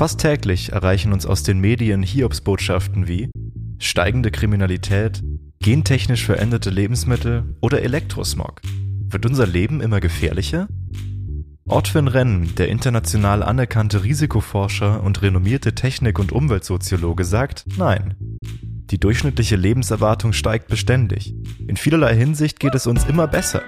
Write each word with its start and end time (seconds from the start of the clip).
Fast 0.00 0.20
täglich 0.20 0.72
erreichen 0.72 1.12
uns 1.12 1.26
aus 1.26 1.42
den 1.42 1.58
Medien 1.58 2.02
Hiobsbotschaften 2.02 3.06
wie 3.06 3.28
steigende 3.78 4.30
Kriminalität, 4.30 5.22
gentechnisch 5.62 6.24
veränderte 6.24 6.70
Lebensmittel 6.70 7.54
oder 7.60 7.82
Elektrosmog. 7.82 8.62
Wird 9.10 9.26
unser 9.26 9.46
Leben 9.46 9.82
immer 9.82 10.00
gefährlicher? 10.00 10.68
Ortwin 11.68 12.08
Renn, 12.08 12.54
der 12.56 12.70
international 12.70 13.42
anerkannte 13.42 14.02
Risikoforscher 14.02 15.02
und 15.02 15.20
renommierte 15.20 15.74
Technik- 15.74 16.18
und 16.18 16.32
Umweltsoziologe, 16.32 17.26
sagt 17.26 17.66
Nein. 17.76 18.14
Die 18.90 18.98
durchschnittliche 18.98 19.56
Lebenserwartung 19.56 20.32
steigt 20.32 20.68
beständig. 20.68 21.34
In 21.68 21.76
vielerlei 21.76 22.16
Hinsicht 22.16 22.58
geht 22.58 22.74
es 22.74 22.86
uns 22.86 23.04
immer 23.04 23.26
besser. 23.26 23.64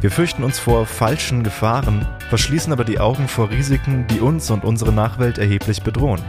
Wir 0.00 0.10
fürchten 0.10 0.44
uns 0.44 0.58
vor 0.58 0.86
falschen 0.86 1.42
Gefahren, 1.42 2.06
verschließen 2.28 2.72
aber 2.72 2.84
die 2.84 3.00
Augen 3.00 3.28
vor 3.28 3.50
Risiken, 3.50 4.06
die 4.08 4.20
uns 4.20 4.50
und 4.50 4.64
unsere 4.64 4.92
Nachwelt 4.92 5.38
erheblich 5.38 5.82
bedrohen. 5.82 6.22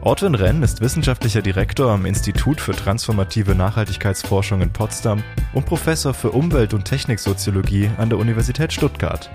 Ortwin 0.00 0.34
Renn 0.34 0.62
ist 0.62 0.80
wissenschaftlicher 0.80 1.42
Direktor 1.42 1.90
am 1.90 2.06
Institut 2.06 2.60
für 2.60 2.72
transformative 2.72 3.54
Nachhaltigkeitsforschung 3.54 4.60
in 4.60 4.72
Potsdam 4.72 5.22
und 5.52 5.64
Professor 5.64 6.12
für 6.12 6.32
Umwelt- 6.32 6.74
und 6.74 6.84
Techniksoziologie 6.84 7.88
an 7.98 8.08
der 8.10 8.18
Universität 8.18 8.72
Stuttgart. 8.72 9.30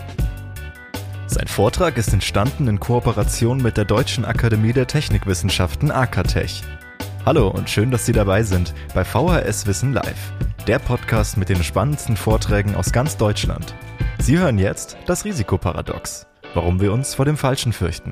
Sein 1.28 1.48
Vortrag 1.48 1.98
ist 1.98 2.12
entstanden 2.12 2.68
in 2.68 2.80
Kooperation 2.80 3.62
mit 3.62 3.78
der 3.78 3.86
Deutschen 3.86 4.26
Akademie 4.26 4.74
der 4.74 4.88
Technikwissenschaften 4.88 5.92
AKTech. 5.92 6.64
Hallo 7.26 7.50
und 7.50 7.70
schön, 7.70 7.92
dass 7.92 8.06
Sie 8.06 8.14
dabei 8.14 8.44
sind 8.44 8.74
bei 8.94 9.04
VHS 9.04 9.68
Wissen 9.68 9.94
Live, 9.94 10.34
der 10.68 10.80
Podcast 10.80 11.38
mit 11.38 11.48
den 11.48 11.64
spannendsten 11.64 12.18
Vorträgen 12.18 12.76
aus 12.76 12.92
ganz 12.92 13.16
Deutschland. 13.16 13.74
Sie 14.20 14.38
hören 14.38 14.60
jetzt 14.60 14.98
das 15.06 15.24
Risikoparadox, 15.24 16.28
warum 16.54 16.82
wir 16.82 16.92
uns 16.92 17.16
vor 17.16 17.24
dem 17.24 17.38
Falschen 17.38 17.72
fürchten. 17.72 18.12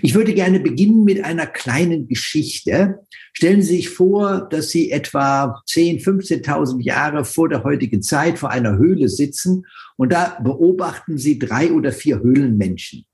Ich 0.00 0.14
würde 0.14 0.32
gerne 0.32 0.60
beginnen 0.60 1.02
mit 1.02 1.24
einer 1.24 1.46
kleinen 1.46 2.06
Geschichte. 2.06 3.00
Stellen 3.32 3.62
Sie 3.62 3.76
sich 3.76 3.88
vor, 3.88 4.46
dass 4.48 4.70
Sie 4.70 4.92
etwa 4.92 5.60
10, 5.66 5.98
15.000 5.98 6.80
Jahre 6.82 7.24
vor 7.24 7.48
der 7.48 7.64
heutigen 7.64 8.00
Zeit 8.00 8.38
vor 8.38 8.50
einer 8.50 8.78
Höhle 8.78 9.08
sitzen 9.08 9.66
und 9.96 10.12
da 10.12 10.38
beobachten 10.40 11.18
Sie 11.18 11.40
drei 11.40 11.72
oder 11.72 11.90
vier 11.90 12.20
Höhlenmenschen. 12.20 13.06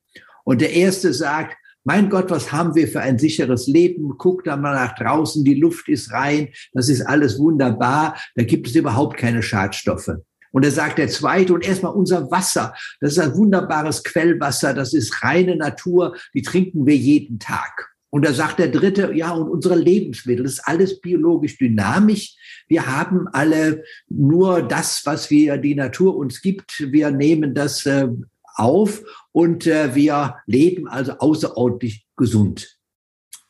Und 0.44 0.60
der 0.60 0.74
erste 0.74 1.14
sagt, 1.14 1.57
mein 1.88 2.10
Gott, 2.10 2.28
was 2.28 2.52
haben 2.52 2.74
wir 2.74 2.86
für 2.86 3.00
ein 3.00 3.18
sicheres 3.18 3.66
Leben? 3.66 4.18
Guck 4.18 4.44
da 4.44 4.58
mal 4.58 4.74
nach 4.74 4.94
draußen, 4.94 5.42
die 5.42 5.54
Luft 5.54 5.88
ist 5.88 6.12
rein, 6.12 6.50
das 6.74 6.90
ist 6.90 7.00
alles 7.00 7.38
wunderbar, 7.38 8.14
da 8.34 8.44
gibt 8.44 8.66
es 8.66 8.74
überhaupt 8.74 9.16
keine 9.16 9.42
Schadstoffe. 9.42 10.10
Und 10.52 10.66
er 10.66 10.70
sagt 10.70 10.98
der 10.98 11.08
zweite, 11.08 11.54
und 11.54 11.66
erstmal 11.66 11.94
unser 11.94 12.30
Wasser, 12.30 12.74
das 13.00 13.12
ist 13.12 13.18
ein 13.20 13.34
wunderbares 13.34 14.04
Quellwasser, 14.04 14.74
das 14.74 14.92
ist 14.92 15.22
reine 15.22 15.56
Natur, 15.56 16.14
die 16.34 16.42
trinken 16.42 16.84
wir 16.84 16.94
jeden 16.94 17.38
Tag. 17.38 17.88
Und 18.10 18.26
da 18.26 18.34
sagt 18.34 18.58
der 18.58 18.68
dritte, 18.68 19.14
ja, 19.14 19.30
und 19.30 19.48
unsere 19.48 19.76
Lebensmittel, 19.76 20.44
das 20.44 20.54
ist 20.54 20.68
alles 20.68 21.00
biologisch 21.00 21.56
dynamisch. 21.56 22.36
Wir 22.68 22.86
haben 22.86 23.28
alle 23.32 23.82
nur 24.10 24.60
das, 24.60 25.00
was 25.06 25.30
wir, 25.30 25.56
die 25.56 25.74
Natur 25.74 26.18
uns 26.18 26.42
gibt. 26.42 26.92
Wir 26.92 27.10
nehmen 27.10 27.54
das 27.54 27.86
äh, 27.86 28.08
auf 28.56 29.02
und 29.38 29.66
äh, 29.66 29.94
wir 29.94 30.38
leben 30.46 30.88
also 30.88 31.12
außerordentlich 31.12 32.06
gesund. 32.16 32.78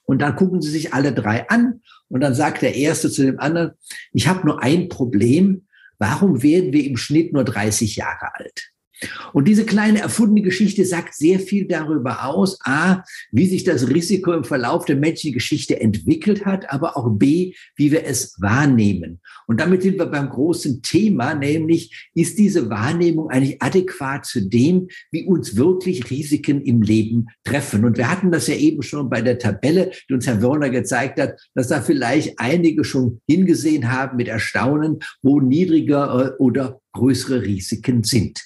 Und 0.04 0.20
dann 0.20 0.36
gucken 0.36 0.60
sie 0.60 0.70
sich 0.70 0.92
alle 0.92 1.12
drei 1.12 1.48
an 1.48 1.80
und 2.08 2.20
dann 2.20 2.34
sagt 2.34 2.62
der 2.62 2.74
erste 2.74 3.10
zu 3.10 3.24
dem 3.24 3.38
anderen, 3.40 3.72
ich 4.12 4.28
habe 4.28 4.46
nur 4.46 4.62
ein 4.62 4.88
Problem, 4.88 5.68
Warum 5.98 6.42
werden 6.42 6.72
wir 6.72 6.84
im 6.84 6.96
Schnitt 6.96 7.32
nur 7.32 7.44
30 7.44 7.96
Jahre 7.96 8.34
alt? 8.34 8.70
Und 9.32 9.46
diese 9.46 9.64
kleine 9.64 10.00
erfundene 10.00 10.42
Geschichte 10.42 10.84
sagt 10.84 11.14
sehr 11.14 11.38
viel 11.38 11.66
darüber 11.66 12.24
aus, 12.24 12.58
a, 12.64 13.02
wie 13.30 13.46
sich 13.46 13.64
das 13.64 13.88
Risiko 13.88 14.32
im 14.32 14.44
Verlauf 14.44 14.84
der 14.84 14.96
menschlichen 14.96 15.34
Geschichte 15.34 15.80
entwickelt 15.80 16.44
hat, 16.44 16.70
aber 16.70 16.96
auch 16.96 17.10
b, 17.10 17.54
wie 17.76 17.92
wir 17.92 18.04
es 18.04 18.34
wahrnehmen. 18.40 19.20
Und 19.46 19.60
damit 19.60 19.82
sind 19.82 19.98
wir 19.98 20.06
beim 20.06 20.28
großen 20.28 20.82
Thema, 20.82 21.34
nämlich 21.34 22.08
ist 22.14 22.38
diese 22.38 22.70
Wahrnehmung 22.70 23.30
eigentlich 23.30 23.62
adäquat 23.62 24.26
zu 24.26 24.48
dem, 24.48 24.88
wie 25.10 25.26
uns 25.26 25.56
wirklich 25.56 26.10
Risiken 26.10 26.62
im 26.62 26.82
Leben 26.82 27.26
treffen. 27.44 27.84
Und 27.84 27.96
wir 27.98 28.10
hatten 28.10 28.30
das 28.30 28.46
ja 28.46 28.54
eben 28.54 28.82
schon 28.82 29.08
bei 29.08 29.22
der 29.22 29.38
Tabelle, 29.38 29.92
die 30.08 30.14
uns 30.14 30.26
Herr 30.26 30.42
Wörner 30.42 30.70
gezeigt 30.70 31.20
hat, 31.20 31.38
dass 31.54 31.68
da 31.68 31.80
vielleicht 31.80 32.38
einige 32.38 32.84
schon 32.84 33.20
hingesehen 33.28 33.90
haben 33.90 34.16
mit 34.16 34.28
Erstaunen, 34.28 34.98
wo 35.22 35.40
niedriger 35.40 36.34
äh, 36.36 36.42
oder 36.42 36.80
größere 36.92 37.42
Risiken 37.42 38.02
sind. 38.04 38.40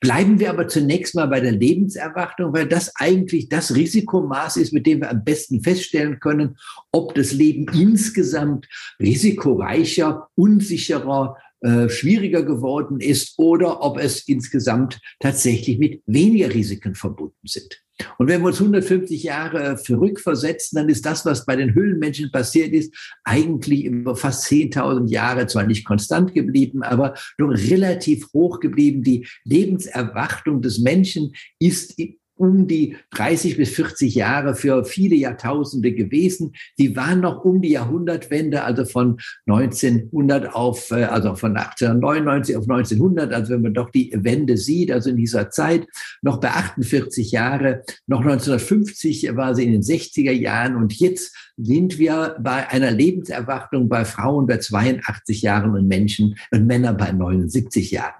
Bleiben 0.00 0.38
wir 0.40 0.50
aber 0.50 0.68
zunächst 0.68 1.14
mal 1.14 1.26
bei 1.26 1.40
der 1.40 1.52
Lebenserwartung, 1.52 2.52
weil 2.52 2.66
das 2.66 2.94
eigentlich 2.96 3.48
das 3.48 3.74
Risikomaß 3.74 4.56
ist, 4.56 4.72
mit 4.72 4.86
dem 4.86 5.00
wir 5.00 5.10
am 5.10 5.24
besten 5.24 5.62
feststellen 5.62 6.20
können, 6.20 6.56
ob 6.92 7.14
das 7.14 7.32
Leben 7.32 7.66
insgesamt 7.72 8.68
risikoreicher, 8.98 10.28
unsicherer, 10.34 11.36
äh, 11.60 11.88
schwieriger 11.88 12.42
geworden 12.42 13.00
ist 13.00 13.34
oder 13.38 13.82
ob 13.82 13.98
es 13.98 14.26
insgesamt 14.26 15.00
tatsächlich 15.18 15.78
mit 15.78 16.02
weniger 16.06 16.52
Risiken 16.52 16.94
verbunden 16.94 17.46
sind. 17.46 17.82
Und 18.18 18.28
wenn 18.28 18.40
wir 18.40 18.48
uns 18.48 18.60
150 18.60 19.22
Jahre 19.22 19.76
zurückversetzen, 19.76 20.76
dann 20.76 20.88
ist 20.88 21.04
das, 21.04 21.26
was 21.26 21.44
bei 21.44 21.56
den 21.56 21.74
Höhlenmenschen 21.74 22.30
passiert 22.30 22.72
ist, 22.72 22.94
eigentlich 23.24 23.84
über 23.84 24.16
fast 24.16 24.46
10.000 24.46 25.08
Jahre 25.08 25.46
zwar 25.46 25.66
nicht 25.66 25.84
konstant 25.84 26.34
geblieben, 26.34 26.82
aber 26.82 27.14
doch 27.38 27.50
relativ 27.50 28.26
hoch 28.32 28.60
geblieben. 28.60 29.02
Die 29.02 29.26
Lebenserwartung 29.44 30.62
des 30.62 30.78
Menschen 30.78 31.32
ist 31.58 31.98
um 32.40 32.66
die 32.66 32.96
30 33.10 33.58
bis 33.58 33.70
40 33.70 34.14
Jahre 34.14 34.54
für 34.54 34.84
viele 34.86 35.14
Jahrtausende 35.14 35.92
gewesen. 35.92 36.54
Die 36.78 36.96
waren 36.96 37.20
noch 37.20 37.44
um 37.44 37.60
die 37.60 37.68
Jahrhundertwende, 37.72 38.64
also 38.64 38.86
von 38.86 39.20
1900 39.46 40.54
auf, 40.54 40.90
äh, 40.90 41.04
also 41.04 41.34
von 41.34 41.54
1899 41.54 42.56
auf 42.56 42.62
1900, 42.62 43.34
also 43.34 43.52
wenn 43.52 43.62
man 43.62 43.74
doch 43.74 43.90
die 43.90 44.10
Wende 44.14 44.56
sieht, 44.56 44.90
also 44.90 45.10
in 45.10 45.18
dieser 45.18 45.50
Zeit, 45.50 45.86
noch 46.22 46.40
bei 46.40 46.48
48 46.48 47.30
Jahre, 47.30 47.82
noch 48.06 48.20
1950 48.20 49.36
war 49.36 49.54
sie 49.54 49.64
in 49.64 49.72
den 49.72 49.82
60er 49.82 50.32
Jahren 50.32 50.76
und 50.76 50.94
jetzt 50.94 51.36
sind 51.62 51.98
wir 51.98 52.36
bei 52.40 52.68
einer 52.68 52.90
Lebenserwartung 52.90 53.88
bei 53.88 54.04
Frauen 54.04 54.46
bei 54.46 54.58
82 54.58 55.42
Jahren 55.42 55.74
und 55.74 55.88
Menschen 55.88 56.36
und 56.50 56.66
Männern 56.66 56.96
bei 56.96 57.12
79 57.12 57.90
Jahren. 57.90 58.14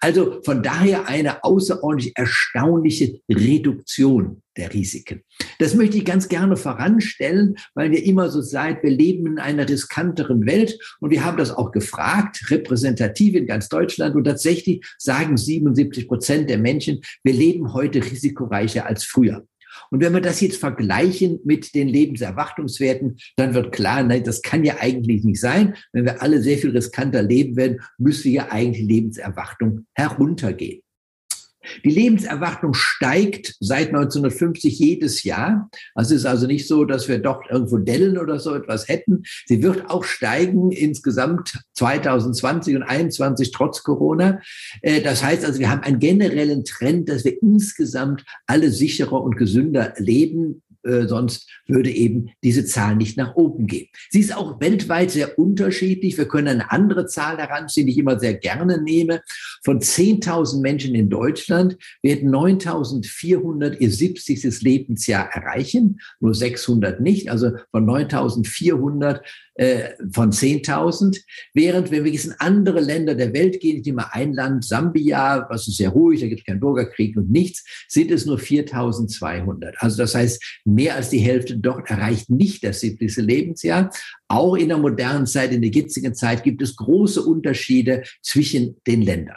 Also 0.00 0.42
von 0.42 0.62
daher 0.62 1.08
eine 1.08 1.42
außerordentlich 1.44 2.12
erstaunliche 2.16 3.20
Reduktion 3.30 4.42
der 4.56 4.72
Risiken. 4.72 5.22
Das 5.58 5.74
möchte 5.74 5.96
ich 5.96 6.04
ganz 6.04 6.28
gerne 6.28 6.56
voranstellen, 6.56 7.56
weil 7.74 7.90
wir 7.90 8.04
immer 8.04 8.30
so 8.30 8.40
seid, 8.40 8.82
wir 8.82 8.90
leben 8.90 9.26
in 9.26 9.38
einer 9.38 9.68
riskanteren 9.68 10.46
Welt 10.46 10.78
und 11.00 11.10
wir 11.10 11.24
haben 11.24 11.38
das 11.38 11.50
auch 11.50 11.72
gefragt, 11.72 12.50
repräsentativ 12.50 13.34
in 13.34 13.46
ganz 13.46 13.68
Deutschland 13.68 14.14
und 14.14 14.24
tatsächlich 14.24 14.84
sagen 14.98 15.36
77 15.36 16.06
Prozent 16.06 16.50
der 16.50 16.58
Menschen, 16.58 17.00
wir 17.24 17.32
leben 17.32 17.72
heute 17.72 18.04
risikoreicher 18.04 18.86
als 18.86 19.04
früher. 19.04 19.44
Und 19.90 20.00
wenn 20.00 20.12
wir 20.12 20.20
das 20.20 20.40
jetzt 20.40 20.58
vergleichen 20.58 21.40
mit 21.44 21.74
den 21.74 21.88
Lebenserwartungswerten, 21.88 23.18
dann 23.36 23.54
wird 23.54 23.72
klar, 23.72 24.02
nein, 24.02 24.24
das 24.24 24.42
kann 24.42 24.64
ja 24.64 24.76
eigentlich 24.80 25.24
nicht 25.24 25.40
sein. 25.40 25.74
Wenn 25.92 26.04
wir 26.04 26.22
alle 26.22 26.42
sehr 26.42 26.58
viel 26.58 26.70
riskanter 26.70 27.22
leben 27.22 27.56
werden, 27.56 27.80
müsste 27.98 28.28
ja 28.28 28.50
eigentlich 28.50 28.86
die 28.86 28.92
Lebenserwartung 28.94 29.86
heruntergehen. 29.94 30.83
Die 31.84 31.90
Lebenserwartung 31.90 32.74
steigt 32.74 33.54
seit 33.60 33.88
1950 33.88 34.78
jedes 34.78 35.22
Jahr. 35.22 35.70
Also 35.94 36.14
es 36.14 36.22
ist 36.22 36.26
also 36.26 36.46
nicht 36.46 36.66
so, 36.66 36.84
dass 36.84 37.08
wir 37.08 37.18
doch 37.18 37.42
irgendwo 37.50 37.78
Dellen 37.78 38.18
oder 38.18 38.38
so 38.38 38.54
etwas 38.54 38.88
hätten. 38.88 39.22
Sie 39.46 39.62
wird 39.62 39.90
auch 39.90 40.04
steigen 40.04 40.70
insgesamt 40.70 41.58
2020 41.74 42.76
und 42.76 42.82
2021 42.82 43.50
trotz 43.50 43.82
Corona. 43.82 44.40
Äh, 44.82 45.00
das 45.02 45.22
heißt 45.22 45.44
also, 45.44 45.58
wir 45.58 45.70
haben 45.70 45.82
einen 45.82 45.98
generellen 45.98 46.64
Trend, 46.64 47.08
dass 47.08 47.24
wir 47.24 47.40
insgesamt 47.42 48.24
alle 48.46 48.70
sicherer 48.70 49.22
und 49.22 49.36
gesünder 49.36 49.94
leben 49.98 50.62
äh, 50.84 51.06
sonst 51.06 51.48
würde 51.66 51.90
eben 51.90 52.30
diese 52.42 52.64
Zahl 52.64 52.96
nicht 52.96 53.16
nach 53.16 53.36
oben 53.36 53.66
gehen. 53.66 53.88
Sie 54.10 54.20
ist 54.20 54.36
auch 54.36 54.60
weltweit 54.60 55.10
sehr 55.10 55.38
unterschiedlich. 55.38 56.18
Wir 56.18 56.28
können 56.28 56.48
eine 56.48 56.70
andere 56.70 57.06
Zahl 57.06 57.38
heranziehen, 57.38 57.86
die 57.86 57.92
ich 57.92 57.98
immer 57.98 58.18
sehr 58.18 58.34
gerne 58.34 58.82
nehme. 58.82 59.20
Von 59.64 59.80
10.000 59.80 60.60
Menschen 60.60 60.94
in 60.94 61.08
Deutschland 61.08 61.76
werden 62.02 62.30
9.400 62.30 63.78
ihr 63.78 63.90
70. 63.90 64.62
Lebensjahr 64.62 65.30
erreichen, 65.32 66.00
nur 66.20 66.34
600 66.34 67.00
nicht. 67.00 67.30
Also 67.30 67.52
von 67.70 67.86
9.400 67.86 69.20
äh, 69.54 69.90
von 70.12 70.32
10.000, 70.32 71.20
während 71.52 71.90
wenn 71.90 72.04
wir 72.04 72.12
jetzt 72.12 72.26
in 72.26 72.34
andere 72.38 72.80
Länder 72.80 73.14
der 73.14 73.32
Welt 73.32 73.60
gehen, 73.60 73.78
ich 73.78 73.86
nehme 73.86 74.02
mal 74.02 74.10
ein 74.12 74.32
Land, 74.32 74.64
Sambia, 74.64 75.46
was 75.48 75.68
ist 75.68 75.76
sehr 75.76 75.90
ruhig, 75.90 76.20
da 76.20 76.26
gibt 76.26 76.40
es 76.40 76.46
keinen 76.46 76.60
Bürgerkrieg 76.60 77.16
und 77.16 77.30
nichts, 77.30 77.64
sind 77.88 78.10
es 78.10 78.26
nur 78.26 78.38
4.200. 78.38 79.74
Also 79.78 79.96
das 79.96 80.14
heißt, 80.14 80.60
mehr 80.64 80.96
als 80.96 81.10
die 81.10 81.18
Hälfte 81.18 81.56
dort 81.56 81.88
erreicht 81.90 82.30
nicht 82.30 82.64
das 82.64 82.80
70. 82.80 83.16
Lebensjahr. 83.18 83.90
Auch 84.28 84.56
in 84.56 84.68
der 84.68 84.78
modernen 84.78 85.26
Zeit, 85.26 85.52
in 85.52 85.62
der 85.62 85.70
jetzigen 85.70 86.14
Zeit 86.14 86.42
gibt 86.42 86.62
es 86.62 86.76
große 86.76 87.22
Unterschiede 87.22 88.02
zwischen 88.22 88.76
den 88.86 89.02
Ländern. 89.02 89.36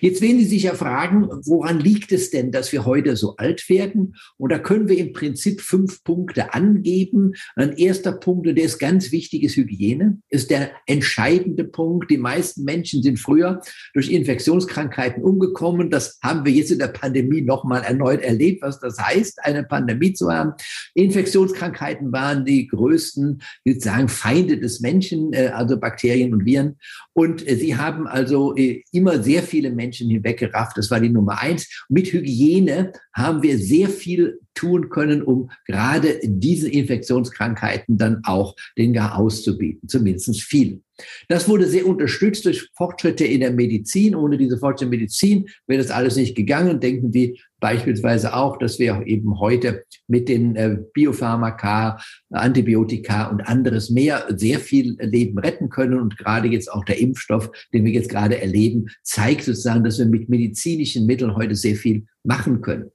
Jetzt 0.00 0.20
werden 0.20 0.38
Sie 0.38 0.46
sich 0.46 0.64
ja 0.64 0.74
fragen, 0.74 1.28
woran 1.44 1.80
liegt 1.80 2.12
es 2.12 2.30
denn, 2.30 2.52
dass 2.52 2.72
wir 2.72 2.84
heute 2.84 3.16
so 3.16 3.36
alt 3.36 3.68
werden? 3.68 4.14
Und 4.36 4.52
da 4.52 4.58
können 4.58 4.88
wir 4.88 4.98
im 4.98 5.12
Prinzip 5.12 5.60
fünf 5.60 6.02
Punkte 6.04 6.54
angeben. 6.54 7.32
Ein 7.56 7.76
erster 7.76 8.12
Punkt, 8.12 8.46
und 8.46 8.56
der 8.56 8.64
ist 8.64 8.78
ganz 8.78 9.12
wichtig, 9.12 9.42
ist 9.42 9.56
Hygiene, 9.56 10.18
ist 10.28 10.50
der 10.50 10.70
entscheidende 10.86 11.64
Punkt. 11.64 12.10
Die 12.10 12.18
meisten 12.18 12.64
Menschen 12.64 13.02
sind 13.02 13.18
früher 13.18 13.60
durch 13.94 14.10
Infektionskrankheiten 14.10 15.22
umgekommen. 15.22 15.90
Das 15.90 16.18
haben 16.22 16.44
wir 16.44 16.52
jetzt 16.52 16.70
in 16.70 16.78
der 16.78 16.88
Pandemie 16.88 17.42
nochmal 17.42 17.82
erneut 17.82 18.22
erlebt, 18.22 18.62
was 18.62 18.80
das 18.80 18.98
heißt, 18.98 19.44
eine 19.44 19.64
Pandemie 19.64 20.12
zu 20.12 20.30
haben. 20.30 20.52
Infektionskrankheiten 20.94 22.12
waren 22.12 22.44
die 22.44 22.66
größten, 22.66 23.42
ich 23.64 23.74
würde 23.74 23.80
sagen, 23.80 24.08
Feinde 24.08 24.58
des 24.58 24.80
Menschen, 24.80 25.32
äh, 25.32 25.48
also 25.48 25.78
Bakterien 25.78 26.32
und 26.34 26.44
Viren. 26.44 26.78
Und 27.14 27.46
äh, 27.46 27.56
sie 27.56 27.76
haben 27.76 28.06
also 28.06 28.56
äh, 28.56 28.82
immer 28.92 29.22
sehr 29.22 29.42
viele 29.42 29.70
Menschen 29.70 30.08
hinweggerafft. 30.08 30.78
Das 30.78 30.90
war 30.90 31.00
die 31.00 31.08
Nummer 31.08 31.40
eins. 31.40 31.84
Mit 31.88 32.12
Hygiene 32.12 32.92
haben 33.12 33.42
wir 33.42 33.58
sehr 33.58 33.88
viel 33.88 34.40
tun 34.54 34.88
können, 34.88 35.22
um 35.22 35.50
gerade 35.66 36.20
diese 36.24 36.68
Infektionskrankheiten 36.68 37.96
dann 37.98 38.20
auch 38.24 38.54
den 38.76 38.92
Gar 38.92 39.18
auszubieten, 39.18 39.88
zumindest 39.88 40.42
vielen. 40.42 40.84
Das 41.28 41.48
wurde 41.48 41.66
sehr 41.66 41.86
unterstützt 41.86 42.44
durch 42.44 42.68
Fortschritte 42.76 43.24
in 43.24 43.40
der 43.40 43.52
Medizin. 43.52 44.14
Ohne 44.14 44.38
diese 44.38 44.58
Fortschritte 44.58 44.84
in 44.84 44.90
der 44.90 44.98
Medizin 45.00 45.48
wäre 45.66 45.82
das 45.82 45.90
alles 45.90 46.16
nicht 46.16 46.36
gegangen. 46.36 46.80
Denken 46.80 47.12
Sie 47.12 47.40
beispielsweise 47.62 48.34
auch, 48.34 48.58
dass 48.58 48.78
wir 48.78 49.06
eben 49.06 49.40
heute 49.40 49.84
mit 50.08 50.28
den 50.28 50.56
äh, 50.56 50.76
Biopharmaka, 50.92 51.98
Antibiotika 52.30 53.28
und 53.28 53.40
anderes 53.40 53.88
mehr 53.88 54.26
sehr 54.36 54.58
viel 54.58 54.98
Leben 55.00 55.38
retten 55.38 55.70
können. 55.70 55.98
Und 55.98 56.18
gerade 56.18 56.48
jetzt 56.48 56.70
auch 56.70 56.84
der 56.84 57.00
Impfstoff, 57.00 57.50
den 57.72 57.86
wir 57.86 57.92
jetzt 57.92 58.10
gerade 58.10 58.42
erleben, 58.42 58.88
zeigt 59.02 59.44
sozusagen, 59.44 59.84
dass 59.84 59.98
wir 59.98 60.06
mit 60.06 60.28
medizinischen 60.28 61.06
Mitteln 61.06 61.36
heute 61.36 61.54
sehr 61.54 61.76
viel 61.76 62.04
machen 62.24 62.60
können. 62.60 62.90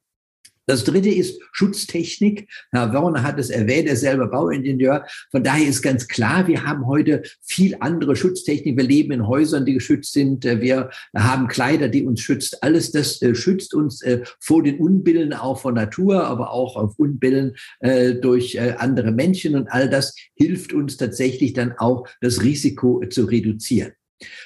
Das 0.68 0.84
dritte 0.84 1.10
ist 1.10 1.42
Schutztechnik. 1.54 2.50
Herr 2.72 2.92
Werner 2.92 3.24
hat 3.24 3.40
es 3.40 3.50
erwähnt, 3.50 3.88
er 3.88 3.94
ist 3.94 4.02
selber 4.02 4.28
Bauingenieur. 4.28 5.06
Von 5.32 5.42
daher 5.42 5.68
ist 5.68 5.82
ganz 5.82 6.10
klar, 6.10 6.46
wir 6.48 6.66
haben 6.66 6.86
heute 6.88 7.24
viel 7.42 7.78
andere 7.80 8.18
Schutztechnik. 8.18 8.76
Wir 8.76 8.84
leben 8.84 9.14
in 9.14 9.28
Häusern, 9.28 9.66
die 9.66 9.74
geschützt 9.74 10.12
sind. 10.12 10.44
Wir 10.44 10.90
haben 11.16 11.48
Kleider, 11.48 11.88
die 11.88 12.06
uns 12.06 12.20
schützt. 12.20 12.64
Alles 12.64 12.92
das 12.92 13.22
äh, 13.22 13.34
schützt 13.34 13.74
uns 13.74 14.02
äh, 14.02 14.24
vor 14.42 14.62
den 14.62 14.78
Unbillen 14.78 15.34
auch 15.34 15.62
von 15.62 15.76
Natur, 15.76 16.26
aber 16.26 16.52
auch 16.52 16.76
auf 16.76 17.00
Unbillen 17.00 17.56
äh, 17.80 18.16
durch 18.16 18.60
andere 18.60 19.12
Menschen. 19.12 19.56
Und 19.56 19.70
all 19.70 19.90
das 19.90 20.16
hilft 20.36 20.74
uns 20.74 20.98
tatsächlich 20.98 21.54
dann 21.54 21.74
auch, 21.78 22.08
das 22.20 22.42
Risiko 22.44 23.02
zu 23.10 23.24
reduzieren. 23.24 23.94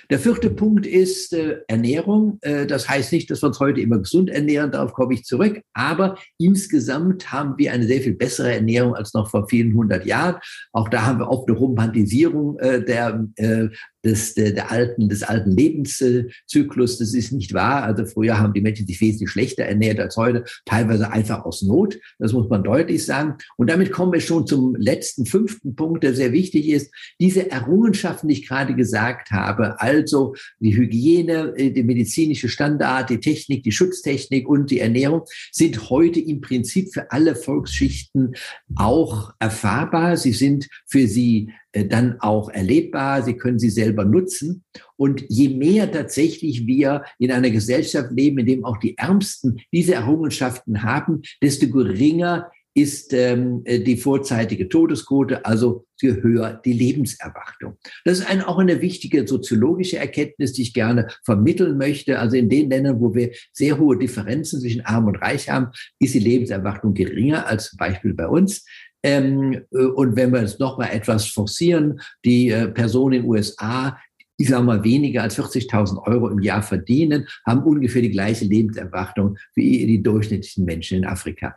Der 0.09 0.19
vierte 0.19 0.49
Punkt 0.49 0.85
ist 0.85 1.33
äh, 1.33 1.59
Ernährung. 1.67 2.39
Äh, 2.41 2.65
das 2.65 2.89
heißt 2.89 3.11
nicht, 3.13 3.29
dass 3.31 3.41
wir 3.41 3.47
uns 3.47 3.59
heute 3.59 3.81
immer 3.81 3.99
gesund 3.99 4.29
ernähren, 4.29 4.71
darauf 4.71 4.93
komme 4.93 5.13
ich 5.13 5.23
zurück. 5.23 5.61
Aber 5.73 6.17
insgesamt 6.37 7.31
haben 7.31 7.57
wir 7.57 7.71
eine 7.71 7.85
sehr 7.85 8.01
viel 8.01 8.15
bessere 8.15 8.53
Ernährung 8.53 8.95
als 8.95 9.13
noch 9.13 9.29
vor 9.29 9.47
vielen 9.47 9.73
hundert 9.73 10.05
Jahren. 10.05 10.41
Auch 10.73 10.89
da 10.89 11.05
haben 11.05 11.19
wir 11.19 11.29
oft 11.29 11.47
eine 11.47 11.57
Romantisierung 11.57 12.59
äh, 12.59 12.83
der 12.83 13.25
äh, 13.37 13.69
des, 14.03 14.33
der, 14.33 14.51
der 14.51 14.71
alten, 14.71 15.09
des 15.09 15.23
alten 15.23 15.51
Lebenszyklus. 15.51 16.97
Das 16.97 17.13
ist 17.13 17.31
nicht 17.31 17.53
wahr. 17.53 17.83
Also 17.83 18.05
früher 18.05 18.39
haben 18.39 18.53
die 18.53 18.61
Menschen 18.61 18.87
sich 18.87 18.99
wesentlich 19.01 19.29
schlechter 19.29 19.63
ernährt 19.63 19.99
als 19.99 20.17
heute, 20.17 20.45
teilweise 20.65 21.11
einfach 21.11 21.45
aus 21.45 21.61
Not. 21.61 21.99
Das 22.19 22.33
muss 22.33 22.49
man 22.49 22.63
deutlich 22.63 23.05
sagen. 23.05 23.35
Und 23.57 23.69
damit 23.69 23.91
kommen 23.91 24.13
wir 24.13 24.21
schon 24.21 24.47
zum 24.47 24.75
letzten, 24.75 25.25
fünften 25.25 25.75
Punkt, 25.75 26.03
der 26.03 26.15
sehr 26.15 26.31
wichtig 26.31 26.69
ist. 26.69 26.93
Diese 27.19 27.51
Errungenschaften, 27.51 28.27
die 28.27 28.35
ich 28.35 28.47
gerade 28.47 28.75
gesagt 28.75 29.31
habe, 29.31 29.79
also 29.79 30.35
die 30.59 30.75
Hygiene, 30.75 31.53
äh, 31.55 31.71
die 31.71 31.83
medizinische 31.83 32.49
Standard, 32.49 33.09
die 33.09 33.19
Technik, 33.19 33.63
die 33.63 33.71
Schutztechnik 33.71 34.47
und 34.47 34.71
die 34.71 34.79
Ernährung, 34.79 35.23
sind 35.51 35.89
heute 35.89 36.19
im 36.19 36.41
Prinzip 36.41 36.93
für 36.93 37.11
alle 37.11 37.35
Volksschichten 37.35 38.33
auch 38.75 39.33
erfahrbar. 39.39 40.17
Sie 40.17 40.33
sind 40.33 40.67
für 40.85 41.07
sie 41.07 41.51
dann 41.73 42.17
auch 42.19 42.49
erlebbar, 42.49 43.23
sie 43.23 43.35
können 43.35 43.59
sie 43.59 43.69
selber 43.69 44.05
nutzen. 44.05 44.63
Und 44.97 45.23
je 45.29 45.49
mehr 45.49 45.91
tatsächlich 45.91 46.67
wir 46.67 47.03
in 47.17 47.31
einer 47.31 47.49
Gesellschaft 47.49 48.11
leben, 48.11 48.39
in 48.39 48.45
dem 48.45 48.65
auch 48.65 48.77
die 48.77 48.97
Ärmsten 48.97 49.59
diese 49.71 49.93
Errungenschaften 49.93 50.83
haben, 50.83 51.21
desto 51.41 51.69
geringer 51.69 52.51
ist 52.73 53.11
ähm, 53.13 53.61
äh, 53.65 53.79
die 53.79 53.97
vorzeitige 53.97 54.69
Todesquote, 54.69 55.45
also 55.45 55.85
je 55.99 56.21
höher 56.21 56.61
die 56.63 56.73
Lebenserwartung. 56.73 57.77
Das 58.05 58.19
ist 58.19 58.29
ein, 58.29 58.41
auch 58.41 58.59
eine 58.59 58.81
wichtige 58.81 59.27
soziologische 59.27 59.97
Erkenntnis, 59.97 60.53
die 60.53 60.61
ich 60.61 60.73
gerne 60.73 61.07
vermitteln 61.25 61.77
möchte. 61.77 62.19
Also 62.19 62.37
in 62.37 62.49
den 62.49 62.69
Ländern, 62.69 63.01
wo 63.01 63.13
wir 63.13 63.31
sehr 63.51 63.77
hohe 63.77 63.97
Differenzen 63.97 64.61
zwischen 64.61 64.81
Arm 64.81 65.07
und 65.07 65.17
Reich 65.17 65.49
haben, 65.49 65.67
ist 65.99 66.13
die 66.13 66.19
Lebenserwartung 66.19 66.93
geringer 66.93 67.45
als 67.45 67.71
zum 67.71 67.77
Beispiel 67.77 68.13
bei 68.13 68.27
uns. 68.27 68.65
Ähm, 69.03 69.65
äh, 69.71 69.77
und 69.77 70.15
wenn 70.15 70.31
wir 70.31 70.41
es 70.41 70.59
nochmal 70.59 70.89
etwas 70.91 71.27
forcieren, 71.27 71.99
die 72.23 72.49
äh, 72.49 72.67
Personen 72.67 73.13
in 73.13 73.21
den 73.23 73.29
USA, 73.29 73.97
ich 74.37 74.49
sage 74.49 74.63
mal, 74.63 74.83
weniger 74.83 75.23
als 75.23 75.37
40.000 75.37 76.07
Euro 76.07 76.29
im 76.29 76.39
Jahr 76.39 76.63
verdienen, 76.63 77.27
haben 77.45 77.63
ungefähr 77.63 78.01
die 78.01 78.11
gleiche 78.11 78.45
Lebenserwartung 78.45 79.37
wie 79.55 79.85
die 79.85 80.01
durchschnittlichen 80.01 80.65
Menschen 80.65 80.99
in 80.99 81.05
Afrika. 81.05 81.55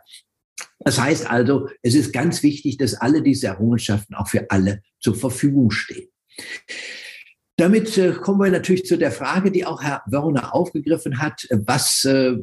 Das 0.79 0.99
heißt 0.99 1.29
also, 1.29 1.67
es 1.81 1.95
ist 1.95 2.13
ganz 2.13 2.43
wichtig, 2.43 2.77
dass 2.77 2.93
alle 2.93 3.21
diese 3.21 3.47
Errungenschaften 3.47 4.13
auch 4.15 4.27
für 4.27 4.49
alle 4.49 4.81
zur 4.99 5.15
Verfügung 5.15 5.71
stehen. 5.71 6.09
Damit 7.57 7.97
äh, 7.97 8.11
kommen 8.11 8.41
wir 8.41 8.51
natürlich 8.51 8.85
zu 8.85 8.97
der 8.97 9.11
Frage, 9.11 9.51
die 9.51 9.65
auch 9.65 9.81
Herr 9.81 10.03
Wörner 10.07 10.53
aufgegriffen 10.53 11.19
hat. 11.19 11.47
Was 11.51 12.03
äh, 12.03 12.35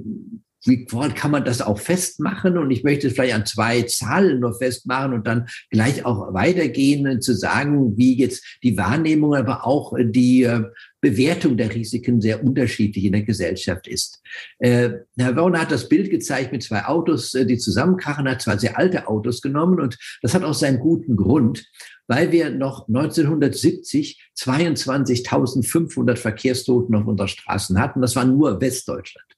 wie 0.65 0.85
kann 0.87 1.31
man 1.31 1.45
das 1.45 1.61
auch 1.61 1.79
festmachen? 1.79 2.57
Und 2.57 2.71
ich 2.71 2.85
möchte 2.85 3.09
es 3.09 3.15
vielleicht 3.15 3.35
an 3.35 3.47
zwei 3.47 3.83
Zahlen 3.83 4.41
nur 4.41 4.57
festmachen 4.57 5.13
und 5.13 5.27
dann 5.27 5.49
gleich 5.71 6.05
auch 6.05 6.33
weitergehen, 6.33 7.21
zu 7.21 7.35
sagen, 7.35 7.97
wie 7.97 8.17
jetzt 8.17 8.45
die 8.63 8.77
Wahrnehmung, 8.77 9.35
aber 9.35 9.67
auch 9.67 9.95
die 9.99 10.45
äh, 10.45 10.65
Bewertung 11.01 11.57
der 11.57 11.75
Risiken 11.75 12.21
sehr 12.21 12.45
unterschiedlich 12.45 13.05
in 13.05 13.13
der 13.13 13.25
Gesellschaft 13.25 13.89
ist. 13.89 14.23
Äh, 14.61 14.91
Herr 15.17 15.37
Werner 15.37 15.63
hat 15.63 15.73
das 15.73 15.89
Bild 15.89 16.11
gezeigt 16.11 16.53
mit 16.53 16.63
zwei 16.63 16.85
Autos, 16.85 17.35
äh, 17.35 17.45
die 17.45 17.59
zusammenkrachen, 17.59 18.29
hat 18.29 18.43
zwei 18.43 18.57
sehr 18.57 18.79
alte 18.79 19.09
Autos 19.09 19.43
genommen 19.43 19.81
und 19.81 19.99
das 20.23 20.33
hat 20.35 20.45
auch 20.45 20.55
seinen 20.55 20.79
guten 20.79 21.17
Grund, 21.17 21.67
weil 22.07 22.31
wir 22.31 22.51
noch 22.51 22.87
1970 22.87 24.31
22.500 24.39 26.17
Verkehrstoten 26.17 26.95
auf 26.95 27.07
unseren 27.07 27.29
Straßen 27.29 27.81
hatten. 27.81 28.01
Das 28.01 28.15
war 28.15 28.25
nur 28.25 28.61
Westdeutschland. 28.61 29.32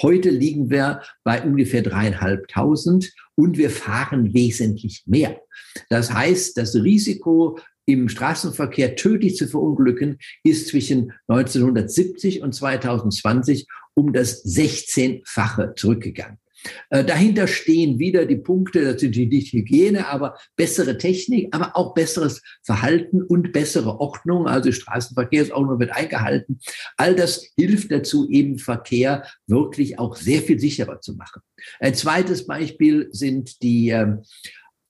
Heute 0.00 0.30
liegen 0.30 0.70
wir 0.70 1.02
bei 1.24 1.42
ungefähr 1.42 1.82
dreieinhalbtausend 1.82 3.12
und 3.34 3.58
wir 3.58 3.70
fahren 3.70 4.32
wesentlich 4.34 5.02
mehr. 5.06 5.40
Das 5.90 6.12
heißt, 6.12 6.56
das 6.56 6.74
Risiko 6.74 7.58
im 7.86 8.08
Straßenverkehr 8.08 8.96
tödlich 8.96 9.36
zu 9.36 9.48
verunglücken 9.48 10.18
ist 10.44 10.68
zwischen 10.68 11.12
1970 11.28 12.42
und 12.42 12.54
2020 12.54 13.66
um 13.94 14.12
das 14.12 14.44
16-fache 14.44 15.74
zurückgegangen. 15.74 16.38
Äh, 16.90 17.04
dahinter 17.04 17.46
stehen 17.46 17.98
wieder 17.98 18.26
die 18.26 18.36
Punkte, 18.36 18.84
das 18.84 19.00
sind 19.00 19.14
die 19.14 19.26
nicht 19.26 19.52
Hygiene, 19.52 20.08
aber 20.08 20.36
bessere 20.56 20.98
Technik, 20.98 21.54
aber 21.54 21.76
auch 21.76 21.94
besseres 21.94 22.42
Verhalten 22.62 23.22
und 23.22 23.52
bessere 23.52 24.00
Ordnung. 24.00 24.46
Also 24.46 24.72
Straßenverkehrsordnung 24.72 25.78
wird 25.78 25.92
eingehalten. 25.92 26.60
All 26.96 27.14
das 27.14 27.46
hilft 27.56 27.92
dazu, 27.92 28.28
eben 28.28 28.58
Verkehr 28.58 29.24
wirklich 29.46 29.98
auch 29.98 30.16
sehr 30.16 30.42
viel 30.42 30.58
sicherer 30.58 31.00
zu 31.00 31.14
machen. 31.14 31.42
Ein 31.80 31.94
zweites 31.94 32.46
Beispiel 32.46 33.08
sind 33.12 33.62
die 33.62 33.90
ähm, 33.90 34.22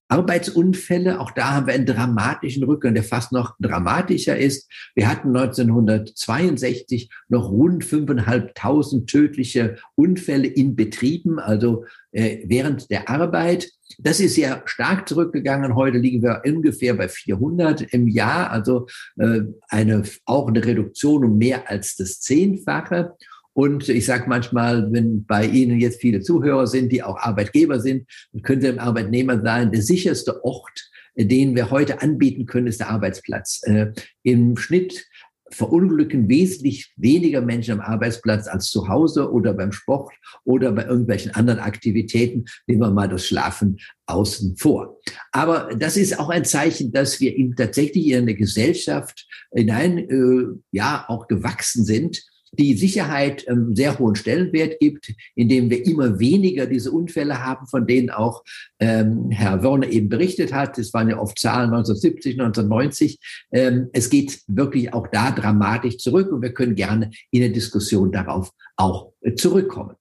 Arbeitsunfälle, 0.08 1.20
auch 1.20 1.30
da 1.30 1.54
haben 1.54 1.66
wir 1.66 1.74
einen 1.74 1.86
dramatischen 1.86 2.64
Rückgang, 2.64 2.94
der 2.94 3.04
fast 3.04 3.32
noch 3.32 3.54
dramatischer 3.60 4.36
ist. 4.36 4.70
Wir 4.94 5.08
hatten 5.08 5.28
1962 5.36 7.10
noch 7.28 7.50
rund 7.50 7.84
5.500 7.84 9.06
tödliche 9.06 9.76
Unfälle 9.94 10.46
in 10.46 10.76
Betrieben, 10.76 11.38
also 11.38 11.84
äh, 12.12 12.38
während 12.44 12.90
der 12.90 13.08
Arbeit. 13.08 13.70
Das 13.98 14.20
ist 14.20 14.36
ja 14.36 14.62
stark 14.64 15.08
zurückgegangen. 15.08 15.74
Heute 15.74 15.98
liegen 15.98 16.22
wir 16.22 16.42
ungefähr 16.44 16.94
bei 16.94 17.08
400 17.08 17.82
im 17.92 18.08
Jahr, 18.08 18.50
also 18.50 18.86
äh, 19.18 19.40
eine, 19.68 20.02
auch 20.24 20.48
eine 20.48 20.64
Reduktion 20.64 21.24
um 21.24 21.38
mehr 21.38 21.70
als 21.70 21.96
das 21.96 22.20
Zehnfache. 22.20 23.14
Und 23.58 23.88
ich 23.88 24.06
sage 24.06 24.28
manchmal, 24.28 24.92
wenn 24.92 25.24
bei 25.24 25.44
Ihnen 25.44 25.80
jetzt 25.80 26.00
viele 26.00 26.20
Zuhörer 26.20 26.68
sind, 26.68 26.92
die 26.92 27.02
auch 27.02 27.18
Arbeitgeber 27.18 27.80
sind, 27.80 28.08
können 28.44 28.60
Sie 28.60 28.68
ein 28.68 28.78
Arbeitnehmer 28.78 29.42
sein, 29.42 29.72
der 29.72 29.82
sicherste 29.82 30.44
Ort, 30.44 30.88
den 31.16 31.56
wir 31.56 31.72
heute 31.72 32.00
anbieten 32.00 32.46
können, 32.46 32.68
ist 32.68 32.78
der 32.78 32.88
Arbeitsplatz. 32.88 33.60
Äh, 33.64 33.90
Im 34.22 34.56
Schnitt 34.56 35.04
verunglücken 35.50 36.28
wesentlich 36.28 36.92
weniger 36.98 37.40
Menschen 37.40 37.72
am 37.72 37.80
Arbeitsplatz 37.80 38.46
als 38.46 38.70
zu 38.70 38.86
Hause 38.86 39.32
oder 39.32 39.52
beim 39.54 39.72
Sport 39.72 40.12
oder 40.44 40.70
bei 40.70 40.84
irgendwelchen 40.84 41.34
anderen 41.34 41.58
Aktivitäten. 41.58 42.44
Nehmen 42.68 42.82
wir 42.82 42.92
mal 42.92 43.08
das 43.08 43.26
Schlafen 43.26 43.78
außen 44.06 44.56
vor. 44.56 45.00
Aber 45.32 45.70
das 45.76 45.96
ist 45.96 46.20
auch 46.20 46.28
ein 46.28 46.44
Zeichen, 46.44 46.92
dass 46.92 47.18
wir 47.18 47.34
in, 47.34 47.56
tatsächlich 47.56 48.06
in 48.06 48.18
eine 48.18 48.36
Gesellschaft 48.36 49.26
hinein, 49.52 49.98
äh, 49.98 50.60
ja, 50.70 51.06
auch 51.08 51.26
gewachsen 51.26 51.84
sind, 51.84 52.22
die 52.52 52.74
Sicherheit 52.74 53.44
ähm, 53.48 53.74
sehr 53.74 53.98
hohen 53.98 54.14
Stellenwert 54.14 54.80
gibt, 54.80 55.12
indem 55.34 55.70
wir 55.70 55.84
immer 55.86 56.18
weniger 56.18 56.66
diese 56.66 56.90
Unfälle 56.90 57.44
haben, 57.44 57.66
von 57.66 57.86
denen 57.86 58.10
auch 58.10 58.42
ähm, 58.80 59.30
Herr 59.30 59.62
Wörner 59.62 59.88
eben 59.88 60.08
berichtet 60.08 60.52
hat. 60.52 60.78
Es 60.78 60.92
waren 60.94 61.08
ja 61.08 61.18
oft 61.18 61.38
Zahlen 61.38 61.70
1970, 61.70 62.40
1990. 62.40 63.18
Ähm, 63.52 63.88
es 63.92 64.10
geht 64.10 64.40
wirklich 64.46 64.92
auch 64.92 65.06
da 65.08 65.30
dramatisch 65.30 65.98
zurück 65.98 66.32
und 66.32 66.42
wir 66.42 66.52
können 66.52 66.74
gerne 66.74 67.10
in 67.30 67.40
der 67.40 67.50
Diskussion 67.50 68.12
darauf 68.12 68.50
auch 68.76 69.12
äh, 69.20 69.34
zurückkommen. 69.34 69.97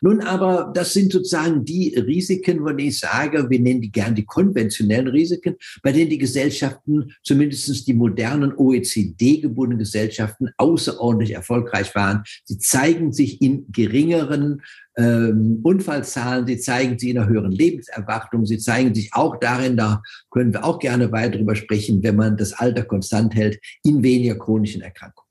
Nun 0.00 0.20
aber, 0.20 0.72
das 0.74 0.92
sind 0.92 1.12
sozusagen 1.12 1.64
die 1.64 1.94
Risiken, 1.96 2.64
wo 2.64 2.68
ich 2.70 2.98
sage, 2.98 3.48
wir 3.48 3.60
nennen 3.60 3.80
die 3.80 3.92
gern 3.92 4.14
die 4.14 4.24
konventionellen 4.24 5.08
Risiken, 5.08 5.56
bei 5.82 5.92
denen 5.92 6.10
die 6.10 6.18
Gesellschaften, 6.18 7.12
zumindest 7.22 7.86
die 7.86 7.94
modernen 7.94 8.56
OECD-gebundenen 8.56 9.78
Gesellschaften, 9.78 10.50
außerordentlich 10.56 11.32
erfolgreich 11.32 11.94
waren. 11.94 12.22
Sie 12.44 12.58
zeigen 12.58 13.12
sich 13.12 13.40
in 13.40 13.66
geringeren 13.72 14.62
ähm, 14.96 15.60
Unfallzahlen, 15.62 16.46
sie 16.46 16.58
zeigen 16.58 16.98
sich 16.98 17.10
in 17.10 17.18
einer 17.18 17.28
höheren 17.28 17.52
Lebenserwartung, 17.52 18.46
sie 18.46 18.58
zeigen 18.58 18.94
sich 18.94 19.12
auch 19.12 19.38
darin, 19.40 19.76
da 19.76 20.02
können 20.30 20.52
wir 20.52 20.64
auch 20.64 20.78
gerne 20.78 21.10
weiter 21.10 21.38
drüber 21.38 21.56
sprechen, 21.56 22.02
wenn 22.02 22.16
man 22.16 22.36
das 22.36 22.52
Alter 22.52 22.84
konstant 22.84 23.34
hält, 23.34 23.58
in 23.82 24.02
weniger 24.02 24.38
chronischen 24.38 24.82
Erkrankungen. 24.82 25.23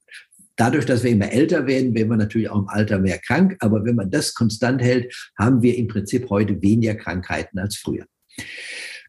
Dadurch, 0.56 0.86
dass 0.86 1.04
wir 1.04 1.12
immer 1.12 1.32
älter 1.32 1.66
werden, 1.66 1.96
werden 1.96 2.10
wir 2.10 2.18
natürlich 2.18 2.50
auch 2.50 2.60
im 2.60 2.68
Alter 2.68 3.00
mehr 3.00 3.18
krank. 3.20 3.56
Aber 3.60 3.84
wenn 3.86 3.96
man 3.96 4.12
das 4.12 4.34
konstant 4.34 4.82
hält, 4.82 5.32
haben 5.38 5.62
wir 5.62 5.78
im 5.78 5.88
Prinzip 5.88 6.30
heute 6.30 6.62
weniger 6.62 6.96
Krankheiten 6.96 7.58
als 7.60 7.78
früher. 7.78 8.06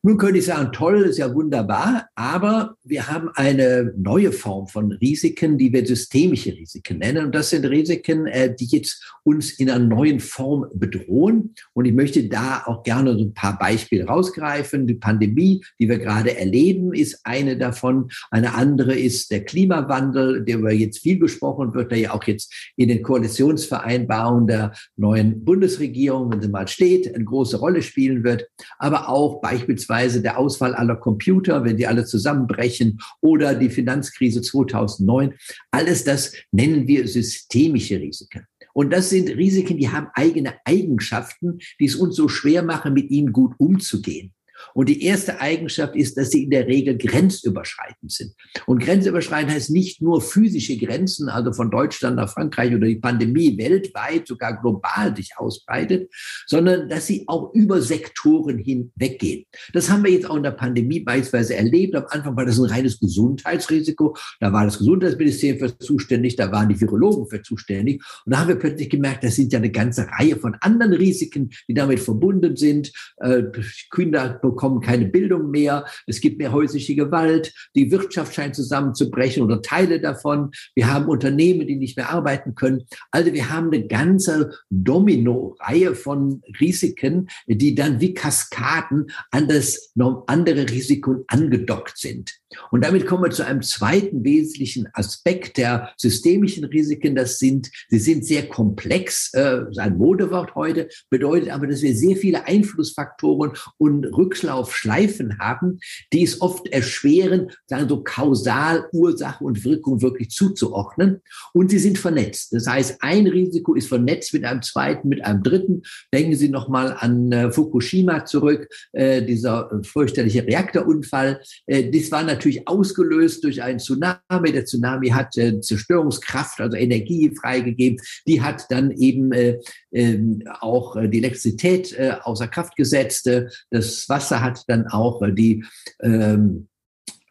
Nun 0.07 0.19
könnte 0.19 0.39
ich 0.39 0.45
sagen, 0.45 0.71
toll, 0.71 1.01
ist 1.05 1.17
ja 1.17 1.35
wunderbar, 1.35 2.11
aber 2.15 2.77
wir 2.85 3.09
haben 3.09 3.31
eine 3.37 3.95
neue 3.97 4.33
Form 4.33 4.69
von 4.69 4.93
Risiken, 4.93 5.57
die 5.57 5.73
wir 5.73 5.87
systemische 5.87 6.53
Risiken 6.53 6.99
nennen. 6.99 7.25
Und 7.25 7.35
das 7.35 7.49
sind 7.49 7.65
Risiken, 7.65 8.27
äh, 8.27 8.55
die 8.55 8.67
jetzt 8.67 9.03
uns 9.23 9.53
in 9.53 9.71
einer 9.71 9.83
neuen 9.83 10.21
Form 10.21 10.67
bedrohen. 10.75 11.55
Und 11.73 11.87
ich 11.87 11.95
möchte 11.95 12.29
da 12.29 12.65
auch 12.67 12.83
gerne 12.83 13.17
so 13.17 13.25
ein 13.25 13.33
paar 13.33 13.59
Beispiele 13.59 14.05
rausgreifen. 14.05 14.87
Die 14.87 14.93
Pandemie, 14.93 15.65
die 15.81 15.89
wir 15.89 15.99
gerade 15.99 16.37
erleben, 16.37 16.93
ist 16.93 17.21
eine 17.25 17.57
davon. 17.57 18.11
Eine 18.31 18.53
andere 18.53 18.95
ist 18.95 19.31
der 19.31 19.47
Klimawandel, 19.47 20.45
der 20.45 20.59
über 20.59 20.71
jetzt 20.71 20.99
viel 20.99 21.19
gesprochen 21.19 21.73
wird, 21.73 21.91
der 21.91 21.99
ja 21.99 22.13
auch 22.13 22.25
jetzt 22.25 22.53
in 22.77 22.89
den 22.89 23.03
Koalitionsvereinbarungen 23.03 24.49
der 24.49 24.75
neuen 24.97 25.47
Bundesregierung, 25.47 26.31
wenn 26.31 26.43
sie 26.43 26.49
mal 26.49 26.69
steht, 26.69 27.15
eine 27.15 27.25
große 27.25 27.57
Rolle 27.57 27.81
spielen 27.81 28.23
wird. 28.23 28.47
Aber 28.79 29.09
auch 29.09 29.41
beispielsweise 29.41 29.94
beispielsweise 29.95 30.23
der 30.23 30.39
Ausfall 30.39 30.75
aller 30.75 30.97
Computer, 30.97 31.65
wenn 31.65 31.77
die 31.77 31.87
alle 31.87 32.05
zusammenbrechen 32.05 32.99
oder 33.21 33.55
die 33.55 33.71
Finanzkrise 33.71 34.43
2009. 34.43 35.35
Alles 35.71 36.05
das 36.05 36.33
nennen 36.53 36.87
wir 36.87 37.07
systemische 37.07 38.01
Risiken. 38.01 38.47
Und 38.73 38.93
das 38.93 39.11
sind 39.11 39.29
Risiken, 39.29 39.79
die 39.79 39.89
haben 39.89 40.09
eigene 40.15 40.55
Eigenschaften, 40.65 41.59
die 41.79 41.85
es 41.85 41.95
uns 41.95 42.17
so 42.17 42.29
schwer 42.29 42.63
machen, 42.63 42.93
mit 42.93 43.11
ihnen 43.11 43.33
gut 43.33 43.55
umzugehen. 43.59 44.33
Und 44.75 44.89
die 44.89 45.03
erste 45.03 45.41
Eigenschaft 45.41 45.97
ist, 45.97 46.17
dass 46.17 46.31
sie 46.31 46.45
in 46.45 46.51
der 46.51 46.67
Regel 46.67 46.97
grenzüberschreitend 46.97 48.13
sind. 48.13 48.35
Und 48.67 48.83
grenzüberschreitend 48.83 49.53
heißt 49.53 49.71
nicht 49.71 50.03
nur 50.03 50.21
physische 50.21 50.77
Grenzen, 50.77 51.29
also 51.29 51.53
von 51.53 51.71
Deutschland 51.71 52.17
nach 52.17 52.31
Frankreich 52.31 52.75
oder 52.75 52.87
die 52.87 52.97
Pandemie 52.97 53.57
weltweit, 53.59 54.27
sogar 54.27 54.61
global 54.61 55.15
sich 55.17 55.33
ausbreitet, 55.37 56.11
sondern 56.47 56.89
dass 56.89 57.07
sie 57.07 57.25
auch 57.27 57.53
über 57.55 57.81
Sektoren 57.83 58.59
hinweggehen. 58.59 59.47
Das 59.73 59.91
haben 59.91 60.05
wir 60.05 60.13
jetzt 60.13 60.29
auch 60.29 60.37
in 60.37 60.43
der 60.43 60.53
Pandemie 60.53 61.01
beispielsweise 61.01 61.57
erlebt. 61.57 61.95
Am 61.95 62.07
Anfang 62.09 62.37
war 62.37 62.47
das 62.47 62.59
ein 62.59 62.65
reines 62.65 62.99
Gesundheitsrisiko. 63.01 64.17
Da 64.41 64.53
war 64.53 64.65
das 64.65 64.79
Gesundheitsministerium 64.79 65.59
für 65.59 65.79
zuständig, 65.79 66.37
da 66.37 66.51
waren 66.51 66.69
die 66.69 66.81
Virologen 66.81 67.27
für 67.29 67.43
zuständig. 67.43 68.03
Und 68.25 68.33
da 68.33 68.41
haben 68.41 68.49
wir 68.49 68.57
plötzlich 68.57 68.91
gemerkt, 68.91 69.25
das 69.25 69.37
sind 69.37 69.53
ja 69.53 69.59
eine 69.59 69.71
ganze 69.71 70.07
Reihe 70.09 70.37
von 70.37 70.55
anderen 70.61 70.93
Risiken, 70.93 71.51
die 71.69 71.75
damit 71.75 72.01
verbunden 72.01 72.57
sind. 72.57 72.93
Äh, 73.19 73.45
Kinder 73.91 74.41
bekommen 74.55 74.81
keine 74.81 75.07
Bildung 75.07 75.51
mehr, 75.51 75.85
es 76.07 76.21
gibt 76.21 76.39
mehr 76.39 76.53
häusliche 76.53 76.95
Gewalt, 76.95 77.53
die 77.75 77.91
Wirtschaft 77.91 78.35
scheint 78.35 78.55
zusammenzubrechen 78.55 79.43
oder 79.43 79.63
Teile 79.63 80.01
davon. 80.01 80.53
Wir 80.75 80.93
haben 80.93 81.09
Unternehmen, 81.09 81.67
die 81.67 81.77
nicht 81.77 81.97
mehr 81.97 82.11
arbeiten 82.11 82.55
können. 82.55 82.85
Also 83.11 83.33
wir 83.33 83.51
haben 83.51 83.73
eine 83.73 83.87
ganze 83.87 84.53
Domino-Reihe 84.71 85.95
von 85.95 86.43
Risiken, 86.61 87.29
die 87.47 87.75
dann 87.75 88.01
wie 88.01 88.15
Kaskaden 88.15 89.11
an 89.31 89.49
das 89.49 89.93
andere 90.27 90.69
Risiko 90.71 91.25
angedockt 91.27 91.99
sind. 91.99 92.33
Und 92.71 92.85
damit 92.85 93.07
kommen 93.07 93.25
wir 93.25 93.31
zu 93.31 93.45
einem 93.45 93.63
zweiten 93.63 94.25
wesentlichen 94.25 94.89
Aspekt 94.93 95.57
der 95.57 95.93
systemischen 95.97 96.65
Risiken. 96.65 97.17
Das 97.17 97.39
sind, 97.39 97.71
sie 97.89 97.99
sind 97.99 98.25
sehr 98.25 98.49
komplex, 98.49 99.33
äh, 99.35 99.63
ein 99.77 99.99
Modewort 99.99 100.55
heute, 100.55 100.89
bedeutet 101.11 101.51
aber, 101.51 101.67
dass 101.67 101.83
wir 101.83 101.95
sehr 101.95 102.17
viele 102.17 102.47
Einflussfaktoren 102.47 103.53
und 103.79 104.07
Rücklaufschleifen 104.35 105.39
haben, 105.39 105.79
die 106.13 106.25
es 106.25 106.41
oft 106.41 106.67
erschweren, 106.69 107.51
sagen 107.67 107.89
so 107.89 108.03
kausal 108.03 108.89
Ursache 108.93 109.45
und 109.45 109.65
Wirkung 109.65 110.03
wirklich 110.03 110.31
zuzuordnen. 110.31 111.21
Und 111.53 111.71
sie 111.71 111.79
sind 111.79 111.99
vernetzt. 111.99 112.53
Das 112.53 112.67
heißt, 112.67 112.99
ein 113.01 113.27
Risiko 113.27 113.75
ist 113.75 113.89
vernetzt 113.89 114.35
mit 114.35 114.45
einem 114.45 114.63
zweiten, 114.63 115.09
mit 115.09 115.25
einem 115.25 115.43
dritten. 115.43 115.83
Denken 116.13 116.35
Sie 116.37 116.49
nochmal 116.49 116.97
an 116.99 117.31
äh, 117.33 117.53
Fukushima 117.53 118.25
zurück, 118.25 118.69
äh, 118.93 119.23
dieser 119.23 119.71
äh, 119.73 119.85
fürchterliche 119.85 120.47
Reaktorunfall. 120.47 121.41
Äh, 121.67 121.91
das 121.91 122.11
war 122.11 122.23
natürlich 122.23 122.67
ausgelöst 122.67 123.45
durch 123.45 123.63
einen 123.63 123.79
Tsunami. 123.79 124.53
Der 124.53 124.65
Tsunami 124.65 125.09
hat 125.11 125.37
äh, 125.37 125.61
Zerstörungskraft, 125.61 126.61
also 126.61 126.77
Energie 126.77 127.33
freigegeben. 127.35 128.01
Die 128.27 128.43
hat 128.43 128.67
dann 128.71 128.91
eben 128.93 129.33
äh, 129.33 129.59
ähm, 129.93 130.43
auch 130.61 130.97
die 130.97 131.19
Elektrizität 131.19 131.97
außer 132.23 132.49
Kraft 132.49 132.77
gesetzt. 132.77 133.31
Das 133.71 134.09
Wasser 134.09 134.24
hat 134.31 134.65
dann 134.69 134.87
auch 134.89 135.23
die 135.35 135.65
ähm, 136.03 136.69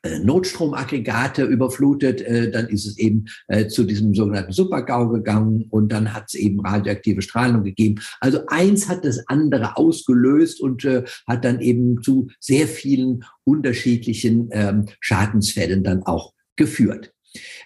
äh, 0.04 0.20
Notstromaggregate 0.20 1.44
überflutet, 1.46 2.22
äh, 2.22 2.52
dann 2.52 2.68
ist 2.68 2.86
es 2.86 2.98
eben 2.98 3.26
äh, 3.48 3.68
zu 3.68 3.86
diesem 3.86 4.14
sogenannten 4.14 4.52
Supergau 4.52 5.08
gegangen 5.08 5.68
und 5.70 5.94
dann 5.94 6.14
hat 6.14 6.26
es 6.28 6.34
eben 6.34 6.60
radioaktive 6.60 7.22
Strahlung 7.22 7.64
gegeben. 7.64 8.02
Also 8.20 8.42
eins 8.48 8.90
hat 8.90 9.06
das 9.06 9.26
andere 9.30 9.78
ausgelöst 9.78 10.62
und 10.62 10.84
hat 11.28 11.46
dann 11.46 11.62
eben 11.62 12.02
zu 12.02 12.28
sehr 12.40 12.68
vielen 12.68 13.24
unterschiedlichen 13.46 14.50
ähm, 14.52 14.86
Schadensfällen 15.00 15.84
dann 15.84 16.04
auch 16.04 16.34
geführt. 16.58 17.14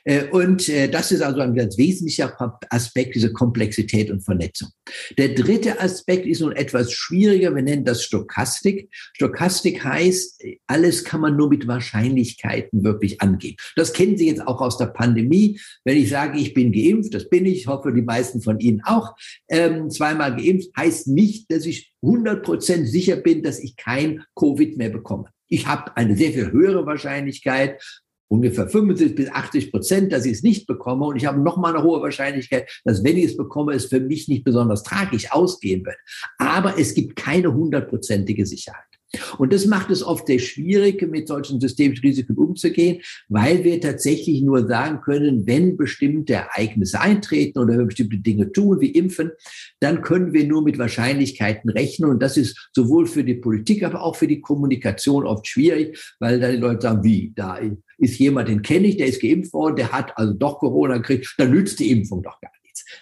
Äh, 0.04 0.26
und 0.30 0.70
äh, 0.70 0.88
das 0.88 1.12
ist 1.12 1.22
also 1.22 1.42
ein 1.42 1.56
ganz 1.56 1.78
wesentlicher 1.78 2.36
Aspekt, 2.70 3.16
diese 3.16 3.34
Komplexität 3.34 4.10
und 4.10 4.22
Vernetzung. 4.22 4.70
Der 5.18 5.30
dritte 5.30 5.80
Aspekt 5.80 6.26
ist 6.26 6.42
nun 6.42 6.54
etwas 6.54 6.92
schwieriger. 6.92 7.54
Wir 7.56 7.64
nennen 7.64 7.86
das 7.86 8.04
Stochastik. 8.04 8.90
Stochastik 9.14 9.84
heißt, 9.84 10.44
alles 10.68 11.04
kann 11.04 11.22
man 11.22 11.36
nur 11.36 11.50
mit 11.50 11.68
Wahrscheinlichkeiten 11.68 12.84
wirklich 12.84 13.22
angehen. 13.22 13.56
Das 13.76 13.94
kennen 13.94 14.18
Sie 14.18 14.28
jetzt 14.28 14.48
auch 14.48 14.62
aus 14.62 14.78
der 14.78 14.88
Pandemie. 14.88 15.60
Wenn 15.84 15.98
ich 15.98 16.10
sage, 16.10 16.40
ich 16.40 16.54
bin 16.54 16.72
geimpft, 16.72 17.14
das 17.14 17.30
bin 17.30 17.46
ich, 17.46 17.68
hoffe 17.68 17.92
die 17.94 18.02
meisten 18.02 18.42
von 18.42 18.60
Ihnen 18.60 18.82
auch, 18.84 19.16
ähm, 19.50 19.90
zweimal 19.90 20.36
geimpft, 20.36 20.70
heißt 20.78 21.08
nicht, 21.08 21.52
dass 21.52 21.66
ich 21.66 21.92
100 22.02 22.44
Prozent 22.44 22.88
sicher 22.88 23.18
bin, 23.18 23.44
dass 23.44 23.60
ich 23.60 23.76
kein 23.76 24.24
Covid 24.36 24.78
mehr 24.78 24.90
bekomme. 24.90 25.30
Ich 25.50 25.68
habe 25.68 25.96
eine 25.96 26.16
sehr 26.16 26.32
viel 26.34 26.52
höhere 26.52 26.86
Wahrscheinlichkeit, 26.86 27.82
ungefähr 28.28 28.68
75 28.68 29.16
bis 29.16 29.32
80 29.32 29.72
Prozent, 29.72 30.12
dass 30.12 30.26
ich 30.26 30.34
es 30.34 30.44
nicht 30.44 30.68
bekomme. 30.68 31.06
Und 31.06 31.16
ich 31.16 31.26
habe 31.26 31.40
noch 31.40 31.58
mal 31.58 31.74
eine 31.74 31.84
hohe 31.84 32.02
Wahrscheinlichkeit, 32.02 32.70
dass 32.84 33.04
wenn 33.04 33.18
ich 33.18 33.26
es 33.26 33.38
bekomme, 33.38 33.74
es 33.74 33.86
für 33.86 34.00
mich 34.00 34.28
nicht 34.28 34.44
besonders 34.44 34.84
tragisch 34.84 35.32
ausgehen 35.32 35.86
wird. 35.86 35.98
Aber 36.38 36.80
es 36.80 36.94
gibt 36.94 37.16
keine 37.16 37.54
hundertprozentige 37.54 38.46
Sicherheit. 38.46 38.97
Und 39.38 39.54
das 39.54 39.66
macht 39.66 39.90
es 39.90 40.04
oft 40.04 40.28
sehr 40.28 40.40
schwierig, 40.40 41.02
mit 41.10 41.30
solchen 41.30 41.62
systemischen 41.62 42.06
Risiken 42.06 42.36
umzugehen, 42.36 43.02
weil 43.30 43.64
wir 43.64 43.80
tatsächlich 43.80 44.42
nur 44.42 44.68
sagen 44.68 45.00
können, 45.02 45.48
wenn 45.48 45.78
bestimmte 45.78 46.34
Ereignisse 46.34 47.00
eintreten 47.00 47.60
oder 47.60 47.78
wenn 47.78 47.88
bestimmte 47.88 48.18
Dinge 48.18 48.52
tun, 48.52 48.82
wie 48.82 48.92
impfen, 48.92 49.32
dann 49.80 50.02
können 50.02 50.34
wir 50.34 50.46
nur 50.46 50.62
mit 50.62 50.78
Wahrscheinlichkeiten 50.78 51.70
rechnen. 51.70 52.10
Und 52.10 52.22
das 52.22 52.36
ist 52.36 52.70
sowohl 52.74 53.06
für 53.08 53.24
die 53.24 53.36
Politik, 53.36 53.84
aber 53.84 54.02
auch 54.02 54.18
für 54.18 54.28
die 54.28 54.42
Kommunikation 54.42 55.26
oft 55.26 55.48
schwierig, 55.48 55.98
weil 56.20 56.40
dann 56.40 56.52
die 56.52 56.58
Leute 56.58 56.82
sagen, 56.82 57.04
wie, 57.04 57.32
da 57.36 57.60
ist 57.98 58.20
jemand, 58.20 58.50
den 58.50 58.62
kenne 58.62 58.88
ich, 58.88 58.98
der 58.98 59.08
ist 59.08 59.22
geimpft 59.22 59.54
worden, 59.54 59.78
der 59.78 59.92
hat 59.92 60.18
also 60.18 60.34
doch 60.34 60.60
Corona 60.60 60.98
gekriegt, 60.98 61.34
dann 61.38 61.52
nützt 61.52 61.80
die 61.80 61.92
Impfung 61.92 62.22
doch 62.24 62.40
gar 62.42 62.52
nichts. 62.52 62.57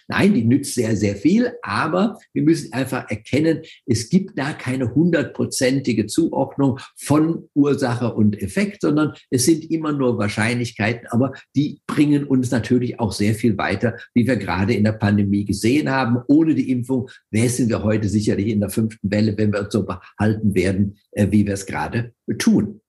Nein, 0.08 0.34
die 0.34 0.44
nützt 0.44 0.76
sehr, 0.76 0.96
sehr 0.96 1.16
viel, 1.16 1.54
aber 1.62 2.20
wir 2.34 2.44
müssen 2.44 2.74
einfach 2.74 3.10
erkennen, 3.10 3.62
es 3.86 4.10
gibt 4.10 4.38
da 4.38 4.54
keine 4.54 4.94
hundertprozentige 4.94 6.08
Zuordnung 6.08 6.80
von 6.96 7.50
Ursache 7.54 8.14
und 8.14 8.42
Effekt, 8.42 8.82
sondern 8.82 9.14
es 9.30 9.46
sind 9.46 9.70
immer 9.72 9.92
nur 9.92 10.18
Wahrscheinlichkeiten, 10.18 11.08
aber 11.10 11.34
die 11.56 11.82
bringen 11.88 12.26
uns 12.26 12.52
natürlich 12.52 13.00
auch 13.00 13.12
sehr 13.12 13.36
viel 13.36 13.58
weiter, 13.58 13.98
wie 14.14 14.28
wir 14.28 14.38
gerade 14.38 14.74
in 14.74 14.84
der 14.84 14.94
Pandemie 14.94 15.46
gesehen 15.46 15.90
haben. 15.90 16.18
Ohne 16.28 16.56
die 16.56 16.72
Impfung 16.72 17.10
wären 17.32 17.70
wir 17.70 17.84
heute 17.84 18.10
sicherlich 18.10 18.48
in 18.48 18.60
der 18.60 18.70
fünften 18.70 19.10
Welle, 19.10 19.38
wenn 19.38 19.54
wir 19.54 19.62
uns 19.62 19.74
so 19.74 19.86
behalten 19.86 20.56
werden, 20.56 20.98
äh, 21.12 21.28
wie 21.30 21.46
wir 21.46 21.54
es 21.54 21.66
gerade 21.66 22.14
tun. 22.38 22.82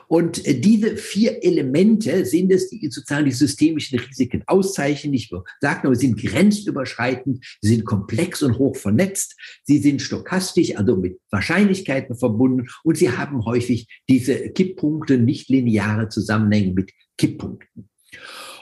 Und 0.07 0.45
äh, 0.45 0.59
diese 0.59 0.97
vier 0.97 1.43
Elemente 1.43 2.25
sind 2.25 2.51
es, 2.51 2.69
die 2.69 2.89
sozusagen 2.89 3.25
die 3.25 3.31
systemischen 3.31 3.99
Risiken 3.99 4.43
auszeichnen. 4.47 5.13
Ich 5.13 5.31
sage 5.61 5.87
nur, 5.87 5.95
sie 5.95 6.07
sind 6.07 6.19
grenzüberschreitend, 6.19 7.45
sie 7.61 7.75
sind 7.75 7.85
komplex 7.85 8.41
und 8.41 8.57
hoch 8.57 8.75
vernetzt, 8.75 9.35
sie 9.63 9.77
sind 9.77 10.01
stochastisch, 10.01 10.75
also 10.75 10.95
mit 10.95 11.19
Wahrscheinlichkeiten 11.31 12.15
verbunden 12.15 12.67
und 12.83 12.97
sie 12.97 13.11
haben 13.11 13.45
häufig 13.45 13.87
diese 14.09 14.49
Kipppunkte, 14.49 15.17
nicht 15.17 15.49
lineare 15.49 16.09
Zusammenhänge 16.09 16.73
mit 16.73 16.91
Kipppunkten. 17.17 17.89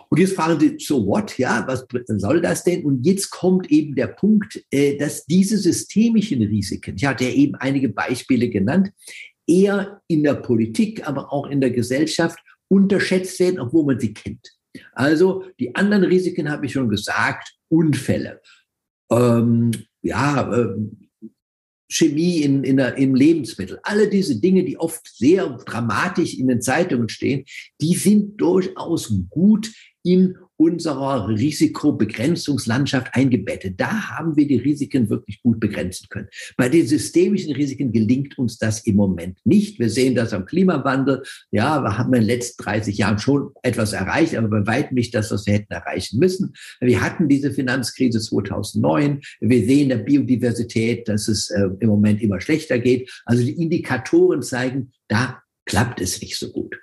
Und 0.10 0.20
jetzt 0.20 0.36
fragen 0.36 0.60
Sie, 0.60 0.78
so 0.80 1.06
what? 1.06 1.38
Ja, 1.38 1.66
was 1.68 1.86
soll 2.08 2.42
das 2.42 2.64
denn? 2.64 2.86
Und 2.86 3.06
jetzt 3.06 3.30
kommt 3.30 3.70
eben 3.70 3.96
der 3.96 4.08
Punkt, 4.08 4.64
äh, 4.72 4.98
dass 4.98 5.26
diese 5.26 5.58
systemischen 5.58 6.42
Risiken, 6.42 6.96
ich 6.96 7.06
hatte 7.06 7.26
ja 7.26 7.32
eben 7.32 7.56
einige 7.56 7.90
Beispiele 7.90 8.50
genannt, 8.50 8.92
eher 9.48 10.02
in 10.08 10.24
der 10.24 10.36
Politik, 10.36 11.08
aber 11.08 11.32
auch 11.32 11.48
in 11.48 11.62
der 11.62 11.72
Gesellschaft 11.72 12.40
unterschätzt 12.70 13.40
werden, 13.40 13.60
obwohl 13.60 13.86
man 13.86 14.00
sie 14.00 14.14
kennt. 14.14 14.52
Also 14.94 15.46
die 15.60 15.76
anderen 15.76 16.04
Risiken 16.04 16.50
habe 16.50 16.66
ich 16.66 16.74
schon 16.74 16.90
gesagt, 16.90 17.56
Unfälle, 17.70 18.42
ähm, 19.12 19.72
ja, 20.02 20.54
ähm, 20.54 21.10
Chemie 21.90 22.42
in, 22.42 22.64
in 22.64 22.78
der, 22.78 22.98
im 22.98 23.16
Lebensmittel, 23.16 23.80
alle 23.84 24.10
diese 24.10 24.40
Dinge, 24.40 24.66
die 24.66 24.78
oft 24.78 25.08
sehr 25.08 25.48
dramatisch 25.66 26.38
in 26.38 26.48
den 26.48 26.62
Zeitungen 26.62 27.08
stehen, 27.08 27.46
die 27.80 27.96
sind 27.96 28.40
durchaus 28.42 29.14
gut 29.30 29.72
in 30.04 30.38
unserer 30.58 31.30
Risikobegrenzungslandschaft 31.30 33.14
eingebettet. 33.14 33.76
Da 33.80 34.10
haben 34.10 34.36
wir 34.36 34.48
die 34.48 34.58
Risiken 34.58 35.10
wirklich 35.10 35.42
gut 35.44 35.60
begrenzen 35.60 36.08
können. 36.10 36.28
Bei 36.58 36.68
den 36.68 36.86
systemischen 36.88 37.54
Risiken 37.54 37.92
gelingt 37.92 38.38
uns 38.38 38.58
das 38.58 38.86
im 38.86 38.96
Moment 38.96 39.38
nicht. 39.46 39.80
Wir 39.80 39.90
sehen 39.90 40.16
das 40.16 40.34
am 40.34 40.46
Klimawandel. 40.46 41.24
Ja, 41.52 41.82
wir 41.82 41.98
haben 41.98 42.14
in 42.14 42.22
den 42.22 42.28
letzten 42.28 42.64
30 42.64 42.98
Jahren 42.98 43.20
schon 43.20 43.52
etwas 43.62 43.94
erreicht, 43.94 44.36
aber 44.36 44.48
bei 44.48 44.68
weitem 44.68 44.96
nicht 44.96 45.14
das, 45.14 45.32
was 45.32 45.46
wir 45.46 45.54
hätten 45.54 45.72
erreichen 45.74 46.20
müssen. 46.20 46.54
Wir 46.82 47.02
hatten 47.02 47.30
diese 47.30 47.52
Finanzkrise 47.52 48.20
2009. 48.20 49.22
Wir 49.40 49.66
sehen 49.66 49.90
der 49.90 49.98
Biodiversität, 49.98 51.08
dass 51.08 51.28
es 51.28 51.50
äh, 51.52 51.70
im 51.80 51.90
Moment 51.90 52.22
immer 52.22 52.42
schlechter 52.42 52.80
geht. 52.80 53.12
Also 53.26 53.44
die 53.44 53.62
Indikatoren 53.62 54.42
zeigen, 54.42 54.92
da 55.08 55.42
klappt 55.66 56.02
es 56.02 56.20
nicht 56.22 56.38
so 56.38 56.52
gut. 56.52 56.80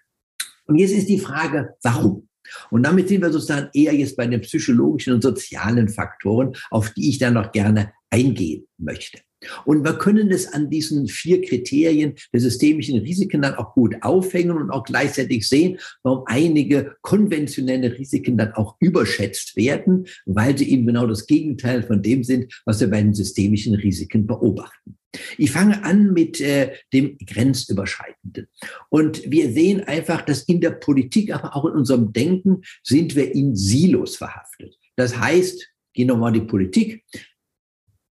Und 0.66 0.78
jetzt 0.78 0.92
ist 0.92 1.08
die 1.08 1.18
Frage, 1.18 1.74
warum? 1.82 2.28
Und 2.70 2.84
damit 2.84 3.08
sind 3.08 3.22
wir 3.22 3.32
sozusagen 3.32 3.68
eher 3.72 3.94
jetzt 3.94 4.16
bei 4.16 4.26
den 4.26 4.40
psychologischen 4.40 5.14
und 5.14 5.22
sozialen 5.22 5.88
Faktoren, 5.88 6.52
auf 6.70 6.90
die 6.90 7.10
ich 7.10 7.18
dann 7.18 7.34
noch 7.34 7.52
gerne 7.52 7.92
eingehen 8.10 8.66
möchte. 8.78 9.20
Und 9.64 9.84
wir 9.84 9.94
können 9.94 10.30
es 10.30 10.52
an 10.52 10.70
diesen 10.70 11.08
vier 11.08 11.42
Kriterien 11.42 12.14
der 12.32 12.40
systemischen 12.40 12.98
Risiken 12.98 13.42
dann 13.42 13.54
auch 13.54 13.74
gut 13.74 13.96
aufhängen 14.02 14.56
und 14.56 14.70
auch 14.70 14.84
gleichzeitig 14.84 15.48
sehen, 15.48 15.78
warum 16.02 16.24
einige 16.26 16.96
konventionelle 17.02 17.96
Risiken 17.98 18.36
dann 18.36 18.52
auch 18.52 18.76
überschätzt 18.80 19.56
werden, 19.56 20.06
weil 20.26 20.56
sie 20.56 20.70
eben 20.70 20.86
genau 20.86 21.06
das 21.06 21.26
Gegenteil 21.26 21.82
von 21.82 22.02
dem 22.02 22.24
sind, 22.24 22.52
was 22.64 22.80
wir 22.80 22.88
bei 22.88 23.02
den 23.02 23.14
systemischen 23.14 23.74
Risiken 23.74 24.26
beobachten. 24.26 24.96
Ich 25.38 25.52
fange 25.52 25.84
an 25.84 26.12
mit 26.12 26.40
äh, 26.40 26.72
dem 26.92 27.16
Grenzüberschreitenden. 27.18 28.48
Und 28.88 29.30
wir 29.30 29.52
sehen 29.52 29.82
einfach, 29.82 30.22
dass 30.22 30.42
in 30.42 30.60
der 30.60 30.72
Politik, 30.72 31.32
aber 31.32 31.56
auch 31.56 31.66
in 31.66 31.72
unserem 31.72 32.12
Denken 32.12 32.62
sind 32.82 33.14
wir 33.14 33.34
in 33.34 33.54
Silos 33.54 34.16
verhaftet. 34.16 34.76
Das 34.96 35.18
heißt, 35.18 35.68
gehen 35.92 36.08
wir 36.08 36.16
mal 36.16 36.32
die 36.32 36.40
Politik, 36.40 37.04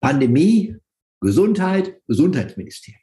Pandemie, 0.01 0.77
Gesundheit, 1.23 2.01
Gesundheitsministerium. 2.07 3.01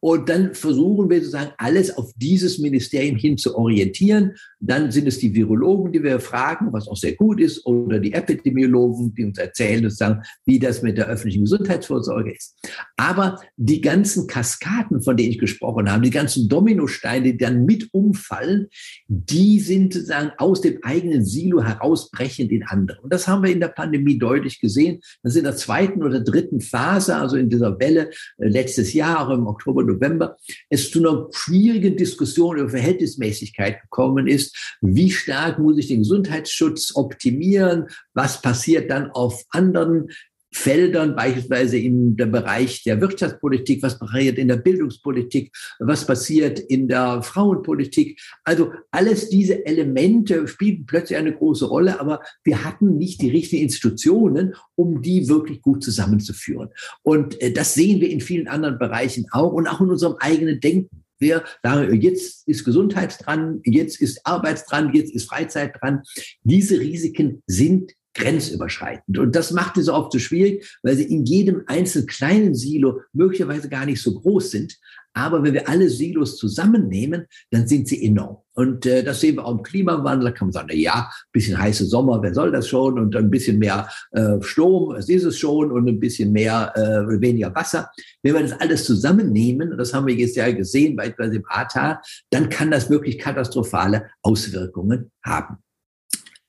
Und 0.00 0.28
dann 0.28 0.54
versuchen 0.54 1.08
wir 1.08 1.18
sozusagen 1.18 1.52
alles 1.58 1.96
auf 1.96 2.12
dieses 2.16 2.58
Ministerium 2.58 3.16
hin 3.16 3.38
zu 3.38 3.56
orientieren. 3.56 4.36
Dann 4.66 4.90
sind 4.90 5.06
es 5.08 5.18
die 5.18 5.34
Virologen, 5.34 5.92
die 5.92 6.02
wir 6.02 6.20
fragen, 6.20 6.72
was 6.72 6.88
auch 6.88 6.96
sehr 6.96 7.14
gut 7.14 7.40
ist, 7.40 7.64
oder 7.66 7.98
die 7.98 8.12
Epidemiologen, 8.12 9.14
die 9.14 9.24
uns 9.24 9.38
erzählen 9.38 9.82
sozusagen, 9.82 10.22
wie 10.44 10.58
das 10.58 10.82
mit 10.82 10.98
der 10.98 11.06
öffentlichen 11.06 11.42
Gesundheitsvorsorge 11.42 12.32
ist. 12.32 12.56
Aber 12.96 13.40
die 13.56 13.80
ganzen 13.80 14.26
Kaskaden, 14.26 15.02
von 15.02 15.16
denen 15.16 15.30
ich 15.30 15.38
gesprochen 15.38 15.90
habe, 15.90 16.02
die 16.02 16.10
ganzen 16.10 16.48
Dominosteine, 16.48 17.32
die 17.32 17.38
dann 17.38 17.64
mit 17.64 17.88
umfallen, 17.92 18.68
die 19.08 19.60
sind 19.60 19.94
sozusagen 19.94 20.32
aus 20.38 20.60
dem 20.60 20.78
eigenen 20.82 21.24
Silo 21.24 21.62
herausbrechend 21.62 22.50
in 22.52 22.64
andere. 22.64 23.00
Und 23.02 23.12
das 23.12 23.28
haben 23.28 23.42
wir 23.42 23.52
in 23.52 23.60
der 23.60 23.68
Pandemie 23.68 24.18
deutlich 24.18 24.60
gesehen. 24.60 25.00
Das 25.22 25.32
ist 25.32 25.38
in 25.38 25.44
der 25.44 25.56
zweiten 25.56 26.02
oder 26.02 26.20
dritten 26.20 26.60
Phase, 26.60 27.16
also 27.16 27.36
in 27.36 27.48
dieser 27.48 27.78
Welle 27.78 28.10
äh, 28.38 28.48
letztes 28.48 28.92
Jahr, 28.92 29.30
im 29.32 29.46
Oktober, 29.46 29.82
November, 29.82 30.36
es 30.70 30.90
zu 30.90 31.00
einer 31.00 31.28
schwierigen 31.32 31.96
Diskussion 31.96 32.58
über 32.58 32.70
Verhältnismäßigkeit 32.70 33.80
gekommen 33.82 34.26
ist. 34.26 34.55
Wie 34.80 35.10
stark 35.10 35.58
muss 35.58 35.78
ich 35.78 35.88
den 35.88 36.00
Gesundheitsschutz 36.00 36.94
optimieren? 36.94 37.86
Was 38.14 38.42
passiert 38.42 38.90
dann 38.90 39.10
auf 39.10 39.44
anderen 39.50 40.08
Feldern, 40.56 41.14
beispielsweise 41.14 41.76
in 41.76 42.16
dem 42.16 42.32
Bereich 42.32 42.82
der 42.82 43.00
Wirtschaftspolitik, 43.00 43.82
was 43.82 43.98
passiert 43.98 44.38
in 44.38 44.48
der 44.48 44.56
Bildungspolitik, 44.56 45.54
was 45.78 46.06
passiert 46.06 46.58
in 46.58 46.88
der 46.88 47.22
Frauenpolitik. 47.22 48.18
Also 48.42 48.72
alles 48.90 49.28
diese 49.28 49.66
Elemente 49.66 50.48
spielten 50.48 50.86
plötzlich 50.86 51.18
eine 51.18 51.34
große 51.34 51.66
Rolle, 51.66 52.00
aber 52.00 52.22
wir 52.42 52.64
hatten 52.64 52.96
nicht 52.96 53.20
die 53.20 53.30
richtigen 53.30 53.64
Institutionen, 53.64 54.54
um 54.76 55.02
die 55.02 55.28
wirklich 55.28 55.60
gut 55.60 55.84
zusammenzuführen. 55.84 56.70
Und 57.02 57.40
äh, 57.42 57.52
das 57.52 57.74
sehen 57.74 58.00
wir 58.00 58.08
in 58.10 58.20
vielen 58.20 58.48
anderen 58.48 58.78
Bereichen 58.78 59.26
auch 59.32 59.52
und 59.52 59.66
auch 59.66 59.80
in 59.80 59.90
unserem 59.90 60.16
eigenen 60.20 60.60
Denken. 60.60 61.05
Wir 61.18 61.44
sagen, 61.62 62.00
jetzt 62.00 62.46
ist 62.46 62.64
Gesundheit 62.64 63.16
dran, 63.24 63.60
jetzt 63.64 64.00
ist 64.00 64.20
Arbeit 64.24 64.64
dran, 64.68 64.92
jetzt 64.94 65.14
ist 65.14 65.28
Freizeit 65.28 65.74
dran. 65.80 66.02
Diese 66.42 66.78
Risiken 66.78 67.42
sind 67.46 67.92
grenzüberschreitend. 68.14 69.18
Und 69.18 69.36
das 69.36 69.50
macht 69.50 69.76
es 69.76 69.88
oft 69.88 70.12
so 70.12 70.18
schwierig, 70.18 70.78
weil 70.82 70.96
sie 70.96 71.04
in 71.04 71.24
jedem 71.24 71.62
einzelnen 71.66 72.06
kleinen 72.06 72.54
Silo 72.54 73.00
möglicherweise 73.12 73.68
gar 73.68 73.86
nicht 73.86 74.02
so 74.02 74.18
groß 74.18 74.50
sind. 74.50 74.78
Aber 75.12 75.42
wenn 75.42 75.54
wir 75.54 75.68
alle 75.68 75.88
Silos 75.90 76.36
zusammennehmen, 76.36 77.26
dann 77.50 77.68
sind 77.68 77.88
sie 77.88 78.04
enorm. 78.04 78.38
Und 78.56 78.86
äh, 78.86 79.04
das 79.04 79.20
sehen 79.20 79.36
wir 79.36 79.44
auch 79.44 79.52
im 79.52 79.62
Klimawandel. 79.62 80.30
Da 80.30 80.36
kann 80.36 80.48
man 80.48 80.52
sagen, 80.52 80.68
na 80.70 80.74
ja, 80.74 81.10
bisschen 81.30 81.58
heiße 81.58 81.84
Sommer, 81.84 82.22
wer 82.22 82.32
soll 82.32 82.50
das 82.50 82.66
schon? 82.66 82.98
Und 82.98 83.14
ein 83.14 83.30
bisschen 83.30 83.58
mehr 83.58 83.88
äh, 84.12 84.40
Sturm, 84.40 84.94
es 84.96 85.10
ist 85.10 85.24
es 85.24 85.38
schon, 85.38 85.70
und 85.70 85.86
ein 85.86 86.00
bisschen 86.00 86.32
mehr, 86.32 86.72
äh, 86.74 87.20
weniger 87.20 87.54
Wasser. 87.54 87.90
Wenn 88.22 88.32
wir 88.32 88.40
das 88.40 88.58
alles 88.58 88.84
zusammennehmen, 88.84 89.76
das 89.76 89.92
haben 89.92 90.06
wir 90.06 90.14
jetzt 90.14 90.36
ja 90.36 90.50
gesehen, 90.50 90.96
beispielsweise 90.96 91.36
im 91.36 91.44
Ahrtal, 91.46 91.98
dann 92.30 92.48
kann 92.48 92.70
das 92.70 92.88
wirklich 92.88 93.18
katastrophale 93.18 94.08
Auswirkungen 94.22 95.10
haben. 95.22 95.58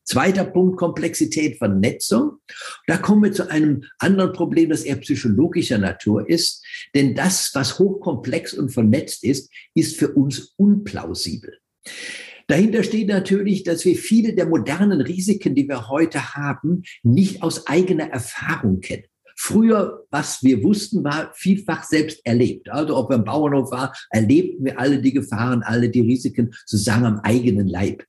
Zweiter 0.06 0.46
Punkt, 0.46 0.78
Komplexität, 0.78 1.58
Vernetzung. 1.58 2.38
Da 2.86 2.96
kommen 2.96 3.24
wir 3.24 3.34
zu 3.34 3.52
einem 3.52 3.84
anderen 4.00 4.32
Problem, 4.32 4.70
das 4.70 4.84
eher 4.84 4.96
psychologischer 4.96 5.78
Natur 5.78 6.30
ist. 6.30 6.63
Denn 6.96 7.15
das, 7.15 7.52
was 7.54 7.78
hochkomplex 7.78 8.54
und 8.54 8.70
vernetzt 8.70 9.26
ist, 9.26 9.52
ist 9.76 9.98
für 9.98 10.13
uns 10.13 10.54
unplausibel. 10.56 11.60
Dahinter 12.47 12.84
steht 12.84 13.10
natürlich, 13.10 13.63
dass 13.63 13.84
wir 13.84 13.97
viele 13.97 14.34
der 14.34 14.47
modernen 14.47 15.02
Risiken, 15.02 15.54
die 15.54 15.67
wir 15.67 15.89
heute 15.89 16.36
haben, 16.36 16.84
nicht 17.04 17.43
aus 17.43 17.67
eigener 17.67 18.10
Erfahrung 18.10 18.80
kennen. 18.80 19.04
Früher, 19.39 20.06
was 20.10 20.41
wir 20.43 20.63
wussten, 20.63 21.04
war 21.04 21.32
vielfach 21.36 21.84
selbst 21.84 22.26
erlebt. 22.26 22.71
Also 22.71 22.97
ob 22.97 23.10
wir 23.10 23.17
im 23.17 23.23
Bauernhof 23.23 23.69
waren, 23.69 23.91
erlebten 24.10 24.65
wir 24.65 24.80
alle 24.80 25.00
die 25.00 25.13
Gefahren, 25.13 25.62
alle 25.62 25.89
die 25.89 26.02
Risiken 26.02 26.54
sozusagen 26.65 27.06
am 27.06 27.19
eigenen 27.19 27.67
Leib. 27.67 28.04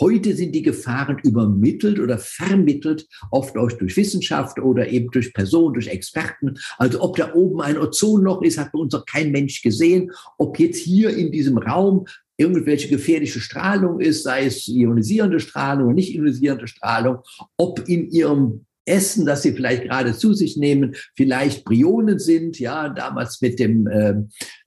Heute 0.00 0.34
sind 0.34 0.52
die 0.52 0.62
Gefahren 0.62 1.18
übermittelt 1.22 2.00
oder 2.00 2.18
vermittelt, 2.18 3.06
oft 3.30 3.56
auch 3.56 3.70
durch 3.70 3.96
Wissenschaft 3.96 4.58
oder 4.58 4.88
eben 4.88 5.08
durch 5.12 5.32
Personen, 5.32 5.74
durch 5.74 5.86
Experten. 5.86 6.54
Also 6.78 7.00
ob 7.00 7.16
da 7.16 7.32
oben 7.34 7.60
ein 7.60 7.78
Ozonloch 7.78 8.42
ist, 8.42 8.58
hat 8.58 8.72
bei 8.72 8.80
uns 8.80 8.92
noch 8.92 9.06
kein 9.06 9.30
Mensch 9.30 9.62
gesehen. 9.62 10.10
Ob 10.36 10.58
jetzt 10.58 10.78
hier 10.78 11.16
in 11.16 11.30
diesem 11.30 11.58
Raum 11.58 12.06
irgendwelche 12.36 12.88
gefährliche 12.88 13.40
Strahlung 13.40 14.00
ist, 14.00 14.22
sei 14.22 14.46
es 14.46 14.66
ionisierende 14.68 15.40
Strahlung 15.40 15.86
oder 15.86 15.94
nicht 15.94 16.14
ionisierende 16.14 16.66
Strahlung, 16.66 17.18
ob 17.56 17.88
in 17.88 18.10
ihrem 18.10 18.66
Essen, 18.86 19.24
das 19.24 19.42
sie 19.42 19.52
vielleicht 19.52 19.84
gerade 19.84 20.14
zu 20.14 20.34
sich 20.34 20.56
nehmen, 20.56 20.94
vielleicht 21.16 21.64
Brionen 21.64 22.18
sind, 22.18 22.58
ja, 22.58 22.88
damals 22.88 23.40
mit 23.40 23.58
dem 23.58 23.86
äh, 23.86 24.14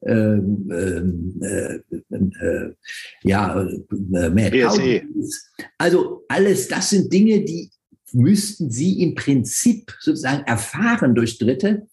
äh, 0.02 0.40
äh, 1.42 1.80
äh, 2.12 2.74
ja, 3.24 3.62
äh, 3.62 4.30
Mad 4.30 4.58
Also 5.78 6.24
alles, 6.28 6.68
das 6.68 6.90
sind 6.90 7.14
Dinge, 7.14 7.44
die 7.44 7.70
müssten 8.14 8.72
sie 8.72 9.02
im 9.02 9.16
Prinzip 9.16 9.94
sozusagen 10.00 10.44
erfahren 10.46 11.14
durch 11.14 11.38
Dritte. 11.38 11.88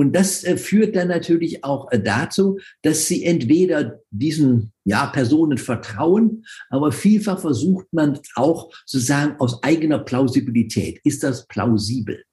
Und 0.00 0.16
das 0.16 0.44
äh, 0.44 0.56
führt 0.56 0.96
dann 0.96 1.08
natürlich 1.08 1.62
auch 1.62 1.92
äh, 1.92 2.00
dazu, 2.00 2.58
dass 2.80 3.06
sie 3.06 3.22
entweder 3.22 4.00
diesen 4.10 4.72
ja, 4.84 5.04
Personen 5.08 5.58
vertrauen, 5.58 6.46
aber 6.70 6.90
vielfach 6.90 7.38
versucht 7.38 7.86
man 7.92 8.18
auch 8.34 8.72
sozusagen 8.86 9.38
aus 9.38 9.62
eigener 9.62 9.98
Plausibilität. 9.98 11.02
Ist 11.04 11.22
das 11.22 11.46
plausibel? 11.48 12.24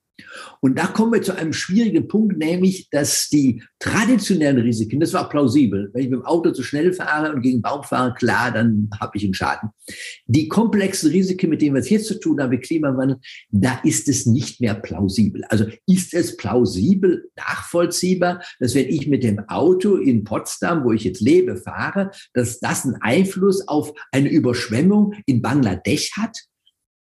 Und 0.62 0.78
da 0.78 0.88
kommen 0.88 1.14
wir 1.14 1.22
zu 1.22 1.36
einem 1.36 1.54
schwierigen 1.54 2.08
Punkt, 2.08 2.38
nämlich, 2.38 2.90
dass 2.90 3.30
die 3.30 3.64
traditionellen 3.80 4.60
Risiken, 4.60 5.00
das 5.00 5.14
war 5.14 5.30
plausibel, 5.30 5.90
wenn 5.94 6.04
ich 6.04 6.10
mit 6.10 6.20
dem 6.20 6.26
Auto 6.26 6.52
zu 6.52 6.64
schnell 6.64 6.94
fahre 6.94 7.34
und 7.34 7.42
gegen 7.42 7.62
Baum 7.62 7.84
fahre, 7.84 8.14
klar, 8.14 8.52
dann 8.52 8.90
habe 9.00 9.18
ich 9.18 9.24
einen 9.24 9.34
Schaden. 9.34 9.70
Die 10.26 10.48
komplexen 10.48 11.12
Risiken, 11.12 11.50
mit 11.50 11.62
denen 11.62 11.76
wir 11.76 11.82
es 11.82 11.90
jetzt 11.90 12.08
zu 12.08 12.20
tun 12.20 12.42
haben, 12.42 12.50
mit 12.50 12.64
Klimawandel, 12.64 13.18
da 13.50 13.80
ist 13.84 14.08
es 14.10 14.26
nicht 14.26 14.60
mehr 14.62 14.74
plausibel. 14.74 15.44
Also 15.50 15.66
ist 15.86 16.14
es 16.14 16.38
plausibel, 16.38 17.30
nachvollziehbar, 17.36 18.42
dass 18.60 18.76
wenn 18.76 18.90
ich 18.90 19.08
mit 19.08 19.24
dem 19.24 19.40
Auto 19.48 19.98
in 19.98 20.24
Potsdam, 20.24 20.84
wo 20.84 20.92
ich 20.92 21.04
jetzt 21.04 21.22
lebe, 21.22 21.58
fahre, 21.58 22.12
dass 22.34 22.60
das 22.60 22.86
einen 22.86 22.96
Einfluss 23.02 23.68
auf 23.68 23.94
eine 24.12 24.30
Überschwemmung 24.30 25.14
in 25.26 25.42
Bangladesch 25.42 26.14
hat? 26.18 26.38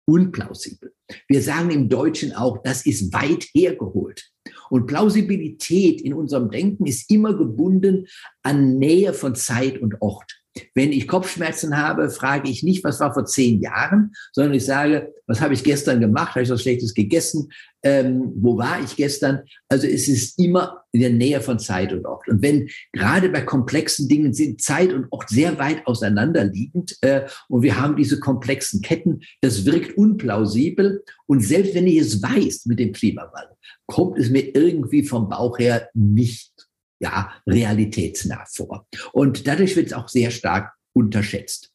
Unplausibel. 0.08 0.94
Wir 1.28 1.42
sagen 1.42 1.70
im 1.72 1.90
Deutschen 1.90 2.34
auch, 2.34 2.62
das 2.64 2.86
ist 2.86 3.14
weit 3.14 3.46
hergeholt. 3.54 4.30
Und 4.70 4.88
Plausibilität 4.88 6.02
in 6.02 6.14
unserem 6.14 6.50
Denken 6.50 6.86
ist 6.86 7.12
immer 7.12 7.38
gebunden 7.38 8.08
an 8.44 8.78
Nähe 8.78 9.14
von 9.14 9.36
Zeit 9.36 9.80
und 9.80 10.02
Ort. 10.02 10.42
Wenn 10.74 10.92
ich 10.92 11.08
Kopfschmerzen 11.08 11.78
habe, 11.78 12.10
frage 12.10 12.50
ich 12.50 12.64
nicht, 12.64 12.84
was 12.84 13.00
war 13.00 13.14
vor 13.14 13.26
zehn 13.26 13.62
Jahren, 13.62 14.14
sondern 14.32 14.54
ich 14.54 14.66
sage, 14.66 15.14
was 15.28 15.42
habe 15.42 15.54
ich 15.54 15.64
gestern 15.64 16.00
gemacht? 16.00 16.36
Habe 16.36 16.44
ich 16.44 16.50
was 16.50 16.62
Schlechtes 16.62 16.94
gegessen? 16.94 17.50
Ähm, 17.84 18.32
wo 18.36 18.58
war 18.58 18.82
ich 18.82 18.96
gestern? 18.96 19.44
Also 19.70 19.88
es 19.88 20.08
ist 20.08 20.40
immer 20.40 20.84
in 20.92 21.02
der 21.02 21.10
Nähe 21.12 21.42
von 21.42 21.60
Zeit 21.60 21.94
und 21.94 22.06
Ort. 22.06 22.28
Und 22.28 22.42
wenn 22.42 22.70
gerade 22.94 23.30
bei 23.30 23.42
komplexen 23.42 24.08
Dingen 24.08 24.34
sind 24.34 24.62
Zeit 24.62 24.94
und 24.94 25.08
Ort 25.12 25.30
sehr 25.30 25.60
weit 25.60 25.86
auseinanderliegend 25.86 26.98
äh, 27.02 27.28
und 27.50 27.62
wir 27.62 27.80
haben 27.80 27.96
diese 27.96 28.20
komplexen 28.20 28.82
Ketten, 28.82 29.22
das 29.42 29.66
wirkt 29.66 29.98
unplausibel. 29.98 31.04
Und 31.28 31.42
selbst 31.44 31.76
wenn 31.76 31.88
ich 31.88 31.98
es 31.98 32.24
weiß 32.24 32.66
mit 32.66 32.80
dem 32.80 32.94
Klimawandel, 32.94 33.56
kommt 33.86 34.18
es 34.18 34.30
mir 34.30 34.56
irgendwie 34.56 35.04
vom 35.04 35.30
Bauch 35.30 35.60
her 35.60 35.90
nicht 35.94 36.52
ja, 37.00 37.32
realitätsnah 37.46 38.46
vor. 38.52 38.88
Und 39.14 39.48
dadurch 39.48 39.76
wird 39.76 39.88
es 39.88 39.94
auch 39.94 40.08
sehr 40.08 40.32
stark 40.32 40.74
unterschätzt. 40.94 41.72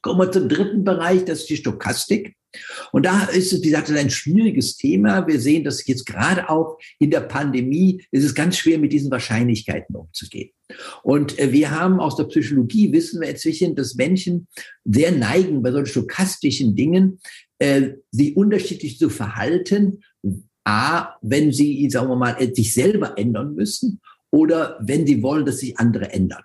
Kommen 0.00 0.20
wir 0.20 0.32
zum 0.32 0.48
dritten 0.48 0.84
Bereich, 0.84 1.24
das 1.24 1.40
ist 1.40 1.50
die 1.50 1.56
Stochastik. 1.56 2.36
Und 2.92 3.06
da 3.06 3.24
ist 3.24 3.52
es, 3.52 3.62
wie 3.62 3.70
gesagt, 3.70 3.90
ein 3.90 4.10
schwieriges 4.10 4.76
Thema. 4.76 5.26
Wir 5.26 5.40
sehen, 5.40 5.64
dass 5.64 5.86
jetzt 5.86 6.06
gerade 6.06 6.48
auch 6.48 6.78
in 6.98 7.10
der 7.10 7.22
Pandemie 7.22 8.04
ist 8.10 8.24
es 8.24 8.34
ganz 8.34 8.58
schwer, 8.58 8.78
mit 8.78 8.92
diesen 8.92 9.10
Wahrscheinlichkeiten 9.10 9.96
umzugehen. 9.96 10.50
Und 11.02 11.38
äh, 11.38 11.52
wir 11.52 11.70
haben 11.70 12.00
aus 12.00 12.16
der 12.16 12.24
Psychologie 12.24 12.92
wissen 12.92 13.20
wir 13.20 13.28
inzwischen, 13.28 13.74
dass 13.74 13.96
Menschen 13.96 14.46
sehr 14.84 15.12
neigen, 15.12 15.62
bei 15.62 15.72
solchen 15.72 15.86
stochastischen 15.86 16.76
Dingen, 16.76 17.18
äh, 17.58 17.92
sie 18.10 18.34
unterschiedlich 18.34 18.98
zu 18.98 19.10
verhalten. 19.10 20.02
A, 20.66 21.16
wenn 21.20 21.52
sie, 21.52 21.90
sagen 21.90 22.08
wir 22.08 22.16
mal, 22.16 22.54
sich 22.54 22.72
selber 22.72 23.18
ändern 23.18 23.54
müssen 23.54 24.00
oder 24.34 24.76
wenn 24.80 25.06
sie 25.06 25.22
wollen, 25.22 25.46
dass 25.46 25.60
sich 25.60 25.78
andere 25.78 26.12
ändern. 26.12 26.42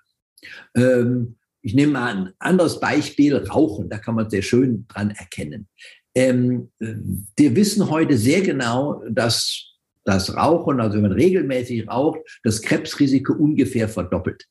Ähm, 0.76 1.38
ich 1.62 1.74
nehme 1.74 1.94
mal 1.94 2.16
ein 2.16 2.34
anderes 2.38 2.80
Beispiel, 2.80 3.36
Rauchen, 3.36 3.90
da 3.90 3.98
kann 3.98 4.16
man 4.16 4.30
sehr 4.30 4.44
schön 4.44 4.86
dran 4.88 5.10
erkennen. 5.10 5.68
Ähm, 6.16 6.72
wir 6.80 7.56
wissen 7.56 7.90
heute 7.90 8.16
sehr 8.18 8.42
genau, 8.42 9.04
dass 9.10 9.66
das 10.06 10.36
Rauchen, 10.36 10.80
also 10.80 10.96
wenn 10.96 11.04
man 11.04 11.12
regelmäßig 11.14 11.88
raucht, 11.88 12.20
das 12.44 12.62
Krebsrisiko 12.62 13.34
ungefähr 13.34 13.90
verdoppelt. 13.90 14.46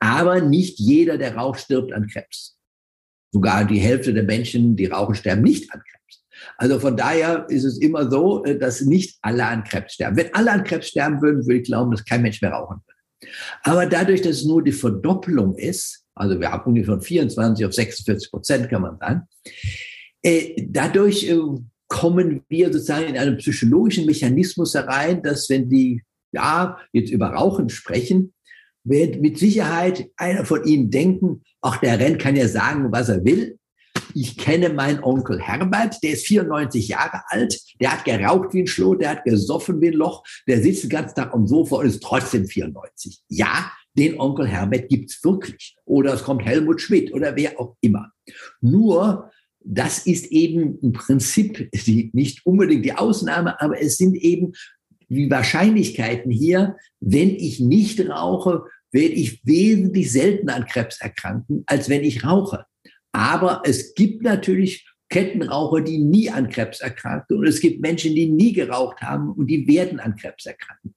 Aber 0.00 0.40
nicht 0.40 0.78
jeder, 0.78 1.18
der 1.18 1.36
raucht, 1.36 1.60
stirbt 1.60 1.92
an 1.92 2.08
Krebs. 2.08 2.58
Sogar 3.32 3.64
die 3.64 3.78
Hälfte 3.78 4.12
der 4.12 4.24
Menschen, 4.24 4.76
die 4.76 4.86
rauchen, 4.86 5.14
sterben 5.14 5.42
nicht 5.42 5.72
an 5.72 5.80
Krebs. 5.80 5.95
Also 6.58 6.78
von 6.78 6.96
daher 6.96 7.46
ist 7.48 7.64
es 7.64 7.78
immer 7.78 8.10
so, 8.10 8.44
äh, 8.44 8.58
dass 8.58 8.80
nicht 8.80 9.18
alle 9.22 9.46
an 9.46 9.64
Krebs 9.64 9.94
sterben. 9.94 10.16
Wenn 10.16 10.34
alle 10.34 10.52
an 10.52 10.64
Krebs 10.64 10.88
sterben 10.88 11.20
würden, 11.22 11.46
würde 11.46 11.60
ich 11.60 11.66
glauben, 11.66 11.90
dass 11.90 12.04
kein 12.04 12.22
Mensch 12.22 12.40
mehr 12.42 12.52
rauchen 12.52 12.80
würde. 12.86 13.32
Aber 13.62 13.86
dadurch, 13.86 14.22
dass 14.22 14.36
es 14.36 14.44
nur 14.44 14.62
die 14.62 14.72
Verdoppelung 14.72 15.56
ist, 15.56 16.04
also 16.14 16.38
wir 16.40 16.50
haben 16.50 16.64
ungefähr 16.64 16.94
von 16.94 17.02
24 17.02 17.66
auf 17.66 17.72
46 17.72 18.30
Prozent, 18.30 18.68
kann 18.68 18.82
man 18.82 18.98
sagen, 18.98 19.22
äh, 20.22 20.66
dadurch 20.68 21.28
äh, 21.28 21.38
kommen 21.88 22.42
wir 22.48 22.72
sozusagen 22.72 23.08
in 23.08 23.18
einen 23.18 23.36
psychologischen 23.36 24.06
Mechanismus 24.06 24.74
herein, 24.74 25.22
dass 25.22 25.48
wenn 25.48 25.68
die 25.68 26.02
ja 26.32 26.78
jetzt 26.92 27.10
über 27.10 27.28
Rauchen 27.28 27.68
sprechen, 27.68 28.34
wird 28.84 29.20
mit 29.20 29.38
Sicherheit 29.38 30.10
einer 30.16 30.44
von 30.44 30.64
ihnen 30.64 30.90
denken, 30.90 31.42
ach, 31.60 31.78
der 31.78 31.98
Renn 31.98 32.18
kann 32.18 32.36
ja 32.36 32.48
sagen, 32.48 32.92
was 32.92 33.08
er 33.08 33.24
will. 33.24 33.58
Ich 34.18 34.38
kenne 34.38 34.70
meinen 34.70 35.04
Onkel 35.04 35.42
Herbert, 35.42 36.02
der 36.02 36.12
ist 36.12 36.26
94 36.26 36.88
Jahre 36.88 37.20
alt, 37.26 37.60
der 37.78 37.92
hat 37.92 38.06
geraucht 38.06 38.54
wie 38.54 38.62
ein 38.62 38.66
Schloh, 38.66 38.94
der 38.94 39.10
hat 39.10 39.24
gesoffen 39.24 39.78
wie 39.82 39.88
ein 39.88 39.92
Loch, 39.92 40.24
der 40.48 40.62
sitzt 40.62 40.84
den 40.84 40.88
ganzen 40.88 41.16
Tag 41.16 41.34
am 41.34 41.46
Sofa 41.46 41.76
und 41.76 41.86
ist 41.86 42.02
trotzdem 42.02 42.46
94. 42.46 43.20
Ja, 43.28 43.70
den 43.92 44.18
Onkel 44.18 44.48
Herbert 44.48 44.88
gibt's 44.88 45.22
wirklich. 45.22 45.76
Oder 45.84 46.14
es 46.14 46.22
kommt 46.24 46.46
Helmut 46.46 46.80
Schmidt 46.80 47.12
oder 47.12 47.36
wer 47.36 47.60
auch 47.60 47.76
immer. 47.82 48.10
Nur, 48.62 49.30
das 49.60 50.06
ist 50.06 50.32
eben 50.32 50.78
im 50.80 50.94
Prinzip 50.94 51.70
die, 51.84 52.08
nicht 52.14 52.46
unbedingt 52.46 52.86
die 52.86 52.94
Ausnahme, 52.94 53.60
aber 53.60 53.78
es 53.82 53.98
sind 53.98 54.16
eben 54.16 54.52
die 55.10 55.30
Wahrscheinlichkeiten 55.30 56.30
hier, 56.30 56.78
wenn 57.00 57.34
ich 57.34 57.60
nicht 57.60 58.00
rauche, 58.08 58.64
werde 58.92 59.14
ich 59.14 59.44
wesentlich 59.44 60.10
seltener 60.10 60.54
an 60.54 60.64
Krebs 60.64 61.02
erkranken, 61.02 61.64
als 61.66 61.90
wenn 61.90 62.02
ich 62.02 62.24
rauche. 62.24 62.64
Aber 63.16 63.62
es 63.64 63.94
gibt 63.94 64.22
natürlich 64.22 64.86
Kettenraucher, 65.08 65.80
die 65.80 65.96
nie 65.96 66.28
an 66.28 66.50
Krebs 66.50 66.80
erkranken. 66.80 67.38
Und 67.38 67.46
es 67.46 67.60
gibt 67.60 67.80
Menschen, 67.80 68.14
die 68.14 68.28
nie 68.28 68.52
geraucht 68.52 69.00
haben 69.00 69.32
und 69.32 69.46
die 69.46 69.66
werden 69.66 70.00
an 70.00 70.16
Krebs 70.16 70.44
erkranken. 70.44 70.94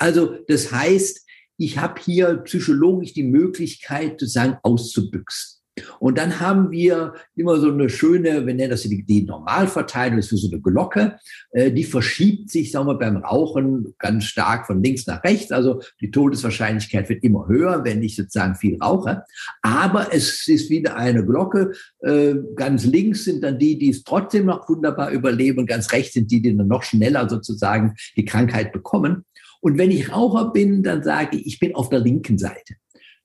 Also 0.00 0.34
das 0.48 0.72
heißt, 0.72 1.24
ich 1.58 1.78
habe 1.78 2.00
hier 2.00 2.38
psychologisch 2.38 3.12
die 3.12 3.22
Möglichkeit, 3.22 4.18
sozusagen 4.18 4.58
auszubüchsen. 4.64 5.59
Und 5.98 6.18
dann 6.18 6.40
haben 6.40 6.70
wir 6.70 7.14
immer 7.36 7.58
so 7.58 7.70
eine 7.70 7.88
schöne, 7.88 8.46
wir 8.46 8.54
nennen 8.54 8.70
das 8.70 8.82
die, 8.82 9.02
die 9.02 9.22
Normalverteilung, 9.22 10.16
das 10.16 10.26
ist 10.26 10.30
für 10.30 10.36
so 10.36 10.50
eine 10.50 10.60
Glocke, 10.60 11.18
äh, 11.52 11.70
die 11.70 11.84
verschiebt 11.84 12.50
sich, 12.50 12.70
sagen 12.70 12.86
wir, 12.86 12.98
beim 12.98 13.16
Rauchen 13.18 13.94
ganz 13.98 14.24
stark 14.24 14.66
von 14.66 14.82
links 14.82 15.06
nach 15.06 15.22
rechts. 15.24 15.52
Also 15.52 15.82
die 16.00 16.10
Todeswahrscheinlichkeit 16.10 17.08
wird 17.08 17.22
immer 17.24 17.48
höher, 17.48 17.84
wenn 17.84 18.02
ich 18.02 18.16
sozusagen 18.16 18.54
viel 18.54 18.78
rauche. 18.80 19.24
Aber 19.62 20.08
es 20.12 20.46
ist 20.48 20.70
wieder 20.70 20.96
eine 20.96 21.24
Glocke. 21.24 21.72
Äh, 22.00 22.34
ganz 22.56 22.84
links 22.84 23.24
sind 23.24 23.42
dann 23.42 23.58
die, 23.58 23.78
die 23.78 23.90
es 23.90 24.04
trotzdem 24.04 24.46
noch 24.46 24.68
wunderbar 24.68 25.10
überleben 25.10 25.60
und 25.60 25.66
ganz 25.66 25.92
rechts 25.92 26.14
sind 26.14 26.30
die, 26.30 26.42
die 26.42 26.56
dann 26.56 26.68
noch 26.68 26.82
schneller 26.82 27.28
sozusagen 27.28 27.94
die 28.16 28.24
Krankheit 28.24 28.72
bekommen. 28.72 29.24
Und 29.60 29.78
wenn 29.78 29.90
ich 29.90 30.10
Raucher 30.10 30.52
bin, 30.52 30.82
dann 30.82 31.02
sage 31.02 31.36
ich, 31.36 31.46
ich 31.46 31.60
bin 31.60 31.74
auf 31.74 31.90
der 31.90 32.00
linken 32.00 32.38
Seite. 32.38 32.74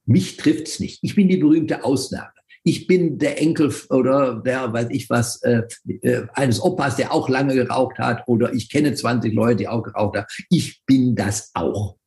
Mich 0.06 0.38
trifft's 0.38 0.80
nicht. 0.80 1.00
Ich 1.02 1.16
bin 1.16 1.28
die 1.28 1.38
berühmte 1.38 1.84
Ausnahme. 1.84 2.32
Ich 2.68 2.88
bin 2.88 3.20
der 3.20 3.40
Enkel 3.40 3.74
oder 3.92 4.42
der, 4.44 4.74
weiß 4.74 4.88
ich 4.90 5.08
was, 5.10 5.42
äh, 5.44 5.62
äh, 6.02 6.24
eines 6.34 6.60
Opas, 6.60 6.96
der 6.96 7.14
auch 7.14 7.30
lange 7.30 7.54
geraucht 7.54 8.00
hat 8.00 8.28
oder 8.28 8.54
ich 8.54 8.70
kenne 8.70 8.96
20 8.96 9.34
Leute, 9.34 9.58
die 9.58 9.68
auch 9.68 9.84
geraucht 9.84 10.18
haben. 10.18 10.26
Ich 10.50 10.84
bin 10.86 11.16
das 11.16 11.52
auch. 11.54 11.98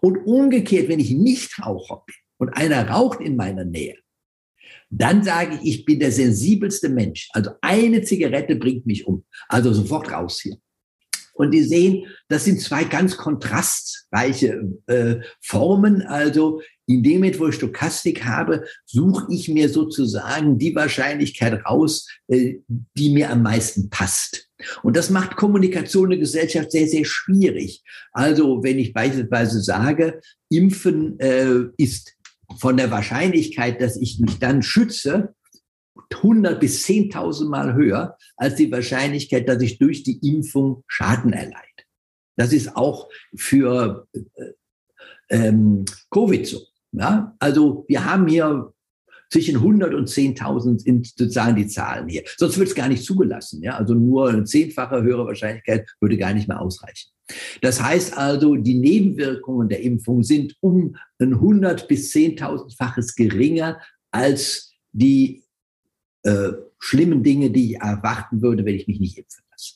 Und 0.00 0.16
umgekehrt, 0.26 0.88
wenn 0.88 1.00
ich 1.00 1.10
nicht 1.10 1.62
Raucher 1.64 2.02
bin 2.06 2.14
und 2.38 2.48
einer 2.50 2.88
raucht 2.88 3.20
in 3.20 3.36
meiner 3.36 3.66
Nähe, 3.66 3.96
dann 4.88 5.22
sage 5.22 5.58
ich, 5.60 5.68
ich 5.80 5.84
bin 5.84 6.00
der 6.00 6.12
sensibelste 6.12 6.88
Mensch. 6.88 7.28
Also 7.32 7.50
eine 7.60 8.02
Zigarette 8.02 8.56
bringt 8.56 8.86
mich 8.86 9.06
um. 9.06 9.24
Also 9.48 9.72
sofort 9.74 10.10
raus 10.10 10.40
hier. 10.40 10.56
Und 11.34 11.50
die 11.50 11.62
sehen, 11.62 12.06
das 12.28 12.44
sind 12.46 12.60
zwei 12.62 12.84
ganz 12.84 13.18
kontrastreiche 13.18 14.72
äh, 14.86 15.16
Formen. 15.42 16.00
Also 16.00 16.62
in 16.86 17.02
dem 17.02 17.14
Moment, 17.14 17.38
wo 17.40 17.48
ich 17.48 17.56
Stochastik 17.56 18.24
habe, 18.24 18.64
suche 18.84 19.26
ich 19.30 19.48
mir 19.48 19.68
sozusagen 19.68 20.58
die 20.58 20.74
Wahrscheinlichkeit 20.74 21.64
raus, 21.66 22.08
äh, 22.28 22.58
die 22.96 23.10
mir 23.10 23.30
am 23.30 23.42
meisten 23.42 23.90
passt. 23.90 24.48
Und 24.82 24.96
das 24.96 25.10
macht 25.10 25.36
Kommunikation 25.36 26.04
in 26.04 26.10
der 26.10 26.18
Gesellschaft 26.20 26.72
sehr, 26.72 26.86
sehr 26.86 27.04
schwierig. 27.04 27.82
Also 28.12 28.62
wenn 28.62 28.78
ich 28.78 28.92
beispielsweise 28.92 29.60
sage, 29.60 30.20
Impfen 30.48 31.18
äh, 31.20 31.64
ist 31.76 32.14
von 32.58 32.76
der 32.76 32.90
Wahrscheinlichkeit, 32.90 33.80
dass 33.82 33.96
ich 33.96 34.20
mich 34.20 34.38
dann 34.38 34.62
schütze, 34.62 35.34
100 36.14 36.60
bis 36.60 36.86
10.000 36.86 37.48
Mal 37.48 37.74
höher 37.74 38.16
als 38.36 38.54
die 38.54 38.70
Wahrscheinlichkeit, 38.70 39.48
dass 39.48 39.60
ich 39.60 39.78
durch 39.78 40.04
die 40.04 40.18
Impfung 40.22 40.84
Schaden 40.86 41.32
erleide. 41.32 41.56
Das 42.36 42.52
ist 42.52 42.76
auch 42.76 43.08
für 43.34 44.06
äh, 44.12 44.20
ähm, 45.30 45.84
Covid 46.10 46.46
so. 46.46 46.60
Ja? 46.96 47.34
Also 47.38 47.84
wir 47.88 48.04
haben 48.04 48.26
hier 48.26 48.72
zwischen 49.30 49.56
100 49.56 49.94
und 49.94 50.08
10.000 50.08 50.80
sind 50.80 51.06
sozusagen 51.06 51.56
die 51.56 51.66
Zahlen 51.66 52.08
hier. 52.08 52.22
Sonst 52.36 52.58
wird 52.58 52.68
es 52.68 52.74
gar 52.74 52.88
nicht 52.88 53.04
zugelassen. 53.04 53.62
Ja? 53.62 53.76
Also 53.76 53.94
nur 53.94 54.28
eine 54.28 54.44
zehnfache 54.44 55.02
höhere 55.02 55.26
Wahrscheinlichkeit 55.26 55.88
würde 56.00 56.16
gar 56.16 56.32
nicht 56.32 56.48
mehr 56.48 56.60
ausreichen. 56.60 57.10
Das 57.60 57.82
heißt 57.82 58.16
also, 58.16 58.54
die 58.54 58.74
Nebenwirkungen 58.74 59.68
der 59.68 59.82
Impfung 59.82 60.22
sind 60.22 60.54
um 60.60 60.96
ein 61.18 61.34
100 61.34 61.88
bis 61.88 62.12
10.000-faches 62.12 63.16
geringer 63.16 63.80
als 64.12 64.72
die 64.92 65.42
äh, 66.22 66.52
schlimmen 66.78 67.24
Dinge, 67.24 67.50
die 67.50 67.72
ich 67.72 67.80
erwarten 67.80 68.42
würde, 68.42 68.64
wenn 68.64 68.76
ich 68.76 68.86
mich 68.86 69.00
nicht 69.00 69.18
impfen 69.18 69.44
lasse. 69.50 69.74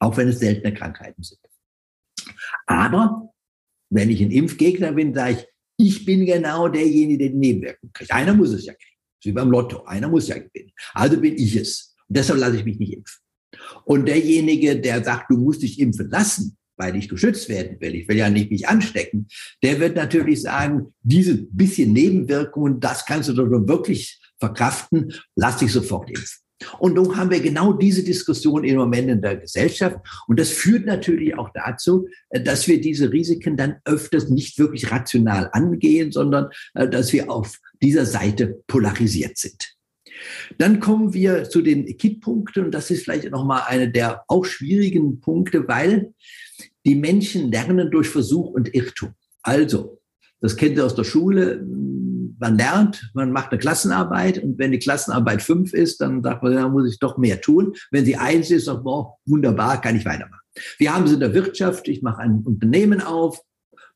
Auch 0.00 0.16
wenn 0.16 0.28
es 0.28 0.40
seltene 0.40 0.74
Krankheiten 0.74 1.22
sind. 1.22 1.38
Aber 2.66 3.32
wenn 3.90 4.10
ich 4.10 4.20
ein 4.20 4.32
Impfgegner 4.32 4.92
bin, 4.92 5.14
sage 5.14 5.32
ich, 5.34 5.46
ich 5.78 6.04
bin 6.04 6.26
genau 6.26 6.68
derjenige, 6.68 7.18
der 7.18 7.28
die 7.30 7.36
Nebenwirkungen 7.36 7.92
kriegt. 7.92 8.12
Einer 8.12 8.34
muss 8.34 8.50
es 8.50 8.66
ja 8.66 8.74
kriegen. 8.74 8.98
wie 9.22 9.32
beim 9.32 9.50
Lotto. 9.50 9.84
Einer 9.84 10.08
muss 10.08 10.28
ja 10.28 10.38
gewinnen. 10.38 10.72
Also 10.92 11.20
bin 11.20 11.36
ich 11.36 11.56
es. 11.56 11.94
Und 12.08 12.16
deshalb 12.16 12.40
lasse 12.40 12.56
ich 12.56 12.64
mich 12.64 12.78
nicht 12.78 12.92
impfen. 12.92 13.20
Und 13.84 14.06
derjenige, 14.06 14.78
der 14.78 15.02
sagt, 15.02 15.30
du 15.30 15.38
musst 15.38 15.62
dich 15.62 15.78
impfen 15.78 16.10
lassen, 16.10 16.56
weil 16.76 16.96
ich 16.96 17.08
geschützt 17.08 17.48
werden 17.48 17.80
will, 17.80 17.94
ich 17.94 18.08
will 18.08 18.16
ja 18.16 18.30
nicht 18.30 18.50
mich 18.50 18.68
anstecken, 18.68 19.26
der 19.62 19.80
wird 19.80 19.96
natürlich 19.96 20.42
sagen, 20.42 20.94
diese 21.02 21.36
bisschen 21.36 21.92
Nebenwirkungen, 21.92 22.78
das 22.78 23.04
kannst 23.04 23.28
du 23.28 23.32
doch 23.32 23.48
wirklich 23.48 24.20
verkraften, 24.38 25.12
lass 25.34 25.58
dich 25.58 25.72
sofort 25.72 26.08
impfen. 26.10 26.38
Und 26.78 26.94
nun 26.94 27.16
haben 27.16 27.30
wir 27.30 27.40
genau 27.40 27.72
diese 27.72 28.02
Diskussion 28.02 28.64
im 28.64 28.76
Moment 28.76 29.08
in 29.08 29.22
der 29.22 29.36
Gesellschaft. 29.36 29.96
Und 30.26 30.40
das 30.40 30.50
führt 30.50 30.86
natürlich 30.86 31.36
auch 31.38 31.50
dazu, 31.54 32.08
äh, 32.30 32.40
dass 32.40 32.66
wir 32.66 32.80
diese 32.80 33.12
Risiken 33.12 33.56
dann 33.56 33.76
öfters 33.84 34.28
nicht 34.28 34.58
wirklich 34.58 34.90
rational 34.90 35.50
angehen, 35.52 36.12
sondern 36.12 36.48
äh, 36.74 36.88
dass 36.88 37.12
wir 37.12 37.30
auf 37.30 37.58
dieser 37.82 38.06
Seite 38.06 38.60
polarisiert 38.66 39.38
sind. 39.38 39.74
Dann 40.58 40.80
kommen 40.80 41.14
wir 41.14 41.48
zu 41.48 41.62
den 41.62 41.96
Kipppunkten. 41.96 42.66
Und 42.66 42.72
das 42.72 42.90
ist 42.90 43.04
vielleicht 43.04 43.30
nochmal 43.30 43.62
eine 43.66 43.90
der 43.90 44.24
auch 44.26 44.44
schwierigen 44.44 45.20
Punkte, 45.20 45.68
weil 45.68 46.12
die 46.84 46.96
Menschen 46.96 47.52
lernen 47.52 47.90
durch 47.90 48.08
Versuch 48.08 48.50
und 48.50 48.74
Irrtum. 48.74 49.10
Also, 49.42 50.00
das 50.40 50.56
kennt 50.56 50.76
ihr 50.76 50.86
aus 50.86 50.94
der 50.94 51.04
Schule 51.04 51.64
man 52.38 52.56
lernt, 52.56 53.10
man 53.14 53.32
macht 53.32 53.50
eine 53.50 53.58
Klassenarbeit 53.58 54.42
und 54.42 54.58
wenn 54.58 54.72
die 54.72 54.78
Klassenarbeit 54.78 55.42
fünf 55.42 55.72
ist, 55.72 56.00
dann 56.00 56.22
sagt 56.22 56.42
man, 56.42 56.54
da 56.54 56.68
muss 56.68 56.90
ich 56.90 56.98
doch 56.98 57.18
mehr 57.18 57.40
tun. 57.40 57.74
Wenn 57.90 58.04
sie 58.04 58.16
eins 58.16 58.50
ist, 58.50 58.66
sagt 58.66 58.84
man, 58.84 59.06
wunderbar, 59.26 59.80
kann 59.80 59.96
ich 59.96 60.04
weitermachen. 60.04 60.40
Wir 60.78 60.94
haben 60.94 61.04
es 61.04 61.12
in 61.12 61.20
der 61.20 61.34
Wirtschaft, 61.34 61.88
ich 61.88 62.02
mache 62.02 62.20
ein 62.20 62.42
Unternehmen 62.44 63.00
auf, 63.00 63.40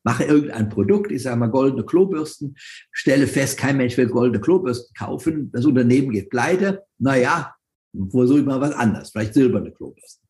mache 0.03 0.25
irgendein 0.25 0.69
Produkt, 0.69 1.11
ich 1.11 1.23
sage 1.23 1.37
mal 1.37 1.47
goldene 1.47 1.85
Klobürsten, 1.85 2.55
stelle 2.91 3.27
fest, 3.27 3.57
kein 3.57 3.77
Mensch 3.77 3.97
will 3.97 4.07
goldene 4.07 4.41
Klobürsten 4.41 4.93
kaufen, 4.95 5.51
das 5.51 5.65
Unternehmen 5.65 6.11
geht 6.11 6.29
pleite, 6.29 6.83
naja, 6.99 7.53
versuche 8.09 8.39
ich 8.39 8.45
mal 8.45 8.61
was 8.61 8.73
anderes, 8.73 9.11
vielleicht 9.11 9.33
silberne 9.33 9.71
Klobürsten. 9.71 10.27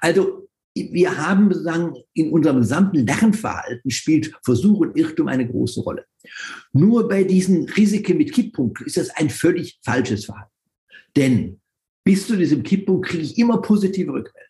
Also 0.00 0.45
wir 0.76 1.16
haben 1.16 1.52
sozusagen 1.52 1.94
in 2.12 2.30
unserem 2.30 2.58
gesamten 2.58 3.06
Lernverhalten 3.06 3.90
spielt 3.90 4.32
Versuch 4.44 4.80
und 4.80 4.96
Irrtum 4.96 5.28
eine 5.28 5.48
große 5.48 5.80
Rolle. 5.80 6.04
Nur 6.72 7.08
bei 7.08 7.24
diesen 7.24 7.68
Risiken 7.68 8.18
mit 8.18 8.32
Kipppunkten 8.32 8.86
ist 8.86 8.96
das 8.96 9.10
ein 9.10 9.30
völlig 9.30 9.78
falsches 9.84 10.26
Verhalten. 10.26 10.52
Denn 11.16 11.60
bis 12.04 12.26
zu 12.26 12.36
diesem 12.36 12.62
Kipppunkt 12.62 13.08
kriege 13.08 13.22
ich 13.22 13.38
immer 13.38 13.62
positive 13.62 14.12
Rückmeldungen. 14.12 14.46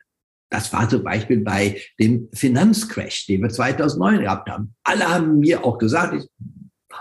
Das 0.50 0.72
war 0.72 0.88
zum 0.88 1.02
Beispiel 1.02 1.40
bei 1.40 1.80
dem 1.98 2.28
Finanzcrash, 2.32 3.26
den 3.26 3.42
wir 3.42 3.48
2009 3.48 4.20
gehabt 4.20 4.48
haben. 4.48 4.74
Alle 4.84 5.08
haben 5.08 5.38
mir 5.38 5.64
auch 5.64 5.78
gesagt, 5.78 6.14
ich 6.14 6.28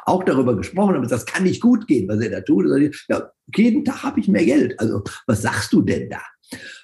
auch 0.06 0.24
darüber 0.24 0.56
gesprochen, 0.56 0.96
aber 0.96 1.08
das 1.08 1.26
kann 1.26 1.44
nicht 1.44 1.62
gut 1.62 1.88
gehen, 1.88 2.08
was 2.08 2.20
er 2.20 2.30
da 2.30 2.42
tut. 2.42 2.66
Ja, 3.08 3.32
jeden 3.56 3.86
Tag 3.86 4.04
habe 4.04 4.20
ich 4.20 4.28
mehr 4.28 4.46
Geld. 4.46 4.80
Also 4.80 5.04
was 5.28 5.42
sagst 5.42 5.74
du 5.74 5.82
denn 5.82 6.10
da? 6.10 6.22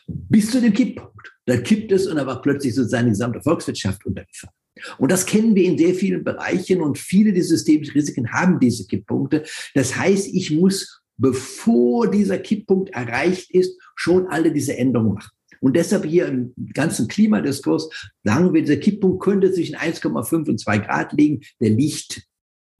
Bis 0.07 0.51
zu 0.51 0.61
dem 0.61 0.73
Kipppunkt. 0.73 1.31
Da 1.45 1.57
kippt 1.57 1.91
es 1.91 2.07
und 2.07 2.17
da 2.17 2.25
war 2.25 2.41
plötzlich 2.41 2.75
so 2.75 2.83
seine 2.83 3.09
gesamte 3.09 3.41
Volkswirtschaft 3.41 4.05
untergefahren. 4.05 4.55
Und 4.97 5.11
das 5.11 5.25
kennen 5.25 5.55
wir 5.55 5.65
in 5.65 5.77
sehr 5.77 5.93
vielen 5.93 6.23
Bereichen 6.23 6.81
und 6.81 6.97
viele 6.97 7.33
der 7.33 7.43
systemischen 7.43 7.93
Risiken 7.93 8.31
haben 8.31 8.59
diese 8.59 8.87
Kipppunkte. 8.87 9.43
Das 9.73 9.95
heißt, 9.95 10.27
ich 10.33 10.51
muss, 10.51 11.01
bevor 11.17 12.09
dieser 12.09 12.37
Kipppunkt 12.37 12.89
erreicht 12.91 13.51
ist, 13.51 13.79
schon 13.95 14.27
alle 14.27 14.51
diese 14.51 14.77
Änderungen 14.77 15.15
machen. 15.15 15.31
Und 15.59 15.75
deshalb 15.75 16.05
hier 16.05 16.27
im 16.27 16.53
ganzen 16.73 17.07
Klimadiskurs 17.07 17.89
sagen 18.23 18.53
wir, 18.53 18.61
dieser 18.61 18.77
Kipppunkt 18.77 19.21
könnte 19.21 19.51
zwischen 19.53 19.75
1,5 19.75 20.49
und 20.49 20.59
2 20.59 20.77
Grad 20.79 21.13
liegen. 21.13 21.41
Der 21.59 21.69
liegt 21.69 22.23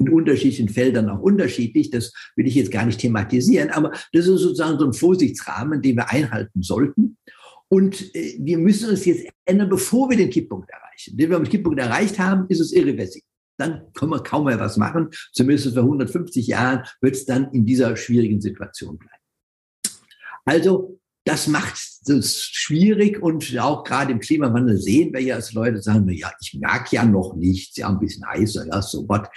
in 0.01 0.13
unterschiedlichen 0.13 0.69
Feldern 0.69 1.09
auch 1.09 1.19
unterschiedlich. 1.19 1.89
Das 1.89 2.13
will 2.35 2.47
ich 2.47 2.55
jetzt 2.55 2.71
gar 2.71 2.85
nicht 2.85 2.99
thematisieren, 2.99 3.69
aber 3.69 3.91
das 4.13 4.27
ist 4.27 4.41
sozusagen 4.41 4.79
so 4.79 4.85
ein 4.85 4.93
Vorsichtsrahmen, 4.93 5.81
den 5.81 5.95
wir 5.95 6.09
einhalten 6.09 6.61
sollten. 6.61 7.17
Und 7.69 8.13
äh, 8.15 8.37
wir 8.39 8.57
müssen 8.57 8.89
uns 8.89 9.05
jetzt 9.05 9.27
ändern, 9.45 9.69
bevor 9.69 10.09
wir 10.09 10.17
den 10.17 10.29
Kipppunkt 10.29 10.69
erreichen. 10.69 11.13
Wenn 11.17 11.29
wir 11.29 11.39
den 11.39 11.49
Kipppunkt 11.49 11.79
erreicht 11.79 12.19
haben, 12.19 12.45
ist 12.49 12.59
es 12.59 12.73
irreversibel. 12.73 13.27
Dann 13.57 13.93
können 13.93 14.11
wir 14.11 14.23
kaum 14.23 14.45
mehr 14.45 14.59
was 14.59 14.75
machen. 14.77 15.09
Zumindest 15.33 15.73
für 15.73 15.81
150 15.81 16.47
Jahren 16.47 16.83
wird 16.99 17.15
es 17.15 17.25
dann 17.25 17.51
in 17.51 17.65
dieser 17.65 17.95
schwierigen 17.95 18.41
Situation 18.41 18.97
bleiben. 18.97 19.21
Also 20.45 20.99
das 21.23 21.47
macht 21.47 21.75
es 22.07 22.43
schwierig 22.43 23.21
und 23.21 23.57
auch 23.59 23.83
gerade 23.83 24.11
im 24.11 24.19
Klimawandel 24.19 24.77
sehen 24.77 25.13
wir 25.13 25.21
ja, 25.21 25.35
dass 25.35 25.53
Leute 25.53 25.81
sagen, 25.81 26.09
ja, 26.09 26.31
ich 26.41 26.57
merke 26.59 26.95
ja 26.95 27.05
noch 27.05 27.35
nichts, 27.35 27.77
ja, 27.77 27.89
ein 27.89 27.99
bisschen 27.99 28.25
heißer, 28.25 28.67
ja, 28.67 28.81
so 28.81 29.07
was. 29.07 29.27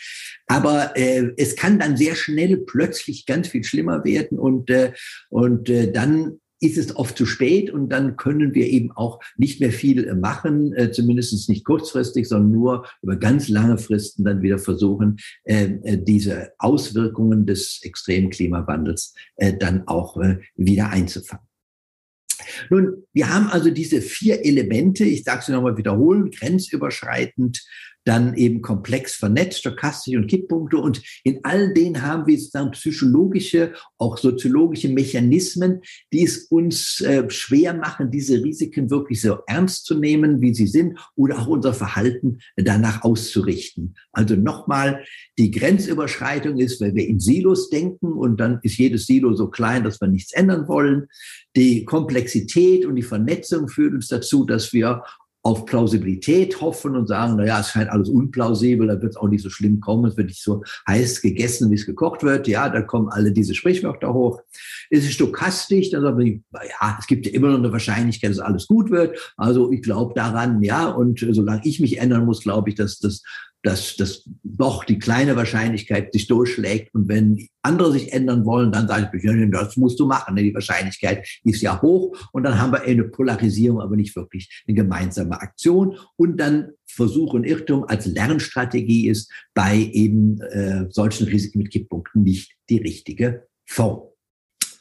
Aber 0.47 0.97
äh, 0.97 1.33
es 1.37 1.57
kann 1.57 1.79
dann 1.79 1.97
sehr 1.97 2.15
schnell 2.15 2.57
plötzlich 2.59 3.27
ganz 3.27 3.49
viel 3.49 3.65
schlimmer 3.65 4.05
werden 4.05 4.39
und, 4.39 4.71
äh, 4.71 4.93
und 5.29 5.69
äh, 5.69 5.93
dann 5.93 6.39
ist 6.61 6.79
es 6.79 6.97
oft 6.97 7.19
zu 7.19 7.27
spät 7.27 7.71
und 7.71 7.91
dann 7.91 8.17
können 8.17 8.55
wir 8.55 8.67
eben 8.67 8.91
auch 8.93 9.21
nicht 9.37 9.61
mehr 9.61 9.73
viel 9.73 10.15
machen, 10.15 10.73
äh, 10.73 10.91
zumindest 10.91 11.49
nicht 11.51 11.65
kurzfristig, 11.65 12.27
sondern 12.27 12.53
nur 12.53 12.87
über 13.03 13.17
ganz 13.17 13.49
lange 13.51 13.77
Fristen 13.77 14.25
dann 14.25 14.41
wieder 14.41 14.59
versuchen, 14.59 15.19
äh, 15.45 15.65
äh 15.83 15.99
diese 16.03 16.53
Auswirkungen 16.59 17.45
des 17.45 17.81
extremen 17.83 18.31
Klimawandels 18.31 19.15
äh, 19.37 19.53
dann 19.55 19.87
auch 19.87 20.17
äh, 20.17 20.39
wieder 20.57 20.89
einzufangen. 20.89 21.47
Nun, 22.71 23.05
wir 23.13 23.33
haben 23.33 23.49
also 23.49 23.71
diese 23.71 24.01
vier 24.01 24.45
Elemente, 24.45 25.05
ich 25.05 25.25
sage 25.25 25.43
sie 25.45 25.53
nochmal 25.53 25.77
wiederholen, 25.77 26.31
grenzüberschreitend, 26.31 27.65
dann 28.05 28.35
eben 28.35 28.63
komplex 28.63 29.15
vernetzt, 29.15 29.61
stochastisch 29.61 30.17
und 30.17 30.27
Kipppunkte. 30.27 30.77
Und 30.77 31.03
in 31.25 31.41
all 31.43 31.73
denen 31.73 32.03
haben 32.03 32.27
wir 32.27 32.39
sozusagen 32.39 32.71
psychologische, 32.73 33.73
auch 33.99 34.19
soziologische 34.19 34.89
Mechanismen, 34.89 35.81
die 36.13 36.25
es 36.25 36.45
uns 36.45 37.01
äh, 37.01 37.29
schwer 37.31 37.75
machen, 37.75 38.11
diese 38.11 38.43
Risiken 38.43 38.91
wirklich 38.91 39.21
so 39.21 39.39
ernst 39.47 39.87
zu 39.87 39.99
nehmen, 39.99 40.41
wie 40.41 40.55
sie 40.55 40.67
sind, 40.67 40.99
oder 41.17 41.39
auch 41.39 41.47
unser 41.47 41.73
Verhalten 41.73 42.39
danach 42.57 43.03
auszurichten. 43.03 43.97
Also 44.13 44.37
nochmal, 44.37 45.05
die 45.39 45.51
Grenzüberschreitung 45.51 46.59
ist, 46.59 46.81
weil 46.81 46.95
wir 46.95 47.07
in 47.07 47.21
Silos 47.21 47.71
denken 47.71 48.13
und 48.13 48.39
dann 48.39 48.61
ist 48.63 48.79
jedes 48.79 49.07
Silo 49.07 49.35
so 49.35 49.49
klein, 49.49 49.85
dass 49.85 50.01
wir 50.01 50.09
nichts 50.09 50.33
ändern 50.33 50.69
wollen. 50.69 51.07
Die 51.57 51.85
Komplexität 51.85 52.85
und 52.85 52.97
die 52.97 53.03
Vernetzung 53.03 53.69
führt 53.69 53.95
uns 53.95 54.09
dazu, 54.09 54.45
dass 54.45 54.73
wir 54.73 55.03
auf 55.45 55.67
Plausibilität 55.67 56.59
hoffen 56.63 56.97
und 56.97 57.07
sagen, 57.07 57.35
na 57.37 57.45
ja, 57.45 57.61
es 57.61 57.69
scheint 57.69 57.91
alles 57.91 58.09
unplausibel, 58.09 58.87
da 58.87 59.01
wird 59.01 59.13
es 59.13 59.17
auch 59.19 59.29
nicht 59.29 59.43
so 59.43 59.51
schlimm 59.51 59.79
kommen, 59.79 60.07
es 60.07 60.17
wird 60.17 60.29
nicht 60.29 60.43
so 60.43 60.65
heiß 60.89 61.21
gegessen, 61.21 61.71
wie 61.71 61.75
es 61.75 61.85
gekocht 61.85 62.23
wird. 62.23 62.49
Ja, 62.49 62.71
da 62.71 62.81
kommen 62.81 63.11
alle 63.11 63.31
diese 63.31 63.55
Sprichwörter 63.55 64.15
hoch. 64.15 64.41
Es 64.89 65.05
ist 65.05 65.13
stochastisch, 65.13 65.91
dann 65.91 66.01
sagen 66.01 66.19
wir, 66.19 66.41
ja, 66.53 66.97
es 66.99 67.07
gibt 67.07 67.27
ja 67.27 67.33
immer 67.33 67.49
noch 67.49 67.59
eine 67.59 67.73
Wahrscheinlichkeit, 67.73 68.31
dass 68.31 68.39
alles 68.39 68.67
gut 68.67 68.91
wird. 68.91 69.19
Also 69.37 69.71
ich 69.71 69.83
glaube 69.83 70.15
daran, 70.15 70.63
ja, 70.63 70.89
und 70.89 71.21
solange 71.31 71.61
ich 71.65 71.79
mich 71.79 71.99
ändern 71.99 72.25
muss, 72.25 72.41
glaube 72.41 72.71
ich, 72.71 72.75
dass 72.77 72.99
das 72.99 73.23
dass 73.65 73.97
das 73.97 74.29
doch 74.43 74.85
die 74.85 74.99
kleine 74.99 75.37
Wahrscheinlichkeit 75.37 76.13
sich 76.13 76.27
durchschlägt. 76.27 76.95
Und 76.95 77.09
wenn 77.09 77.49
andere 77.63 77.93
sich 77.93 78.13
ändern 78.13 78.45
wollen, 78.45 78.71
dann 78.71 78.87
sage 78.87 79.11
ich, 79.15 79.51
das 79.51 79.77
musst 79.79 79.99
du 79.99 80.07
machen. 80.07 80.37
Die 80.37 80.55
Wahrscheinlichkeit 80.55 81.27
ist 81.45 81.63
ja 81.63 81.81
hoch. 81.81 82.15
Und 82.33 82.43
dann 82.43 82.61
haben 82.61 82.73
wir 82.73 82.83
eine 82.83 83.05
Polarisierung, 83.05 83.81
aber 83.81 83.97
nicht 83.97 84.15
wirklich 84.17 84.63
eine 84.69 84.75
gemeinsame 84.77 85.41
Aktion. 85.41 85.97
Und 86.17 86.37
dann 86.37 86.73
Versuch 86.87 87.33
und 87.33 87.45
Irrtum 87.45 87.85
als 87.85 88.05
Lernstrategie 88.05 89.09
ist 89.09 89.33
bei 89.55 89.77
eben 89.93 90.41
äh, 90.43 90.85
solchen 90.91 91.27
Risiken 91.27 91.59
mit 91.59 91.71
Kipppunkten 91.71 92.23
nicht 92.23 92.53
die 92.69 92.79
richtige 92.79 93.47
Form. 93.65 94.03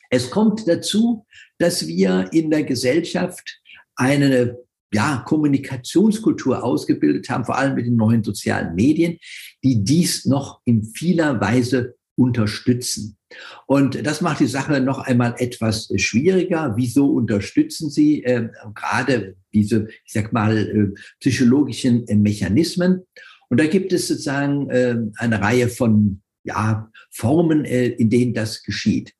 Es 0.09 0.29
kommt 0.29 0.67
dazu, 0.67 1.25
dass 1.57 1.87
wir 1.87 2.29
in 2.33 2.51
der 2.51 2.63
Gesellschaft 2.63 3.61
eine 3.95 4.57
ja, 4.93 5.23
Kommunikationskultur 5.25 6.63
ausgebildet 6.63 7.29
haben, 7.29 7.45
vor 7.45 7.57
allem 7.57 7.75
mit 7.75 7.85
den 7.85 7.95
neuen 7.95 8.23
sozialen 8.23 8.75
Medien, 8.75 9.17
die 9.63 9.83
dies 9.83 10.25
noch 10.25 10.61
in 10.65 10.83
vieler 10.83 11.41
Weise 11.41 11.95
unterstützen. 12.15 13.17
Und 13.65 14.05
das 14.05 14.21
macht 14.21 14.39
die 14.39 14.47
Sache 14.47 14.79
noch 14.79 14.99
einmal 14.99 15.33
etwas 15.39 15.91
schwieriger. 15.95 16.73
Wieso 16.77 17.07
unterstützen 17.07 17.89
Sie 17.89 18.23
äh, 18.23 18.49
gerade 18.75 19.35
diese, 19.53 19.87
ich 20.05 20.13
sag 20.13 20.31
mal, 20.31 20.57
äh, 20.57 20.99
psychologischen 21.19 22.07
äh, 22.07 22.15
Mechanismen? 22.15 23.01
Und 23.49 23.59
da 23.59 23.65
gibt 23.67 23.93
es 23.93 24.07
sozusagen 24.07 24.69
äh, 24.69 24.97
eine 25.17 25.41
Reihe 25.41 25.69
von 25.69 26.21
ja, 26.43 26.89
Formen, 27.11 27.65
äh, 27.65 27.87
in 27.87 28.09
denen 28.09 28.33
das 28.33 28.63
geschieht. 28.63 29.13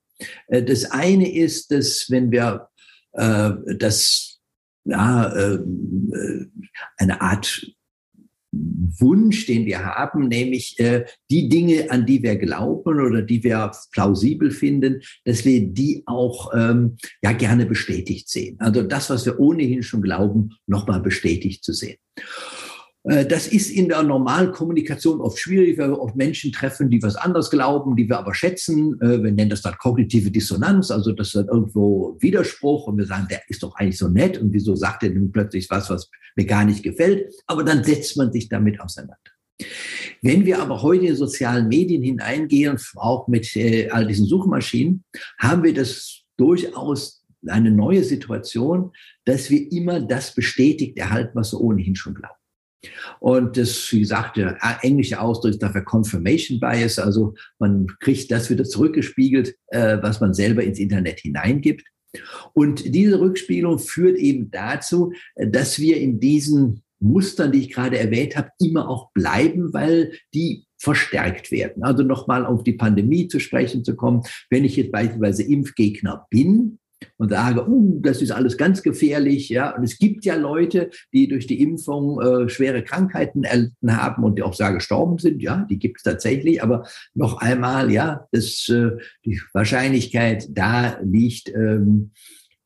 Äh, 0.47 0.63
das 0.63 0.85
eine 0.91 1.33
ist, 1.33 1.71
dass 1.71 2.07
wenn 2.09 2.31
wir 2.31 2.67
das 3.15 4.32
ja, 4.85 5.33
äh, 5.33 5.55
äh, 5.55 6.47
eine 6.97 7.21
Art 7.21 7.65
Wunsch, 8.53 9.47
den 9.47 9.65
wir 9.65 9.83
haben, 9.83 10.27
nämlich 10.27 10.79
äh, 10.79 11.05
die 11.31 11.49
Dinge, 11.49 11.89
an 11.89 12.05
die 12.05 12.21
wir 12.21 12.35
glauben 12.35 12.99
oder 12.99 13.21
die 13.23 13.43
wir 13.43 13.71
plausibel 13.91 14.51
finden, 14.51 15.01
dass 15.25 15.43
wir 15.43 15.67
die 15.67 16.03
auch 16.05 16.51
ähm, 16.55 16.97
ja 17.23 17.31
gerne 17.31 17.65
bestätigt 17.65 18.29
sehen. 18.29 18.57
Also 18.59 18.83
das, 18.83 19.09
was 19.09 19.25
wir 19.25 19.39
ohnehin 19.39 19.81
schon 19.81 20.03
glauben, 20.03 20.51
nochmal 20.67 21.01
bestätigt 21.01 21.63
zu 21.63 21.73
sehen. 21.73 21.97
Äh, 23.03 23.25
das 23.25 23.47
ist 23.47 23.69
in 23.69 23.89
der 23.89 24.03
normalen 24.03 24.51
Kommunikation 24.51 25.21
oft 25.21 25.37
schwierig, 25.37 25.77
weil 25.77 25.89
wir 25.89 25.99
oft 25.99 26.15
Menschen 26.15 26.51
treffen, 26.51 26.89
die 26.89 27.01
was 27.01 27.15
anderes 27.15 27.49
glauben, 27.49 27.95
die 27.95 28.07
wir 28.07 28.19
aber 28.19 28.33
schätzen. 28.33 28.99
Äh, 29.01 29.23
wir 29.23 29.31
nennen 29.31 29.49
das 29.49 29.61
dann 29.61 29.77
kognitive 29.77 30.31
Dissonanz, 30.31 30.91
also 30.91 31.11
das 31.11 31.27
ist 31.27 31.35
dann 31.35 31.47
irgendwo 31.47 32.17
Widerspruch 32.19 32.87
und 32.87 32.97
wir 32.97 33.05
sagen, 33.05 33.27
der 33.29 33.41
ist 33.47 33.63
doch 33.63 33.75
eigentlich 33.75 33.97
so 33.97 34.07
nett 34.07 34.37
und 34.37 34.53
wieso 34.53 34.75
sagt 34.75 35.03
er 35.03 35.09
denn 35.09 35.31
plötzlich 35.31 35.69
was, 35.69 35.89
was 35.89 36.09
mir 36.35 36.45
gar 36.45 36.65
nicht 36.65 36.83
gefällt? 36.83 37.33
Aber 37.47 37.63
dann 37.63 37.83
setzt 37.83 38.17
man 38.17 38.31
sich 38.31 38.49
damit 38.49 38.79
auseinander. 38.79 39.17
Wenn 40.21 40.45
wir 40.45 40.61
aber 40.61 40.81
heute 40.81 41.05
in 41.05 41.15
sozialen 41.15 41.67
Medien 41.67 42.01
hineingehen, 42.01 42.77
auch 42.95 43.27
mit 43.27 43.55
äh, 43.55 43.89
all 43.89 44.07
diesen 44.07 44.25
Suchmaschinen, 44.25 45.03
haben 45.37 45.63
wir 45.63 45.73
das 45.73 46.23
durchaus 46.37 47.23
eine 47.45 47.71
neue 47.71 48.03
Situation, 48.03 48.91
dass 49.25 49.49
wir 49.49 49.71
immer 49.71 49.99
das 49.99 50.33
bestätigt 50.33 50.97
erhalten, 50.97 51.31
was 51.35 51.51
wir 51.51 51.61
ohnehin 51.61 51.95
schon 51.95 52.15
glauben. 52.15 52.42
Und 53.19 53.57
das, 53.57 53.91
wie 53.91 54.01
gesagt, 54.01 54.37
der 54.37 54.57
englische 54.81 55.19
Ausdruck 55.19 55.51
ist 55.51 55.63
dafür 55.63 55.83
Confirmation 55.83 56.59
Bias, 56.59 56.99
also 56.99 57.33
man 57.59 57.87
kriegt 57.99 58.31
das 58.31 58.49
wieder 58.49 58.65
zurückgespiegelt, 58.65 59.55
äh, 59.67 59.97
was 60.01 60.19
man 60.19 60.33
selber 60.33 60.63
ins 60.63 60.79
Internet 60.79 61.19
hineingibt. 61.19 61.83
Und 62.53 62.93
diese 62.93 63.19
Rückspiegelung 63.19 63.79
führt 63.79 64.17
eben 64.17 64.51
dazu, 64.51 65.13
dass 65.35 65.79
wir 65.79 65.97
in 65.97 66.19
diesen 66.19 66.83
Mustern, 66.99 67.51
die 67.51 67.59
ich 67.59 67.71
gerade 67.71 67.97
erwähnt 67.97 68.37
habe, 68.37 68.49
immer 68.59 68.87
auch 68.87 69.11
bleiben, 69.13 69.73
weil 69.73 70.13
die 70.33 70.65
verstärkt 70.77 71.51
werden. 71.51 71.83
Also 71.83 72.03
nochmal 72.03 72.45
auf 72.45 72.63
die 72.63 72.73
Pandemie 72.73 73.27
zu 73.27 73.39
sprechen 73.39 73.83
zu 73.83 73.95
kommen. 73.95 74.23
Wenn 74.49 74.65
ich 74.65 74.75
jetzt 74.75 74.91
beispielsweise 74.91 75.43
Impfgegner 75.43 76.27
bin, 76.29 76.79
und 77.17 77.29
sage, 77.29 77.67
uh, 77.67 77.99
das 78.01 78.21
ist 78.21 78.31
alles 78.31 78.57
ganz 78.57 78.83
gefährlich. 78.83 79.49
Ja, 79.49 79.75
und 79.75 79.83
es 79.83 79.97
gibt 79.97 80.25
ja 80.25 80.35
Leute, 80.35 80.89
die 81.13 81.27
durch 81.27 81.47
die 81.47 81.61
Impfung 81.61 82.21
äh, 82.21 82.49
schwere 82.49 82.83
Krankheiten 82.83 83.43
erlitten 83.43 83.97
haben 83.97 84.23
und 84.23 84.37
die 84.37 84.43
auch 84.43 84.53
sehr 84.53 84.73
gestorben 84.73 85.17
sind. 85.17 85.41
Ja, 85.41 85.65
die 85.69 85.79
gibt 85.79 85.97
es 85.97 86.03
tatsächlich. 86.03 86.61
Aber 86.61 86.85
noch 87.13 87.37
einmal, 87.41 87.91
ja, 87.91 88.27
das, 88.31 88.67
äh, 88.69 88.91
die 89.25 89.39
Wahrscheinlichkeit 89.53 90.47
da 90.51 90.97
liegt 91.03 91.49
ähm, 91.49 92.11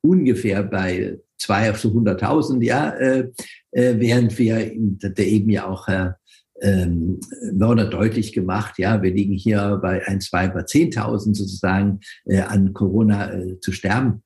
ungefähr 0.01 0.63
bei 0.63 1.19
zwei 1.37 1.71
auf 1.71 1.79
so 1.79 1.89
100.000. 1.89 2.63
Ja, 2.63 2.89
äh, 2.91 3.31
äh, 3.71 3.95
während 3.99 4.37
wir 4.37 4.71
der 4.75 5.27
eben 5.27 5.49
ja 5.49 5.67
auch 5.67 5.87
äh, 5.87 6.11
ähm, 6.61 7.19
Werner 7.53 7.85
deutlich 7.85 8.33
gemacht, 8.33 8.79
ja, 8.79 9.01
wir 9.01 9.11
liegen 9.11 9.33
hier 9.33 9.79
bei 9.81 10.05
ein, 10.07 10.21
zwei, 10.21 10.47
bei 10.47 10.61
10.000 10.61 11.35
sozusagen 11.35 11.99
äh, 12.25 12.41
an 12.41 12.73
Corona 12.73 13.31
äh, 13.31 13.59
zu 13.59 13.71
sterben. 13.71 14.23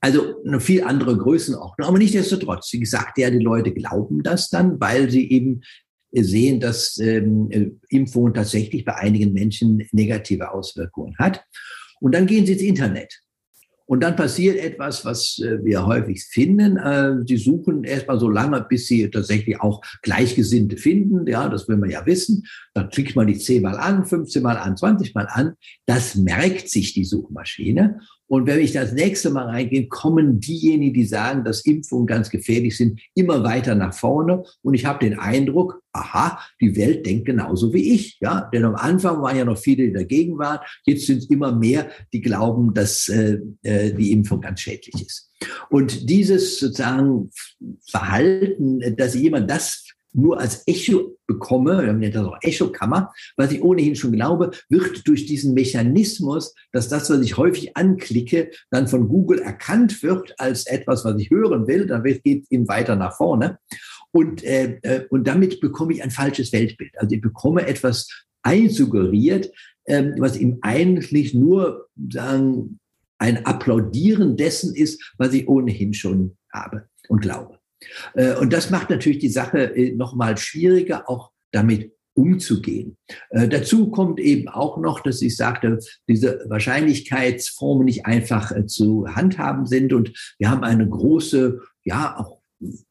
Also 0.00 0.42
eine 0.44 0.60
viel 0.60 0.84
andere 0.84 1.16
Größenordnung. 1.16 1.88
Aber 1.88 1.98
nicht 1.98 2.14
nichtsdestotrotz, 2.14 2.72
wie 2.72 2.80
gesagt, 2.80 3.18
ja, 3.18 3.30
die 3.30 3.38
Leute 3.38 3.72
glauben 3.72 4.22
das 4.22 4.50
dann, 4.50 4.80
weil 4.80 5.10
sie 5.10 5.30
eben 5.30 5.62
sehen, 6.12 6.60
dass 6.60 6.98
ähm, 6.98 7.78
Impfung 7.88 8.34
tatsächlich 8.34 8.84
bei 8.84 8.96
einigen 8.96 9.32
Menschen 9.32 9.86
negative 9.92 10.52
Auswirkungen 10.52 11.16
hat. 11.18 11.44
Und 12.00 12.14
dann 12.14 12.26
gehen 12.26 12.46
sie 12.46 12.54
ins 12.54 12.62
Internet. 12.62 13.20
Und 13.90 14.04
dann 14.04 14.14
passiert 14.14 14.56
etwas, 14.56 15.04
was 15.04 15.40
äh, 15.40 15.64
wir 15.64 15.84
häufig 15.84 16.22
finden. 16.22 16.76
Äh, 16.76 17.26
sie 17.26 17.36
suchen 17.36 17.82
erstmal 17.82 18.20
so 18.20 18.28
lange, 18.28 18.64
bis 18.68 18.86
sie 18.86 19.10
tatsächlich 19.10 19.60
auch 19.60 19.82
Gleichgesinnte 20.02 20.76
finden. 20.76 21.26
Ja, 21.26 21.48
das 21.48 21.66
will 21.66 21.76
man 21.76 21.90
ja 21.90 22.06
wissen. 22.06 22.46
Dann 22.72 22.88
klickt 22.88 23.16
man 23.16 23.26
die 23.26 23.36
zehnmal 23.36 23.76
an, 23.76 24.06
15 24.06 24.44
Mal 24.44 24.58
an, 24.58 24.76
20 24.76 25.12
Mal 25.16 25.26
an. 25.26 25.54
Das 25.86 26.14
merkt 26.14 26.68
sich 26.68 26.94
die 26.94 27.04
Suchmaschine. 27.04 27.98
Und 28.30 28.46
wenn 28.46 28.60
ich 28.60 28.70
das 28.70 28.92
nächste 28.92 29.30
Mal 29.30 29.46
reingehe, 29.46 29.88
kommen 29.88 30.38
diejenigen, 30.38 30.94
die 30.94 31.04
sagen, 31.04 31.42
dass 31.42 31.62
Impfungen 31.66 32.06
ganz 32.06 32.30
gefährlich 32.30 32.76
sind, 32.76 33.00
immer 33.16 33.42
weiter 33.42 33.74
nach 33.74 33.92
vorne. 33.92 34.44
Und 34.62 34.74
ich 34.74 34.84
habe 34.84 35.04
den 35.04 35.18
Eindruck, 35.18 35.82
aha, 35.92 36.38
die 36.60 36.76
Welt 36.76 37.04
denkt 37.04 37.24
genauso 37.24 37.74
wie 37.74 37.92
ich. 37.92 38.18
Ja, 38.20 38.48
denn 38.52 38.64
am 38.64 38.76
Anfang 38.76 39.20
waren 39.20 39.36
ja 39.36 39.44
noch 39.44 39.58
viele, 39.58 39.86
die 39.88 39.92
dagegen 39.92 40.38
waren. 40.38 40.60
Jetzt 40.84 41.06
sind 41.06 41.18
es 41.18 41.28
immer 41.28 41.50
mehr, 41.50 41.90
die 42.12 42.20
glauben, 42.20 42.72
dass 42.72 43.08
äh, 43.08 43.38
äh 43.64 43.92
die 43.94 44.12
Impfung 44.12 44.40
ganz 44.40 44.60
schädlich 44.60 44.94
ist. 45.04 45.32
Und 45.68 46.08
dieses 46.08 46.60
sozusagen 46.60 47.30
Verhalten, 47.84 48.94
dass 48.96 49.16
jemand 49.16 49.50
das 49.50 49.89
nur 50.12 50.40
als 50.40 50.62
Echo 50.66 51.16
bekomme, 51.26 51.84
wir 51.84 51.92
nennen 51.92 52.12
das 52.12 52.26
auch 52.26 52.38
Echokammer, 52.42 53.12
was 53.36 53.52
ich 53.52 53.62
ohnehin 53.62 53.94
schon 53.94 54.12
glaube, 54.12 54.50
wird 54.68 55.06
durch 55.06 55.26
diesen 55.26 55.54
Mechanismus, 55.54 56.54
dass 56.72 56.88
das, 56.88 57.08
was 57.10 57.20
ich 57.20 57.36
häufig 57.36 57.76
anklicke, 57.76 58.50
dann 58.70 58.88
von 58.88 59.08
Google 59.08 59.40
erkannt 59.40 60.02
wird 60.02 60.34
als 60.38 60.66
etwas, 60.66 61.04
was 61.04 61.18
ich 61.20 61.30
hören 61.30 61.66
will, 61.68 61.86
dann 61.86 62.02
geht 62.02 62.24
es 62.26 62.50
eben 62.50 62.68
weiter 62.68 62.96
nach 62.96 63.16
vorne. 63.16 63.58
Und, 64.12 64.42
äh, 64.42 64.80
äh, 64.82 65.06
und 65.10 65.26
damit 65.26 65.60
bekomme 65.60 65.92
ich 65.92 66.02
ein 66.02 66.10
falsches 66.10 66.52
Weltbild. 66.52 66.98
Also 66.98 67.14
ich 67.14 67.20
bekomme 67.20 67.66
etwas 67.66 68.08
einsuggeriert, 68.42 69.52
äh, 69.84 70.10
was 70.18 70.36
ihm 70.36 70.58
eigentlich 70.62 71.34
nur 71.34 71.88
sagen, 72.10 72.80
ein 73.18 73.44
Applaudieren 73.44 74.36
dessen 74.36 74.74
ist, 74.74 75.14
was 75.18 75.34
ich 75.34 75.46
ohnehin 75.46 75.94
schon 75.94 76.36
habe 76.52 76.88
und 77.08 77.20
glaube. 77.20 77.59
Äh, 78.14 78.34
und 78.36 78.52
das 78.52 78.70
macht 78.70 78.90
natürlich 78.90 79.18
die 79.18 79.28
Sache 79.28 79.74
äh, 79.76 79.92
nochmal 79.92 80.36
schwieriger, 80.36 81.08
auch 81.08 81.30
damit 81.52 81.92
umzugehen. 82.14 82.96
Äh, 83.30 83.48
dazu 83.48 83.90
kommt 83.90 84.20
eben 84.20 84.48
auch 84.48 84.78
noch, 84.78 85.00
dass 85.00 85.22
ich 85.22 85.36
sagte, 85.36 85.78
diese 86.08 86.44
Wahrscheinlichkeitsformen 86.48 87.84
nicht 87.84 88.06
einfach 88.06 88.52
äh, 88.52 88.66
zu 88.66 89.06
handhaben 89.08 89.66
sind 89.66 89.92
und 89.92 90.12
wir 90.38 90.50
haben 90.50 90.64
eine 90.64 90.88
große, 90.88 91.60
ja, 91.84 92.16
auch 92.18 92.40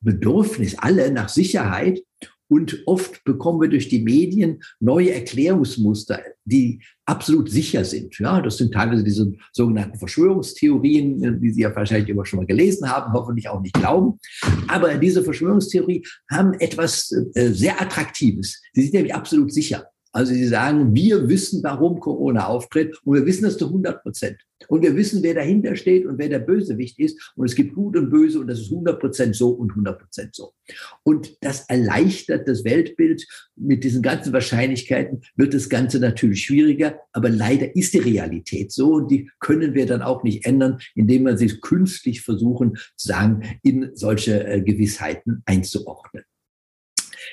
Bedürfnis 0.01 0.77
alle 0.79 1.11
nach 1.11 1.29
Sicherheit 1.29 2.01
und 2.49 2.81
oft 2.85 3.23
bekommen 3.23 3.61
wir 3.61 3.69
durch 3.69 3.87
die 3.89 4.01
Medien 4.01 4.61
neue 4.79 5.13
Erklärungsmuster, 5.13 6.19
die 6.45 6.81
absolut 7.05 7.49
sicher 7.49 7.85
sind. 7.85 8.17
Ja, 8.19 8.41
das 8.41 8.57
sind 8.57 8.73
teilweise 8.73 9.03
diese 9.03 9.33
sogenannten 9.51 9.97
Verschwörungstheorien, 9.97 11.39
die 11.41 11.51
Sie 11.51 11.61
ja 11.61 11.75
wahrscheinlich 11.75 12.09
immer 12.09 12.25
schon 12.25 12.39
mal 12.39 12.45
gelesen 12.45 12.89
haben, 12.89 13.13
hoffentlich 13.13 13.47
auch 13.49 13.61
nicht 13.61 13.75
glauben. 13.75 14.19
Aber 14.67 14.95
diese 14.95 15.23
Verschwörungstheorie 15.23 16.05
haben 16.29 16.53
etwas 16.53 17.11
äh, 17.35 17.51
sehr 17.51 17.79
Attraktives. 17.79 18.61
Sie 18.73 18.81
sind 18.81 18.93
nämlich 18.93 19.13
absolut 19.13 19.53
sicher. 19.53 19.87
Also 20.11 20.33
sie 20.33 20.47
sagen, 20.47 20.93
wir 20.95 21.29
wissen, 21.29 21.61
warum 21.63 21.99
Corona 21.99 22.47
auftritt 22.47 22.97
und 23.03 23.15
wir 23.15 23.25
wissen 23.25 23.43
das 23.43 23.57
zu 23.57 23.67
100 23.67 24.01
Prozent. 24.01 24.37
Und 24.67 24.81
wir 24.81 24.95
wissen, 24.95 25.23
wer 25.23 25.35
dahinter 25.35 25.75
steht 25.75 26.05
und 26.05 26.17
wer 26.17 26.27
der 26.27 26.39
Bösewicht 26.39 26.99
ist. 26.99 27.31
Und 27.35 27.45
es 27.45 27.55
gibt 27.55 27.75
Gut 27.75 27.95
und 27.95 28.09
Böse 28.09 28.39
und 28.39 28.47
das 28.47 28.59
ist 28.59 28.71
100 28.71 28.99
Prozent 28.99 29.35
so 29.35 29.51
und 29.51 29.69
100 29.69 29.99
Prozent 29.99 30.35
so. 30.35 30.53
Und 31.03 31.37
das 31.41 31.61
erleichtert 31.69 32.47
das 32.47 32.65
Weltbild. 32.65 33.25
Mit 33.55 33.83
diesen 33.83 34.01
ganzen 34.01 34.33
Wahrscheinlichkeiten 34.33 35.21
wird 35.35 35.53
das 35.53 35.69
Ganze 35.69 35.99
natürlich 35.99 36.43
schwieriger. 36.43 36.99
Aber 37.13 37.29
leider 37.29 37.75
ist 37.75 37.93
die 37.93 37.99
Realität 37.99 38.71
so 38.71 38.93
und 38.95 39.09
die 39.09 39.31
können 39.39 39.75
wir 39.75 39.85
dann 39.85 40.01
auch 40.01 40.23
nicht 40.23 40.45
ändern, 40.45 40.79
indem 40.95 41.25
wir 41.25 41.37
sie 41.37 41.59
künstlich 41.59 42.21
versuchen, 42.21 42.75
zu 42.97 43.07
sagen, 43.07 43.43
in 43.63 43.91
solche 43.93 44.45
äh, 44.45 44.61
Gewissheiten 44.61 45.41
einzuordnen. 45.45 46.23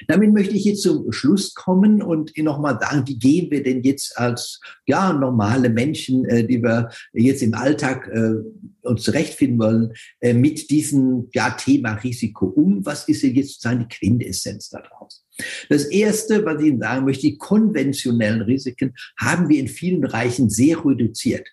Damit 0.08 0.32
möchte 0.32 0.54
ich 0.54 0.64
jetzt 0.64 0.82
zum 0.82 1.10
Schluss 1.12 1.54
kommen 1.54 2.02
und 2.02 2.36
nochmal 2.38 2.78
sagen, 2.80 3.04
wie 3.06 3.18
gehen 3.18 3.50
wir 3.50 3.62
denn 3.62 3.82
jetzt 3.82 4.18
als 4.18 4.60
ja, 4.86 5.12
normale 5.12 5.68
Menschen, 5.68 6.24
äh, 6.26 6.46
die 6.46 6.62
wir 6.62 6.90
jetzt 7.12 7.42
im 7.42 7.54
Alltag 7.54 8.08
äh, 8.12 8.86
uns 8.86 9.02
zurechtfinden 9.02 9.58
wollen, 9.58 9.92
äh, 10.20 10.32
mit 10.32 10.70
diesem 10.70 11.28
ja, 11.32 11.50
Thema 11.50 11.94
Risiko 11.94 12.46
um? 12.46 12.84
Was 12.84 13.08
ist 13.08 13.22
denn 13.22 13.34
jetzt 13.34 13.54
sozusagen 13.54 13.80
die 13.80 13.96
Quintessenz 13.96 14.68
daraus? 14.68 15.24
Das 15.68 15.84
Erste, 15.86 16.44
was 16.44 16.60
ich 16.62 16.68
Ihnen 16.68 16.80
sagen 16.80 17.04
möchte, 17.04 17.22
die 17.22 17.38
konventionellen 17.38 18.42
Risiken 18.42 18.94
haben 19.18 19.48
wir 19.48 19.58
in 19.58 19.68
vielen 19.68 20.00
Bereichen 20.00 20.48
sehr 20.48 20.84
reduziert. 20.84 21.46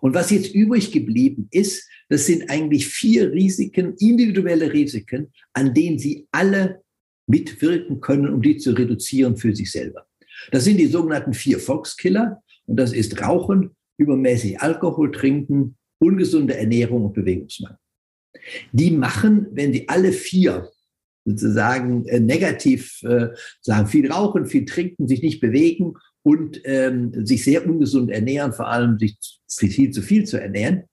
Und 0.00 0.14
was 0.14 0.30
jetzt 0.30 0.54
übrig 0.54 0.90
geblieben 0.92 1.48
ist, 1.50 1.88
das 2.08 2.26
sind 2.26 2.50
eigentlich 2.50 2.88
vier 2.88 3.30
Risiken, 3.30 3.94
individuelle 3.98 4.72
Risiken, 4.72 5.32
an 5.52 5.74
denen 5.74 5.98
Sie 5.98 6.26
alle 6.32 6.82
mitwirken 7.30 8.00
können, 8.00 8.32
um 8.32 8.42
die 8.42 8.58
zu 8.58 8.72
reduzieren 8.72 9.36
für 9.36 9.54
sich 9.54 9.70
selber. 9.70 10.06
Das 10.50 10.64
sind 10.64 10.78
die 10.78 10.86
sogenannten 10.86 11.32
vier 11.32 11.58
Volkskiller 11.58 12.42
und 12.66 12.76
das 12.76 12.92
ist 12.92 13.20
Rauchen, 13.22 13.76
übermäßig 13.98 14.60
Alkohol 14.60 15.12
trinken, 15.12 15.76
ungesunde 15.98 16.56
Ernährung 16.56 17.04
und 17.06 17.14
Bewegungsmangel. 17.14 17.78
Die 18.72 18.90
machen, 18.90 19.46
wenn 19.52 19.72
sie 19.72 19.88
alle 19.88 20.12
vier 20.12 20.70
sozusagen 21.24 22.06
äh, 22.06 22.20
negativ 22.20 23.02
äh, 23.02 23.28
sagen, 23.60 23.86
viel 23.86 24.10
rauchen, 24.10 24.46
viel 24.46 24.64
trinken, 24.64 25.06
sich 25.06 25.22
nicht 25.22 25.40
bewegen 25.40 25.94
und 26.22 26.60
ähm, 26.64 27.26
sich 27.26 27.44
sehr 27.44 27.66
ungesund 27.66 28.10
ernähren, 28.10 28.52
vor 28.52 28.68
allem 28.68 28.98
sich 28.98 29.16
viel 29.46 29.90
zu 29.90 30.02
viel 30.02 30.24
zu 30.24 30.40
ernähren, 30.40 30.84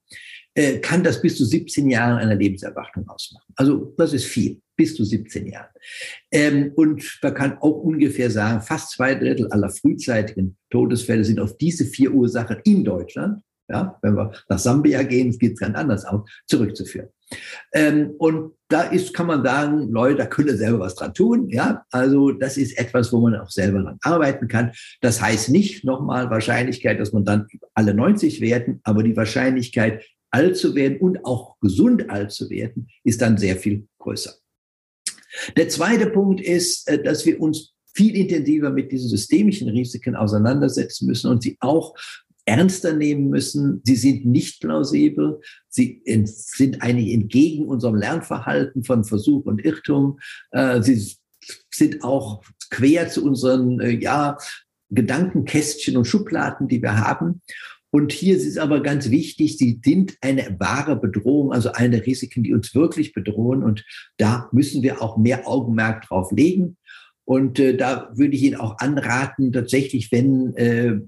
äh, 0.58 0.80
kann 0.80 1.04
das 1.04 1.22
bis 1.22 1.36
zu 1.36 1.44
17 1.44 1.88
Jahre 1.88 2.18
einer 2.18 2.34
Lebenserwartung 2.34 3.08
ausmachen. 3.08 3.46
Also 3.54 3.94
das 3.96 4.12
ist 4.12 4.24
viel, 4.24 4.60
bis 4.76 4.96
zu 4.96 5.04
17 5.04 5.46
Jahren. 5.46 5.70
Ähm, 6.32 6.72
und 6.74 7.20
man 7.22 7.34
kann 7.34 7.58
auch 7.58 7.76
ungefähr 7.84 8.28
sagen, 8.28 8.60
fast 8.60 8.90
zwei 8.90 9.14
Drittel 9.14 9.46
aller 9.52 9.70
frühzeitigen 9.70 10.56
Todesfälle 10.70 11.24
sind 11.24 11.38
auf 11.38 11.56
diese 11.58 11.84
vier 11.84 12.12
Ursachen 12.12 12.56
in 12.64 12.82
Deutschland, 12.82 13.40
ja, 13.70 13.98
wenn 14.02 14.16
wir 14.16 14.32
nach 14.48 14.58
Sambia 14.58 15.02
gehen, 15.04 15.30
geht 15.38 15.52
es 15.52 15.60
ganz 15.60 15.76
anders 15.76 16.04
aus, 16.04 16.28
zurückzuführen. 16.46 17.10
Ähm, 17.72 18.14
und 18.18 18.54
da 18.68 18.82
ist, 18.82 19.14
kann 19.14 19.26
man 19.26 19.44
sagen, 19.44 19.92
Leute, 19.92 20.16
da 20.16 20.26
können 20.26 20.56
selber 20.56 20.80
was 20.80 20.96
dran 20.96 21.14
tun. 21.14 21.48
Ja, 21.50 21.84
also 21.92 22.32
das 22.32 22.56
ist 22.56 22.76
etwas, 22.78 23.12
wo 23.12 23.20
man 23.20 23.36
auch 23.36 23.50
selber 23.50 23.82
dran 23.82 23.98
arbeiten 24.02 24.48
kann. 24.48 24.72
Das 25.02 25.22
heißt 25.22 25.50
nicht 25.50 25.84
nochmal 25.84 26.30
Wahrscheinlichkeit, 26.30 26.98
dass 26.98 27.12
man 27.12 27.24
dann 27.24 27.46
alle 27.74 27.94
90 27.94 28.40
werden, 28.40 28.80
aber 28.82 29.04
die 29.04 29.16
Wahrscheinlichkeit, 29.16 30.02
alt 30.30 30.56
zu 30.56 30.74
werden 30.74 30.98
und 30.98 31.24
auch 31.24 31.58
gesund 31.60 32.10
alt 32.10 32.32
zu 32.32 32.50
werden, 32.50 32.88
ist 33.04 33.22
dann 33.22 33.38
sehr 33.38 33.56
viel 33.56 33.86
größer. 33.98 34.34
Der 35.56 35.68
zweite 35.68 36.10
Punkt 36.10 36.40
ist, 36.40 36.88
äh, 36.88 37.02
dass 37.02 37.24
wir 37.26 37.40
uns 37.40 37.74
viel 37.94 38.16
intensiver 38.16 38.70
mit 38.70 38.92
diesen 38.92 39.08
systemischen 39.08 39.68
Risiken 39.68 40.14
auseinandersetzen 40.14 41.06
müssen 41.06 41.30
und 41.30 41.42
sie 41.42 41.56
auch 41.60 41.94
ernster 42.44 42.94
nehmen 42.94 43.28
müssen. 43.28 43.82
Sie 43.84 43.96
sind 43.96 44.24
nicht 44.24 44.60
plausibel. 44.60 45.40
Sie 45.68 46.02
sind 46.04 46.82
eigentlich 46.82 47.12
entgegen 47.12 47.66
unserem 47.66 47.96
Lernverhalten 47.96 48.84
von 48.84 49.04
Versuch 49.04 49.44
und 49.44 49.64
Irrtum. 49.64 50.18
Äh, 50.52 50.82
sie 50.82 51.14
sind 51.70 52.02
auch 52.02 52.42
quer 52.70 53.08
zu 53.08 53.24
unseren, 53.24 53.80
äh, 53.80 53.90
ja, 53.90 54.38
Gedankenkästchen 54.90 55.98
und 55.98 56.06
Schubladen, 56.06 56.66
die 56.68 56.80
wir 56.80 56.96
haben. 56.96 57.42
Und 57.90 58.12
hier 58.12 58.36
ist 58.36 58.46
es 58.46 58.58
aber 58.58 58.82
ganz 58.82 59.10
wichtig, 59.10 59.56
sie 59.56 59.80
sind 59.82 60.16
eine 60.20 60.56
wahre 60.58 60.96
Bedrohung, 60.96 61.52
also 61.52 61.72
eine 61.72 62.04
Risiken, 62.04 62.42
die 62.42 62.52
uns 62.52 62.74
wirklich 62.74 63.12
bedrohen. 63.12 63.62
Und 63.62 63.84
da 64.18 64.48
müssen 64.52 64.82
wir 64.82 65.00
auch 65.00 65.16
mehr 65.16 65.48
Augenmerk 65.48 66.02
drauf 66.06 66.30
legen. 66.32 66.76
Und 67.24 67.58
äh, 67.58 67.76
da 67.76 68.10
würde 68.14 68.34
ich 68.34 68.42
Ihnen 68.42 68.56
auch 68.56 68.78
anraten, 68.78 69.52
tatsächlich, 69.52 70.12
wenn 70.12 70.54
äh, 70.56 71.00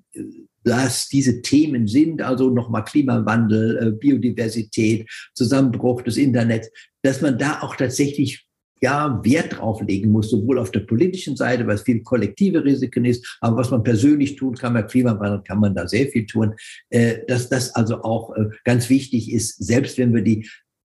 dass 0.64 1.09
diese 1.09 1.43
Themen 1.43 1.87
sind, 1.87 2.22
also 2.22 2.51
nochmal 2.51 2.85
Klimawandel, 2.85 3.78
äh, 3.78 3.91
Biodiversität, 3.93 5.09
Zusammenbruch 5.35 6.03
des 6.03 6.16
Internets, 6.16 6.70
dass 7.03 7.22
man 7.22 7.39
da 7.39 7.61
auch 7.62 7.76
tatsächlich 7.76 8.47
ja, 8.81 9.20
Wert 9.22 9.59
drauf 9.59 9.83
legen 9.83 10.11
muss, 10.11 10.31
sowohl 10.31 10.59
auf 10.59 10.70
der 10.70 10.81
politischen 10.81 11.37
Seite, 11.37 11.66
was 11.66 11.83
viel 11.83 12.03
kollektive 12.03 12.64
Risiken 12.64 13.05
ist, 13.05 13.39
aber 13.41 13.59
was 13.59 13.70
man 13.70 13.83
persönlich 13.83 14.37
tun 14.37 14.55
kann, 14.55 14.74
bei 14.74 14.83
Klimawandel 14.83 15.43
kann 15.43 15.61
man 15.61 15.74
da 15.74 15.87
sehr 15.87 16.07
viel 16.09 16.26
tun, 16.26 16.55
äh, 16.89 17.18
dass 17.26 17.49
das 17.49 17.74
also 17.74 18.03
auch 18.03 18.35
äh, 18.37 18.47
ganz 18.64 18.89
wichtig 18.89 19.33
ist, 19.33 19.64
selbst 19.64 19.99
wenn 19.99 20.14
wir 20.14 20.22
die 20.22 20.49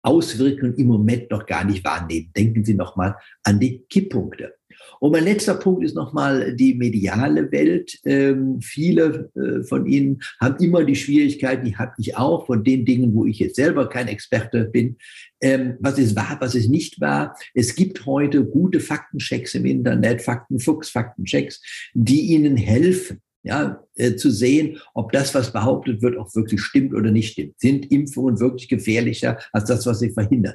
Auswirkungen 0.05 0.75
im 0.77 0.89
Moment 0.89 1.31
noch 1.31 1.47
gar 1.47 1.65
nicht 1.65 1.85
wahrnehmen. 1.85 2.33
Denken 2.37 2.65
Sie 2.65 2.75
nochmal 2.75 3.17
an 3.45 3.61
die 3.61 3.85
Kipppunkte. 3.89 4.55
Und 5.03 5.11
mein 5.11 5.25
letzter 5.25 5.55
Punkt 5.57 5.83
ist 5.83 5.97
nochmal 5.97 6.55
die 6.55 6.75
mediale 6.75 7.51
Welt. 7.51 7.99
Ähm, 8.05 8.61
viele 8.61 9.33
äh, 9.35 9.65
von 9.65 9.85
Ihnen 9.85 10.23
haben 10.41 10.63
immer 10.63 10.85
die 10.85 10.95
Schwierigkeiten, 10.95 11.65
die 11.65 11.77
habe 11.77 11.91
ich 11.99 12.17
auch, 12.17 12.47
von 12.47 12.63
den 12.63 12.85
Dingen, 12.85 13.13
wo 13.13 13.27
ich 13.27 13.41
jetzt 13.41 13.57
selber 13.57 13.89
kein 13.89 14.07
Experte 14.07 14.67
bin. 14.67 14.97
Ähm, 15.41 15.75
was 15.81 15.99
ist 15.99 16.15
wahr, 16.15 16.37
was 16.39 16.55
ist 16.55 16.71
nicht 16.71 17.01
wahr? 17.01 17.37
Es 17.53 17.75
gibt 17.75 18.07
heute 18.07 18.45
gute 18.45 18.79
Faktenchecks 18.79 19.57
im 19.57 19.67
Internet, 19.67 20.23
Faktenfuchs, 20.23 20.91
Faktenchecks, 20.91 21.61
die 21.95 22.21
Ihnen 22.21 22.57
helfen, 22.57 23.21
ja, 23.43 23.83
äh, 23.97 24.15
zu 24.15 24.31
sehen, 24.31 24.79
ob 24.95 25.11
das, 25.11 25.35
was 25.35 25.53
behauptet 25.53 26.01
wird, 26.01 26.17
auch 26.17 26.33
wirklich 26.37 26.61
stimmt 26.61 26.95
oder 26.95 27.11
nicht 27.11 27.33
stimmt. 27.33 27.59
Sind 27.59 27.91
Impfungen 27.91 28.39
wirklich 28.39 28.69
gefährlicher 28.69 29.41
als 29.53 29.65
das, 29.65 29.85
was 29.85 29.99
sie 29.99 30.11
verhindern? 30.11 30.55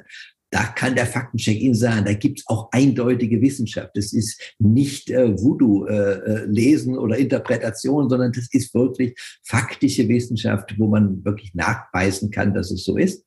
Da 0.50 0.64
kann 0.64 0.94
der 0.94 1.06
Faktencheck 1.06 1.60
Ihnen 1.60 1.74
sagen, 1.74 2.06
da 2.06 2.14
gibt 2.14 2.40
es 2.40 2.46
auch 2.48 2.68
eindeutige 2.72 3.40
Wissenschaft. 3.40 3.90
Das 3.94 4.12
ist 4.12 4.40
nicht 4.58 5.10
äh, 5.10 5.36
Voodoo-Lesen 5.36 6.94
äh, 6.94 6.98
oder 6.98 7.18
Interpretation, 7.18 8.08
sondern 8.08 8.32
das 8.32 8.48
ist 8.52 8.74
wirklich 8.74 9.14
faktische 9.44 10.08
Wissenschaft, 10.08 10.74
wo 10.78 10.88
man 10.88 11.24
wirklich 11.24 11.54
nachweisen 11.54 12.30
kann, 12.30 12.54
dass 12.54 12.70
es 12.70 12.84
so 12.84 12.96
ist. 12.96 13.24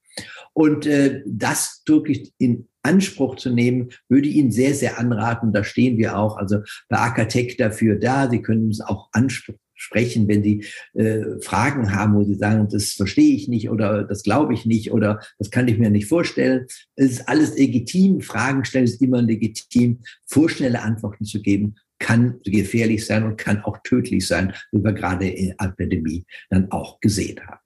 Und 0.53 0.85
äh, 0.85 1.21
das 1.25 1.83
wirklich 1.85 2.33
in 2.37 2.67
Anspruch 2.83 3.35
zu 3.35 3.51
nehmen, 3.51 3.89
würde 4.09 4.27
ich 4.27 4.35
Ihnen 4.35 4.51
sehr, 4.51 4.73
sehr 4.73 4.99
anraten. 4.99 5.53
Da 5.53 5.63
stehen 5.63 5.97
wir 5.97 6.17
auch, 6.17 6.37
also 6.37 6.59
bei 6.89 6.97
Akatech 6.97 7.55
dafür 7.57 7.95
da. 7.95 8.29
Sie 8.29 8.41
können 8.41 8.69
es 8.69 8.81
auch 8.81 9.09
ansprechen 9.11 9.59
sprechen, 9.81 10.27
wenn 10.27 10.43
Sie 10.43 10.63
äh, 10.93 11.39
Fragen 11.41 11.93
haben, 11.93 12.15
wo 12.15 12.23
Sie 12.23 12.35
sagen, 12.35 12.67
das 12.69 12.91
verstehe 12.91 13.35
ich 13.35 13.47
nicht 13.47 13.69
oder 13.69 14.03
das 14.03 14.23
glaube 14.23 14.53
ich 14.53 14.65
nicht 14.65 14.91
oder 14.91 15.19
das 15.39 15.49
kann 15.49 15.67
ich 15.67 15.77
mir 15.77 15.89
nicht 15.89 16.07
vorstellen. 16.07 16.67
Es 16.95 17.11
ist 17.11 17.29
alles 17.29 17.57
legitim. 17.57 18.21
Fragen 18.21 18.63
stellen 18.63 18.85
ist 18.85 19.01
immer 19.01 19.21
legitim. 19.21 19.99
Vorschnelle 20.27 20.81
Antworten 20.81 21.25
zu 21.25 21.41
geben, 21.41 21.75
kann 21.99 22.39
gefährlich 22.43 23.05
sein 23.05 23.23
und 23.23 23.37
kann 23.37 23.63
auch 23.63 23.77
tödlich 23.83 24.27
sein, 24.27 24.53
wie 24.71 24.83
wir 24.83 24.93
gerade 24.93 25.27
in 25.27 25.53
der 25.57 25.67
Epidemie 25.67 26.25
dann 26.49 26.71
auch 26.71 26.99
gesehen 26.99 27.39
haben. 27.45 27.59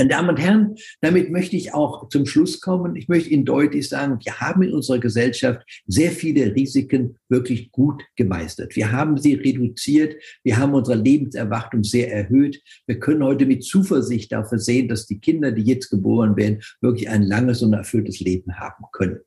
Meine 0.00 0.08
Damen 0.08 0.30
und 0.30 0.40
Herren, 0.40 0.76
damit 1.02 1.30
möchte 1.30 1.56
ich 1.56 1.74
auch 1.74 2.08
zum 2.08 2.24
Schluss 2.24 2.62
kommen. 2.62 2.96
Ich 2.96 3.08
möchte 3.08 3.28
Ihnen 3.28 3.44
deutlich 3.44 3.86
sagen, 3.86 4.18
wir 4.24 4.40
haben 4.40 4.62
in 4.62 4.72
unserer 4.72 4.98
Gesellschaft 4.98 5.60
sehr 5.86 6.10
viele 6.10 6.54
Risiken 6.54 7.18
wirklich 7.28 7.70
gut 7.70 8.02
gemeistert. 8.16 8.76
Wir 8.76 8.92
haben 8.92 9.18
sie 9.18 9.34
reduziert. 9.34 10.14
Wir 10.42 10.56
haben 10.56 10.72
unsere 10.72 10.96
Lebenserwartung 10.96 11.84
sehr 11.84 12.10
erhöht. 12.10 12.62
Wir 12.86 12.98
können 12.98 13.22
heute 13.22 13.44
mit 13.44 13.62
Zuversicht 13.62 14.32
dafür 14.32 14.58
sehen, 14.58 14.88
dass 14.88 15.06
die 15.06 15.20
Kinder, 15.20 15.52
die 15.52 15.64
jetzt 15.64 15.90
geboren 15.90 16.34
werden, 16.34 16.62
wirklich 16.80 17.10
ein 17.10 17.22
langes 17.22 17.60
und 17.60 17.74
erfülltes 17.74 18.20
Leben 18.20 18.58
haben 18.58 18.86
können. 18.92 19.20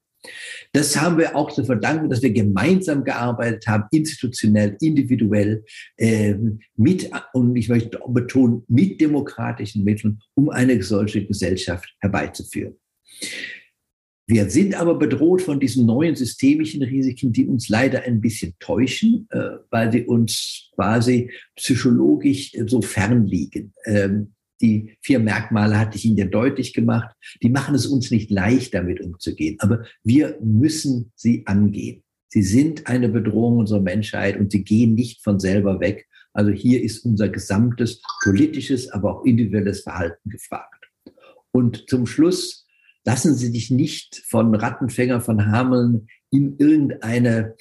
Das 0.72 1.00
haben 1.00 1.18
wir 1.18 1.36
auch 1.36 1.52
zu 1.52 1.64
verdanken, 1.66 2.10
dass 2.10 2.22
wir 2.22 2.32
gemeinsam 2.32 3.04
gearbeitet 3.04 3.68
haben, 3.68 3.84
institutionell, 3.92 4.78
individuell, 4.80 5.64
äh, 5.98 6.36
mit, 6.76 7.12
und 7.34 7.56
ich 7.56 7.70
möchte 7.70 8.00
betonen, 8.08 8.64
mit 8.68 9.00
demokratischen 9.02 9.84
Mitteln, 9.84 10.20
um 10.36 10.50
eine 10.50 10.82
solche 10.82 11.26
Gesellschaft 11.26 11.94
herbeizuführen. 12.00 12.76
Wir 14.26 14.50
sind 14.50 14.74
aber 14.74 14.96
bedroht 14.96 15.42
von 15.42 15.60
diesen 15.60 15.86
neuen 15.86 16.16
systemischen 16.16 16.82
Risiken, 16.82 17.34
die 17.34 17.46
uns 17.46 17.68
leider 17.68 18.04
ein 18.04 18.22
bisschen 18.22 18.54
täuschen, 18.60 19.28
äh, 19.32 19.58
weil 19.70 19.92
sie 19.92 20.06
uns 20.06 20.72
quasi 20.76 21.30
psychologisch 21.58 22.54
so 22.68 22.82
fern 22.82 23.28
liegen. 23.28 23.74
Ähm, 23.86 24.34
die 24.64 24.98
vier 25.02 25.20
Merkmale 25.20 25.78
hatte 25.78 25.98
ich 25.98 26.06
Ihnen 26.06 26.18
ja 26.18 26.26
deutlich 26.26 26.74
gemacht. 26.74 27.14
Die 27.44 27.50
machen 27.50 27.76
es 27.76 27.86
uns 27.86 28.10
nicht 28.10 28.32
leicht, 28.32 28.74
damit 28.74 29.02
umzugehen. 29.02 29.58
Aber 29.60 29.84
wir 30.04 30.38
müssen 30.42 31.12
sie 31.16 31.46
angehen. 31.46 32.02
Sie 32.30 32.42
sind 32.42 32.88
eine 32.88 33.10
Bedrohung 33.10 33.58
unserer 33.58 33.82
Menschheit 33.82 34.40
und 34.40 34.52
sie 34.52 34.64
gehen 34.64 34.96
nicht 34.96 35.22
von 35.22 35.40
selber 35.40 35.82
weg. 35.82 36.08
Also 36.32 36.50
hier 36.50 36.82
ist 36.82 37.06
unser 37.06 37.30
gesamtes 37.30 38.02
politisches, 38.24 38.90
aber 38.90 39.18
auch 39.18 39.26
individuelles 39.26 39.82
Verhalten 39.82 40.30
gefragt. 40.30 40.86
Und 41.52 41.90
zum 41.90 42.08
Schluss 42.08 42.66
lassen 43.06 43.36
Sie 43.36 43.48
sich 43.48 43.70
nicht 43.70 44.24
von 44.28 44.56
Rattenfänger 44.56 45.20
von 45.20 45.46
Hameln 45.52 46.08
in 46.32 46.56
irgendeine 46.58 47.56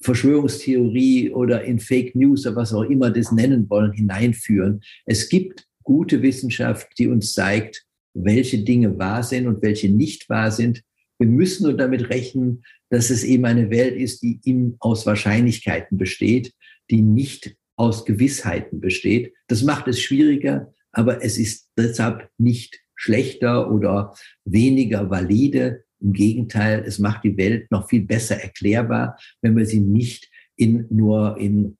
Verschwörungstheorie 0.00 1.30
oder 1.30 1.62
in 1.64 1.78
Fake 1.78 2.16
News 2.16 2.46
oder 2.46 2.56
was 2.56 2.72
auch 2.72 2.84
immer 2.84 3.10
das 3.10 3.32
nennen 3.32 3.68
wollen, 3.68 3.92
hineinführen. 3.92 4.80
Es 5.04 5.28
gibt 5.28 5.67
gute 5.88 6.20
Wissenschaft, 6.20 6.86
die 6.98 7.06
uns 7.06 7.32
zeigt, 7.32 7.86
welche 8.12 8.58
Dinge 8.58 8.98
wahr 8.98 9.22
sind 9.22 9.46
und 9.46 9.62
welche 9.62 9.88
nicht 9.88 10.28
wahr 10.28 10.50
sind. 10.50 10.82
Wir 11.18 11.28
müssen 11.28 11.64
nur 11.64 11.78
damit 11.78 12.10
rechnen, 12.10 12.62
dass 12.90 13.08
es 13.08 13.24
eben 13.24 13.46
eine 13.46 13.70
Welt 13.70 13.96
ist, 13.96 14.22
die 14.22 14.38
ihm 14.44 14.76
aus 14.80 15.06
Wahrscheinlichkeiten 15.06 15.96
besteht, 15.96 16.52
die 16.90 17.00
nicht 17.00 17.56
aus 17.76 18.04
Gewissheiten 18.04 18.80
besteht. 18.80 19.32
Das 19.46 19.62
macht 19.62 19.88
es 19.88 19.98
schwieriger, 19.98 20.74
aber 20.92 21.24
es 21.24 21.38
ist 21.38 21.70
deshalb 21.78 22.28
nicht 22.36 22.78
schlechter 22.94 23.72
oder 23.72 24.14
weniger 24.44 25.08
valide. 25.08 25.84
Im 26.00 26.12
Gegenteil, 26.12 26.84
es 26.86 26.98
macht 26.98 27.24
die 27.24 27.38
Welt 27.38 27.70
noch 27.70 27.88
viel 27.88 28.04
besser 28.04 28.36
erklärbar, 28.36 29.18
wenn 29.40 29.56
wir 29.56 29.64
sie 29.64 29.80
nicht 29.80 30.28
in, 30.54 30.86
nur 30.90 31.38
in 31.38 31.77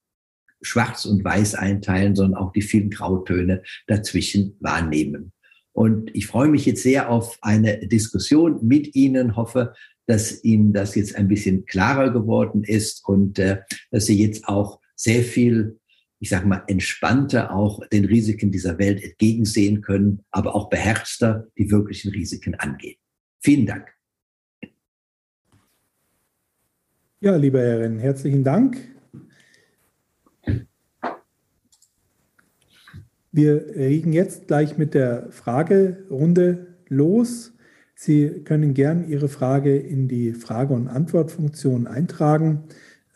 Schwarz 0.63 1.05
und 1.05 1.25
Weiß 1.25 1.55
einteilen, 1.55 2.15
sondern 2.15 2.41
auch 2.41 2.53
die 2.53 2.63
vielen 2.63 2.91
Grautöne 2.91 3.63
dazwischen 3.87 4.57
wahrnehmen. 4.61 5.33
Und 5.73 6.15
ich 6.15 6.27
freue 6.27 6.49
mich 6.49 6.67
jetzt 6.67 6.83
sehr 6.83 7.09
auf 7.09 7.39
eine 7.41 7.87
Diskussion 7.87 8.59
mit 8.67 8.97
Ihnen, 8.97 9.37
hoffe, 9.37 9.75
dass 10.07 10.43
Ihnen 10.43 10.73
das 10.73 10.95
jetzt 10.95 11.15
ein 11.15 11.29
bisschen 11.29 11.67
klarer 11.67 12.11
geworden 12.11 12.65
ist 12.65 13.07
und 13.07 13.39
äh, 13.39 13.59
dass 13.91 14.07
Sie 14.07 14.21
jetzt 14.21 14.49
auch 14.49 14.81
sehr 14.97 15.23
viel, 15.23 15.79
ich 16.19 16.31
sage 16.31 16.47
mal, 16.47 16.65
entspannter 16.67 17.55
auch 17.55 17.87
den 17.89 18.07
Risiken 18.07 18.51
dieser 18.51 18.79
Welt 18.79 19.05
entgegensehen 19.05 19.81
können, 19.83 20.25
aber 20.31 20.57
auch 20.57 20.69
beherzter 20.69 21.47
die 21.57 21.71
wirklichen 21.71 22.11
Risiken 22.11 22.57
angehen. 22.57 22.97
Vielen 23.41 23.67
Dank. 23.67 23.87
Ja, 27.21 27.37
lieber 27.37 27.61
Herrin, 27.61 27.99
herzlichen 27.99 28.43
Dank. 28.43 28.98
Wir 33.39 33.67
legen 33.73 34.13
jetzt 34.13 34.49
gleich 34.49 34.79
mit 34.79 34.95
der 34.95 35.29
Fragerunde 35.31 36.67
los. 36.89 37.53
Sie 37.95 38.43
können 38.43 38.75
gern 38.75 39.09
Ihre 39.09 39.29
Frage 39.29 39.77
in 39.77 40.09
die 40.09 40.33
Frage- 40.33 40.75
und 40.75 40.89
Antwortfunktion 40.89 41.87
eintragen. 41.87 42.65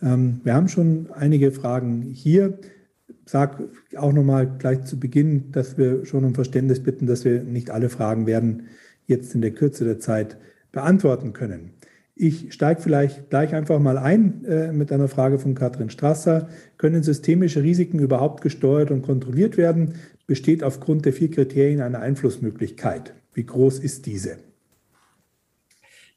Ähm, 0.01 0.41
wir 0.45 0.55
haben 0.55 0.69
schon 0.69 1.09
einige 1.11 1.51
Fragen 1.51 2.03
hier. 2.03 2.61
Ich 3.09 3.33
sage 3.33 3.69
auch 3.97 4.13
nochmal 4.13 4.49
gleich 4.61 4.85
zu 4.85 5.01
Beginn, 5.01 5.51
dass 5.51 5.77
wir 5.77 6.07
schon 6.07 6.25
um 6.25 6.37
Verständnis 6.37 6.79
bitten, 6.79 7.09
dass 7.09 7.25
wir 7.25 7.43
nicht 7.43 7.71
alle 7.73 7.89
Fragen 7.89 8.25
werden 8.25 8.69
jetzt 9.09 9.35
in 9.35 9.41
der 9.41 9.51
Kürze 9.51 9.85
der 9.85 9.99
Zeit 9.99 10.37
beantworten 10.71 11.33
können. 11.33 11.73
Ich 12.15 12.53
steige 12.53 12.81
vielleicht 12.81 13.31
gleich 13.31 13.55
einfach 13.55 13.81
mal 13.81 13.97
ein 13.97 14.45
äh, 14.45 14.71
mit 14.71 14.93
einer 14.93 15.09
Frage 15.09 15.39
von 15.39 15.55
Katrin 15.55 15.91
Strasser. 15.91 16.49
Können 16.77 17.03
systemische 17.03 17.63
Risiken 17.63 17.99
überhaupt 17.99 18.43
gesteuert 18.43 18.91
und 18.91 19.03
kontrolliert 19.03 19.57
werden? 19.57 19.95
Besteht 20.27 20.63
aufgrund 20.63 21.05
der 21.05 21.13
vier 21.13 21.31
Kriterien 21.31 21.81
eine 21.81 22.01
Einflussmöglichkeit? 22.01 23.15
Wie 23.35 23.45
groß 23.45 23.79
ist 23.79 24.07
diese? 24.07 24.39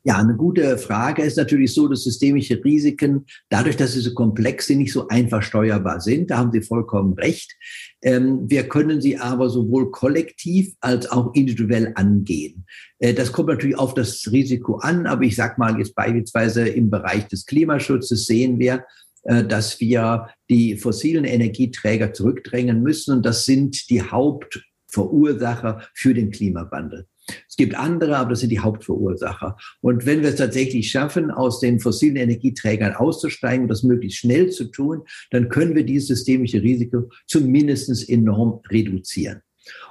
Ja, 0.08 0.20
eine 0.20 0.36
gute 0.36 0.78
Frage 0.78 1.24
ist 1.24 1.36
natürlich 1.36 1.74
so, 1.74 1.88
dass 1.88 2.03
systemische 2.03 2.64
Risiken, 2.64 3.26
dadurch, 3.49 3.76
dass 3.76 3.93
sie 3.93 4.01
so 4.01 4.14
komplex 4.14 4.68
sind, 4.68 4.78
nicht 4.78 4.93
so 4.93 5.08
einfach 5.08 5.41
steuerbar 5.41 5.99
sind. 5.99 6.30
Da 6.30 6.38
haben 6.38 6.51
Sie 6.51 6.62
vollkommen 6.62 7.14
recht. 7.14 7.56
Ähm, 8.03 8.47
wir 8.47 8.70
können 8.70 9.01
sie 9.01 9.18
aber 9.18 9.49
sowohl 9.49 9.89
kollektiv 9.89 10.76
als 10.80 11.10
auch 11.10 11.34
individuell 11.34 11.91
angehen. 11.95 12.68
Äh, 12.99 13.16
das 13.16 13.32
kommt 13.32 13.49
natürlich 13.49 13.80
auf 13.80 13.95
das 13.95 14.30
Risiko 14.32 14.76
an, 14.76 15.08
aber 15.08 15.24
ich 15.24 15.36
sage 15.36 15.56
mal 15.58 15.76
jetzt 15.80 15.95
beispielsweise 15.95 16.68
im 16.68 16.91
Bereich 16.91 17.28
des 17.28 17.47
Klimaschutzes 17.47 18.28
sehen 18.28 18.60
wir, 18.60 18.86
dass 19.26 19.80
wir 19.80 20.30
die 20.50 20.78
fossilen 20.78 21.26
Energieträger 21.26 22.14
zurückdrängen 22.14 22.84
müssen 22.84 23.16
und 23.16 23.26
das 23.26 23.46
sind 23.46 23.90
die 23.90 24.02
Hauptverursacher 24.02 25.82
für 25.94 26.14
den 26.14 26.32
Klimawandel. 26.32 27.08
Es 27.48 27.56
gibt 27.56 27.76
andere, 27.76 28.18
aber 28.18 28.32
das 28.32 28.42
sind 28.42 28.52
die 28.52 28.60
Hauptverursacher. 28.60 29.58
Und 29.82 30.06
wenn 30.06 30.22
wir 30.22 30.30
es 30.30 30.36
tatsächlich 30.36 30.92
schaffen, 30.92 31.32
aus 31.32 31.60
den 31.60 31.80
fossilen 31.80 32.18
Energieträgern 32.18 32.94
auszusteigen 32.94 33.64
und 33.64 33.70
das 33.70 33.84
möglichst 33.84 34.20
schnell 34.20 34.50
zu 34.50 34.66
tun, 34.66 35.02
dann 35.32 35.50
können 35.50 35.76
wir 35.76 35.84
dieses 35.84 36.08
systemische 36.10 36.62
Risiko 36.62 37.10
zumindest 37.28 38.08
enorm 38.10 38.62
reduzieren. 38.70 39.42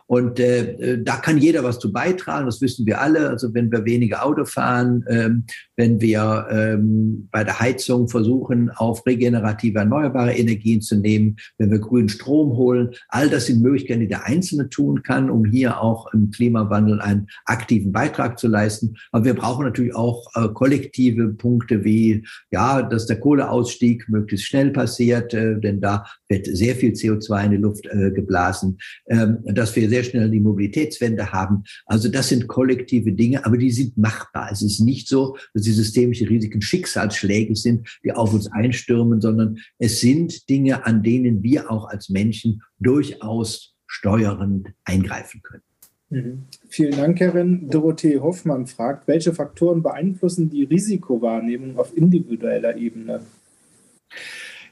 Und 0.07 0.39
äh, 0.39 0.73
äh, 0.73 1.03
da 1.03 1.17
kann 1.17 1.39
jeder 1.39 1.65
was 1.65 1.79
zu 1.79 1.91
beitragen, 1.93 2.47
das 2.47 2.61
wissen 2.61 2.85
wir 2.85 3.01
alle. 3.01 3.31
Also 3.31 3.55
wenn 3.55 3.73
wir 3.73 3.85
weniger 3.85 4.25
Auto 4.25 4.45
fahren, 4.45 5.05
ähm, 5.09 5.45
wenn 5.77 6.01
wir 6.01 6.47
ähm, 6.51 7.29
bei 7.31 7.43
der 7.43 7.59
Heizung 7.59 8.09
versuchen, 8.09 8.71
auf 8.71 9.07
regenerative 9.07 9.79
erneuerbare 9.79 10.35
Energien 10.35 10.83
zu 10.83 10.97
nehmen, 10.97 11.37
wenn 11.59 11.71
wir 11.71 11.79
grünen 11.79 12.11
Strom 12.11 12.57
holen, 12.57 12.91
all 13.09 13.31
das 13.31 13.47
sind 13.47 13.63
Möglichkeiten, 13.63 14.01
die 14.01 14.09
der 14.09 14.27
Einzelne 14.27 14.69
tun 14.69 15.03
kann, 15.03 15.31
um 15.31 15.45
hier 15.47 15.81
auch 15.81 16.13
im 16.13 16.31
Klimawandel 16.31 17.01
einen 17.01 17.29
aktiven 17.47 17.93
Beitrag 17.93 18.39
zu 18.39 18.49
leisten. 18.49 18.97
Aber 19.11 19.25
wir 19.25 19.35
brauchen 19.35 19.65
natürlich 19.65 19.95
auch 19.95 20.27
äh, 20.35 20.49
kollektive 20.49 21.29
Punkte 21.29 21.83
wie, 21.83 22.27
ja, 22.51 22.83
dass 22.83 23.07
der 23.07 23.21
Kohleausstieg 23.21 24.09
möglichst 24.09 24.47
schnell 24.47 24.71
passiert, 24.71 25.33
äh, 25.33 25.59
denn 25.59 25.81
da 25.81 26.05
wird 26.29 26.47
sehr 26.47 26.75
viel 26.75 26.93
CO2 26.93 27.45
in 27.47 27.51
die 27.53 27.57
Luft 27.57 27.87
äh, 27.87 28.11
geblasen, 28.11 28.79
ähm, 29.09 29.39
dass 29.45 29.75
wir 29.77 29.94
sehr 29.95 30.03
schnell 30.03 30.29
die 30.29 30.41
Mobilitätswende 30.41 31.31
haben. 31.31 31.63
Also 31.87 32.09
das 32.09 32.29
sind 32.29 32.49
kollektive 32.49 33.13
Dinge, 33.13 33.47
aber 33.47 33.57
die 33.57 33.71
sind 33.71 33.97
machbar. 33.97 34.49
Es 34.51 34.61
ist 34.61 34.81
nicht 34.81 35.07
so, 35.07 35.37
dass 35.53 35.63
die 35.63 35.71
systemische 35.71 36.29
Risiken 36.29 36.61
Schicksalsschläge 36.61 37.55
sind, 37.55 37.87
die 38.03 38.11
auf 38.11 38.35
uns 38.35 38.51
einstürmen, 38.51 39.21
sondern 39.21 39.59
es 39.79 40.01
sind 40.01 40.49
Dinge, 40.51 40.85
an 40.85 41.05
denen 41.05 41.45
wir 41.45 41.71
auch 41.71 41.89
als 41.89 42.09
Menschen 42.09 42.63
durchaus 42.81 43.77
steuernd 43.87 44.73
eingreifen 44.85 45.43
können. 45.43 45.63
Mhm. 46.11 46.43
Vielen 46.69 46.97
Dank, 46.97 47.21
Herrin. 47.21 47.71
Dorothee 47.71 48.19
Hoffmann 48.19 48.67
fragt, 48.67 49.07
welche 49.07 49.33
Faktoren 49.33 49.81
beeinflussen 49.81 50.51
die 50.51 50.65
Risikowahrnehmung 50.65 51.79
auf 51.79 51.97
individueller 51.97 52.77
Ebene? 52.77 53.21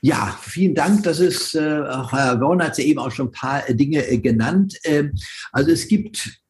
Ja, 0.05 0.37
vielen 0.43 0.75
Dank. 0.75 1.05
Das 1.05 1.21
ist, 1.21 1.55
äh, 1.55 1.61
Herr 1.61 2.41
Worn 2.41 2.61
hat 2.61 2.77
ja 2.77 2.85
eben 2.85 2.99
auch 2.99 3.13
schon 3.13 3.29
ein 3.29 3.33
paar 3.33 3.69
äh, 3.69 3.75
Dinge 3.75 4.05
äh, 4.05 4.19
genannt. 4.19 4.77
Ähm, 4.83 5.13
also 5.53 5.71
es 5.71 5.87
gibt 5.87 6.43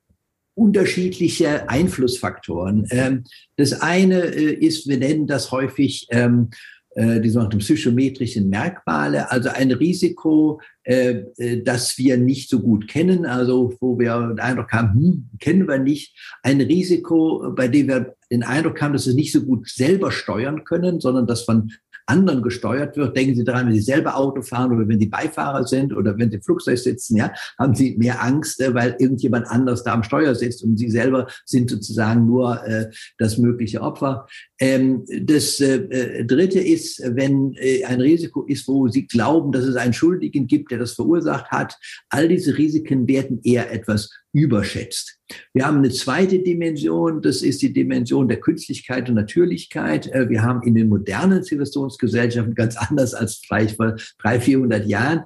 unterschiedliche 0.55 1.69
Einflussfaktoren. 1.69 2.87
Ähm, 2.91 3.25
das 3.57 3.75
eine 3.75 4.35
äh, 4.35 4.55
ist, 4.55 4.89
wir 4.89 4.97
nennen 4.97 5.27
das 5.27 5.51
häufig 5.51 6.07
ähm, 6.11 6.49
äh, 6.95 7.21
die 7.21 7.29
sogenannten 7.29 7.59
psychometrischen 7.59 8.49
Merkmale, 8.49 9.31
also 9.31 9.51
ein 9.51 9.71
Risiko, 9.71 10.63
äh, 10.85 11.25
äh, 11.37 11.63
das 11.63 11.99
wir 11.99 12.17
nicht 12.17 12.49
so 12.49 12.61
gut 12.61 12.89
kennen, 12.89 13.27
also 13.27 13.75
wo 13.81 13.99
wir 13.99 14.19
den 14.29 14.41
Eindruck 14.41 14.73
haben, 14.73 14.95
hm, 14.95 15.31
kennen 15.41 15.69
wir 15.69 15.79
nicht, 15.79 16.17
ein 16.43 16.63
Risiko, 16.63 17.53
bei 17.55 17.69
dem 17.69 17.89
wir 17.89 18.15
den 18.31 18.45
Eindruck 18.45 18.81
haben, 18.81 18.95
dass 18.95 19.07
wir 19.07 19.15
nicht 19.15 19.33
so 19.33 19.43
gut 19.43 19.69
selber 19.69 20.11
steuern 20.11 20.65
können, 20.65 21.01
sondern 21.01 21.27
das 21.27 21.43
von 21.43 21.71
anderen 22.07 22.43
gesteuert 22.43 22.97
wird. 22.97 23.17
Denken 23.17 23.35
Sie 23.35 23.45
daran, 23.45 23.67
wenn 23.67 23.75
Sie 23.75 23.81
selber 23.81 24.17
Auto 24.17 24.43
fahren 24.43 24.73
oder 24.73 24.89
wenn 24.89 24.99
Sie 24.99 25.07
Beifahrer 25.07 25.67
sind 25.67 25.95
oder 25.95 26.19
wenn 26.19 26.31
Sie 26.31 26.37
im 26.37 26.43
Flugzeug 26.43 26.79
sitzen, 26.79 27.17
ja, 27.17 27.33
haben 27.59 27.75
Sie 27.75 27.97
mehr 27.97 28.23
Angst, 28.23 28.61
äh, 28.61 28.75
weil 28.75 28.97
irgendjemand 28.99 29.47
anders 29.49 29.83
da 29.83 29.93
am 29.93 30.03
Steuer 30.03 30.35
sitzt 30.35 30.63
und 30.63 30.77
Sie 30.77 30.91
selber 30.91 31.27
sind 31.45 31.71
sozusagen 31.71 32.27
nur 32.27 32.65
äh, 32.67 32.91
das 33.19 33.39
mögliche 33.39 33.81
Opfer. 33.81 34.27
Ähm, 34.61 35.05
das 35.23 35.61
äh, 35.61 35.77
äh 35.77 36.25
Dritte 36.25 36.61
ist, 36.61 37.03
wenn 37.05 37.55
äh, 37.55 37.85
ein 37.85 38.01
Risiko 38.01 38.45
ist, 38.45 38.67
wo 38.69 38.89
Sie 38.89 39.07
glauben, 39.07 39.53
dass 39.53 39.65
es 39.65 39.77
einen 39.77 39.93
Schuldigen 39.93 40.47
gibt, 40.47 40.71
der 40.71 40.79
das 40.79 40.93
verursacht 40.93 41.51
hat. 41.51 41.77
All 42.09 42.29
diese 42.29 42.57
Risiken 42.57 43.09
werden 43.09 43.41
eher 43.43 43.73
etwas 43.73 44.11
überschätzt. 44.33 45.19
Wir 45.53 45.67
haben 45.67 45.79
eine 45.79 45.91
zweite 45.91 46.39
Dimension, 46.39 47.21
das 47.21 47.43
ist 47.43 47.63
die 47.63 47.73
Dimension 47.73 48.29
der 48.29 48.41
Künstlichkeit 48.41 49.09
und 49.09 49.15
Natürlichkeit. 49.15 50.07
Äh, 50.13 50.29
wir 50.29 50.43
haben 50.43 50.63
in 50.63 50.75
den 50.75 50.89
modernen 50.89 51.43
Zivilisationsgesellschaften 51.43 52.55
ganz 52.55 52.77
anders 52.77 53.15
als 53.15 53.37
vielleicht 53.37 53.77
vor 53.77 53.97
300, 54.23 54.43
400 54.43 54.87
Jahren 54.87 55.25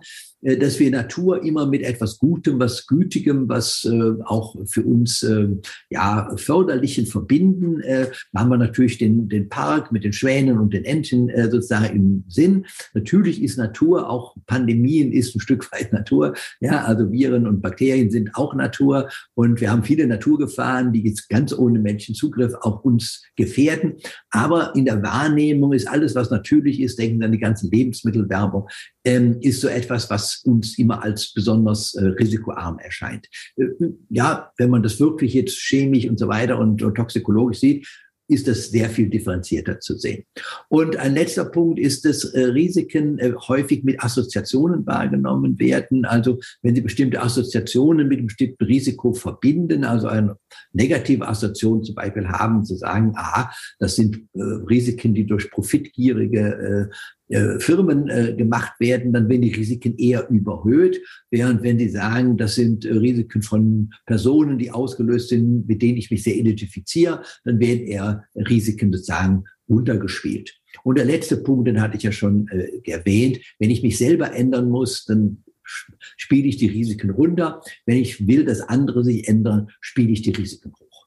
dass 0.55 0.79
wir 0.79 0.91
Natur 0.91 1.43
immer 1.43 1.67
mit 1.67 1.83
etwas 1.83 2.19
Gutem, 2.19 2.61
was 2.61 2.87
Gütigem, 2.87 3.49
was 3.49 3.85
äh, 3.85 4.13
auch 4.25 4.55
für 4.67 4.85
uns 4.85 5.25
äh, 5.25 5.49
ja 5.91 6.33
förderlichen 6.37 7.07
verbinden. 7.07 7.81
Äh, 7.81 8.07
haben 8.35 8.51
wir 8.51 8.57
natürlich 8.57 8.99
den, 8.99 9.29
den 9.29 9.49
Park 9.49 9.91
mit 9.91 10.05
den 10.05 10.13
Schwänen 10.13 10.59
und 10.59 10.73
den 10.73 10.85
Entchen 10.85 11.29
äh, 11.31 11.51
sozusagen 11.51 11.97
im 11.97 12.25
Sinn. 12.29 12.67
Natürlich 12.95 13.43
ist 13.43 13.59
Natur 13.59 14.09
auch 14.09 14.37
Pandemien 14.47 15.11
ist 15.11 15.35
ein 15.35 15.41
Stück 15.41 15.71
weit 15.73 15.93
Natur. 15.93 16.35
Ja, 16.61 16.85
also 16.85 17.11
Viren 17.11 17.47
und 17.47 17.61
Bakterien 17.61 18.11
sind 18.11 18.31
auch 18.35 18.55
Natur 18.55 19.09
und 19.35 19.61
wir 19.61 19.71
haben 19.71 19.83
viele 19.83 20.07
Naturgefahren, 20.07 20.93
die 20.93 21.03
jetzt 21.03 21.29
ganz 21.29 21.53
ohne 21.53 21.81
Menschenzugriff 21.81 22.55
auch 22.61 22.85
uns 22.85 23.25
gefährden. 23.35 23.95
Aber 24.31 24.75
in 24.77 24.85
der 24.85 25.03
Wahrnehmung 25.03 25.73
ist 25.73 25.89
alles, 25.89 26.15
was 26.15 26.31
natürlich 26.31 26.81
ist, 26.81 26.99
denken 26.99 27.23
an 27.25 27.33
die 27.33 27.39
ganzen 27.39 27.71
Lebensmittelwerbung, 27.71 28.69
ähm, 29.05 29.39
ist 29.41 29.61
so 29.61 29.69
etwas, 29.69 30.11
was 30.11 30.36
uns 30.45 30.79
immer 30.79 31.03
als 31.03 31.33
besonders 31.33 31.95
äh, 31.95 32.05
risikoarm 32.05 32.79
erscheint. 32.79 33.27
Äh, 33.57 33.67
ja, 34.11 34.53
wenn 34.59 34.71
man 34.71 34.83
das 34.83 35.01
wirklich 35.01 35.35
jetzt 35.35 35.59
chemisch 35.59 36.09
und 36.09 36.19
so 36.19 36.29
weiter 36.29 36.59
und, 36.59 36.83
und 36.83 36.95
toxikologisch 36.95 37.59
sieht, 37.59 37.87
ist 38.29 38.49
das 38.49 38.71
sehr 38.71 38.91
viel 38.91 39.09
differenzierter 39.09 39.81
zu 39.81 39.97
sehen. 39.97 40.25
Und 40.69 40.97
ein 40.97 41.15
letzter 41.15 41.45
Punkt 41.45 41.79
ist, 41.79 42.05
dass 42.05 42.25
äh, 42.25 42.45
Risiken 42.45 43.19
äh, 43.19 43.33
häufig 43.49 43.85
mit 43.85 44.03
Assoziationen 44.03 44.87
wahrgenommen 44.87 45.59
werden. 45.59 46.05
Also 46.05 46.41
wenn 46.63 46.75
Sie 46.75 46.81
bestimmte 46.81 47.23
Assoziationen 47.23 48.09
mit 48.09 48.19
einem 48.19 48.27
bestimmten 48.27 48.65
Risiko 48.65 49.13
verbinden, 49.13 49.85
also 49.85 50.09
eine 50.09 50.37
negative 50.73 51.29
Assoziation 51.29 51.85
zum 51.85 51.95
Beispiel 51.95 52.29
haben, 52.29 52.65
zu 52.65 52.77
sagen, 52.77 53.13
aha, 53.15 53.53
das 53.79 53.95
sind 53.95 54.17
äh, 54.35 54.43
Risiken, 54.43 55.15
die 55.15 55.27
durch 55.27 55.51
profitgierige 55.51 56.91
äh, 57.29 57.59
Firmen 57.59 58.09
äh, 58.09 58.35
gemacht 58.37 58.79
werden, 58.79 59.13
dann 59.13 59.29
werden 59.29 59.43
die 59.43 59.53
Risiken 59.53 59.97
eher 59.99 60.29
überhöht, 60.29 61.01
während 61.31 61.63
wenn 61.63 61.79
Sie 61.79 61.89
sagen, 61.89 62.37
das 62.37 62.55
sind 62.55 62.85
äh, 62.85 62.93
Risiken 62.93 63.43
von 63.43 63.91
Personen, 64.07 64.59
die 64.59 64.71
ausgelöst 64.71 65.31
sind, 65.31 65.67
mit 65.67 65.83
denen 65.83 65.99
ich 65.99 66.11
mich 66.11 66.23
sehr 66.23 66.37
identifiziere, 66.37 67.23
dann 67.45 67.59
werden 67.59 67.87
eher 67.87 68.25
Risiken 68.37 68.93
sozusagen 68.93 69.45
runtergespielt. 69.69 70.57
Und 70.85 70.99
der 70.99 71.05
letzte 71.05 71.39
Punkt, 71.39 71.67
den 71.67 71.81
hatte 71.81 71.97
ich 71.97 72.05
ja 72.05 72.13
schon 72.13 72.49
äh, 72.49 72.69
erwähnt, 72.89 73.41
wenn 73.59 73.71
ich 73.71 73.83
mich 73.83 73.99
selber 73.99 74.33
ändern 74.33 74.71
muss, 74.71 75.05
dann 75.05 75.43
spiele 75.65 76.47
ich 76.47 76.59
die 76.59 76.69
Risiken 76.69 77.11
runter. 77.11 77.61
Wenn 77.87 77.99
ich 77.99 78.29
will, 78.29 78.45
dass 78.45 78.61
andere 78.61 79.03
sich 79.03 79.27
ändern, 79.27 79.69
spiele 79.81 80.13
ich 80.13 80.23
die 80.23 80.31
Risiken 80.31 80.73
hoch. 80.79 81.07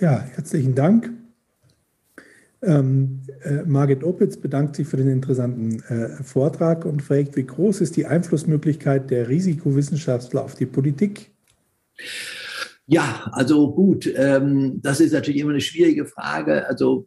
Ja, 0.00 0.20
herzlichen 0.20 0.74
Dank. 0.74 1.19
Ähm, 2.62 3.22
äh, 3.42 3.62
Margit 3.64 4.04
Opitz 4.04 4.36
bedankt 4.36 4.76
sich 4.76 4.86
für 4.86 4.98
den 4.98 5.08
interessanten 5.08 5.82
äh, 5.84 6.22
Vortrag 6.22 6.84
und 6.84 7.02
fragt, 7.02 7.36
wie 7.36 7.46
groß 7.46 7.80
ist 7.80 7.96
die 7.96 8.06
Einflussmöglichkeit 8.06 9.10
der 9.10 9.28
Risikowissenschaftler 9.28 10.44
auf 10.44 10.54
die 10.54 10.66
Politik? 10.66 11.30
Ja, 12.86 13.30
also 13.32 13.72
gut, 13.72 14.10
ähm, 14.16 14.80
das 14.82 15.00
ist 15.00 15.12
natürlich 15.12 15.40
immer 15.40 15.52
eine 15.52 15.60
schwierige 15.60 16.06
Frage. 16.06 16.66
Also 16.66 17.06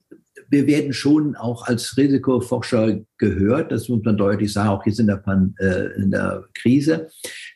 wir 0.54 0.68
werden 0.68 0.94
schon 0.94 1.36
auch 1.36 1.66
als 1.66 1.98
Risikoforscher 1.98 3.00
gehört, 3.18 3.72
das 3.72 3.90
muss 3.90 4.04
man 4.04 4.18
deutlich 4.18 4.54
sagen, 4.54 4.70
auch 4.70 4.86
jetzt 4.86 5.00
in 5.00 5.08
der, 5.08 5.18
Pan, 5.18 5.56
äh, 5.60 5.88
in 5.98 6.12
der 6.12 6.44
Krise. 6.54 7.08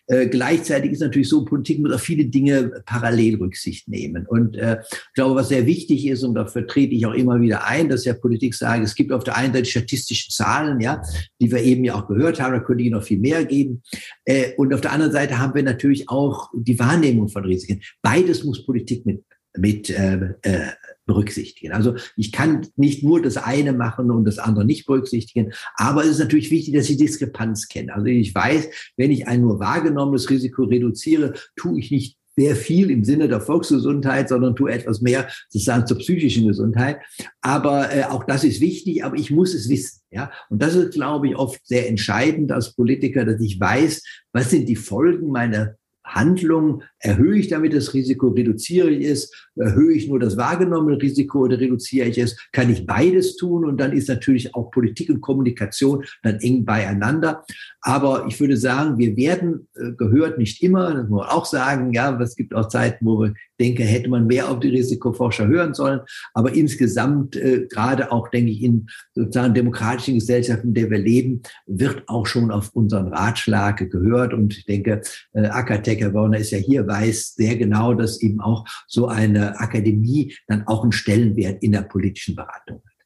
Äh, 0.07 0.27
gleichzeitig 0.27 0.93
ist 0.93 1.01
natürlich 1.01 1.29
so, 1.29 1.45
Politik 1.45 1.79
muss 1.79 1.91
auf 1.91 2.01
viele 2.01 2.25
Dinge 2.25 2.81
parallel 2.87 3.35
Rücksicht 3.35 3.87
nehmen. 3.87 4.25
Und 4.25 4.55
äh, 4.55 4.79
ich 4.81 5.13
glaube, 5.13 5.35
was 5.35 5.49
sehr 5.49 5.67
wichtig 5.67 6.07
ist, 6.07 6.23
und 6.23 6.33
da 6.33 6.47
vertrete 6.47 6.95
ich 6.95 7.05
auch 7.05 7.13
immer 7.13 7.39
wieder 7.39 7.65
ein, 7.65 7.87
dass 7.87 8.03
ja 8.03 8.13
Politik 8.13 8.55
sagt, 8.55 8.83
es 8.83 8.95
gibt 8.95 9.11
auf 9.11 9.23
der 9.23 9.37
einen 9.37 9.53
Seite 9.53 9.65
statistische 9.65 10.29
Zahlen, 10.31 10.79
ja, 10.79 11.01
die 11.39 11.51
wir 11.51 11.61
eben 11.61 11.83
ja 11.83 11.95
auch 11.95 12.07
gehört 12.07 12.41
haben, 12.41 12.53
da 12.53 12.59
könnte 12.61 12.83
ich 12.83 12.89
noch 12.89 13.03
viel 13.03 13.19
mehr 13.19 13.45
geben. 13.45 13.83
Äh, 14.25 14.53
und 14.57 14.73
auf 14.73 14.81
der 14.81 14.91
anderen 14.91 15.11
Seite 15.11 15.37
haben 15.37 15.53
wir 15.53 15.63
natürlich 15.63 16.09
auch 16.09 16.49
die 16.55 16.79
Wahrnehmung 16.79 17.29
von 17.29 17.45
Risiken. 17.45 17.81
Beides 18.01 18.43
muss 18.43 18.65
Politik 18.65 19.05
mit 19.05 19.23
mit 19.57 19.89
äh, 19.89 20.33
äh, 20.41 20.71
berücksichtigen. 21.05 21.71
Also 21.71 21.95
ich 22.15 22.31
kann 22.31 22.67
nicht 22.75 23.03
nur 23.03 23.21
das 23.21 23.37
eine 23.37 23.73
machen 23.73 24.11
und 24.11 24.25
das 24.25 24.39
andere 24.39 24.65
nicht 24.65 24.85
berücksichtigen, 24.85 25.53
aber 25.75 26.03
es 26.03 26.11
ist 26.11 26.19
natürlich 26.19 26.51
wichtig, 26.51 26.73
dass 26.73 26.89
ich 26.89 26.97
Diskrepanz 26.97 27.67
kenne. 27.67 27.93
Also 27.95 28.07
ich 28.07 28.35
weiß, 28.35 28.69
wenn 28.97 29.11
ich 29.11 29.27
ein 29.27 29.41
nur 29.41 29.59
wahrgenommenes 29.59 30.29
Risiko 30.29 30.63
reduziere, 30.63 31.33
tue 31.55 31.79
ich 31.79 31.91
nicht 31.91 32.17
sehr 32.37 32.55
viel 32.55 32.91
im 32.91 33.03
Sinne 33.03 33.27
der 33.27 33.41
Volksgesundheit, 33.41 34.29
sondern 34.29 34.55
tue 34.55 34.71
etwas 34.71 35.01
mehr 35.01 35.27
sozusagen 35.49 35.87
zur 35.87 35.97
psychischen 35.97 36.47
Gesundheit. 36.47 36.99
Aber 37.41 37.91
äh, 37.91 38.03
auch 38.03 38.25
das 38.25 38.43
ist 38.43 38.61
wichtig, 38.61 39.03
aber 39.03 39.15
ich 39.17 39.31
muss 39.31 39.55
es 39.55 39.67
wissen. 39.69 40.01
Ja, 40.11 40.31
und 40.49 40.61
das 40.61 40.75
ist, 40.75 40.93
glaube 40.93 41.27
ich, 41.27 41.35
oft 41.35 41.59
sehr 41.65 41.89
entscheidend 41.89 42.51
als 42.51 42.73
Politiker, 42.73 43.25
dass 43.25 43.41
ich 43.41 43.59
weiß, 43.59 44.03
was 44.33 44.51
sind 44.51 44.69
die 44.69 44.75
Folgen 44.75 45.31
meiner 45.31 45.75
Handlung, 46.03 46.83
erhöhe 46.99 47.37
ich 47.37 47.47
damit 47.47 47.73
das 47.73 47.93
Risiko, 47.93 48.29
reduziere 48.29 48.89
ich 48.89 49.05
es, 49.05 49.31
erhöhe 49.55 49.93
ich 49.93 50.07
nur 50.07 50.19
das 50.19 50.37
wahrgenommene 50.37 51.01
Risiko 51.01 51.41
oder 51.41 51.59
reduziere 51.59 52.07
ich 52.07 52.17
es, 52.17 52.37
kann 52.51 52.71
ich 52.71 52.85
beides 52.85 53.35
tun 53.35 53.65
und 53.65 53.79
dann 53.79 53.91
ist 53.91 54.09
natürlich 54.09 54.55
auch 54.55 54.71
Politik 54.71 55.09
und 55.09 55.21
Kommunikation 55.21 56.03
dann 56.23 56.37
eng 56.39 56.65
beieinander. 56.65 57.43
Aber 57.81 58.25
ich 58.27 58.39
würde 58.39 58.57
sagen, 58.57 58.97
wir 58.97 59.15
werden 59.15 59.67
äh, 59.75 59.91
gehört 59.91 60.37
nicht 60.37 60.61
immer, 60.63 60.93
das 60.93 61.09
muss 61.09 61.21
man 61.21 61.29
auch 61.29 61.45
sagen, 61.45 61.93
ja, 61.93 62.19
es 62.19 62.35
gibt 62.35 62.53
auch 62.53 62.67
Zeiten, 62.67 63.05
wo 63.05 63.21
wir 63.21 63.33
denke, 63.59 63.83
hätte 63.83 64.09
man 64.09 64.27
mehr 64.27 64.49
auf 64.49 64.59
die 64.59 64.69
Risikoforscher 64.69 65.47
hören 65.47 65.73
sollen. 65.73 66.01
Aber 66.33 66.53
insgesamt, 66.53 67.35
äh, 67.35 67.67
gerade 67.67 68.11
auch, 68.11 68.29
denke 68.29 68.51
ich, 68.51 68.63
in 68.63 68.87
sozusagen 69.13 69.53
demokratischen 69.53 70.15
Gesellschaften, 70.15 70.69
in 70.69 70.73
der 70.73 70.89
wir 70.89 70.99
leben, 70.99 71.41
wird 71.65 72.03
auch 72.07 72.25
schon 72.25 72.51
auf 72.51 72.75
unseren 72.75 73.07
Ratschlag 73.07 73.89
gehört. 73.89 74.33
Und 74.33 74.57
ich 74.57 74.65
denke, 74.65 75.01
äh, 75.33 75.47
Akatech, 75.47 75.99
Herr 75.99 76.13
Werner, 76.13 76.37
ist 76.37 76.51
ja 76.51 76.57
hier, 76.57 76.86
weiß 76.88 77.35
sehr 77.35 77.57
genau, 77.57 77.93
dass 77.93 78.21
eben 78.21 78.41
auch 78.41 78.65
so 78.88 79.07
eine 79.07 79.59
Akademie 79.59 80.33
dann 80.47 80.65
auch 80.67 80.83
einen 80.83 80.91
Stellenwert 80.91 81.61
in 81.61 81.73
der 81.73 81.81
politischen 81.81 82.35
Beratung 82.35 82.77
hat. 82.77 82.97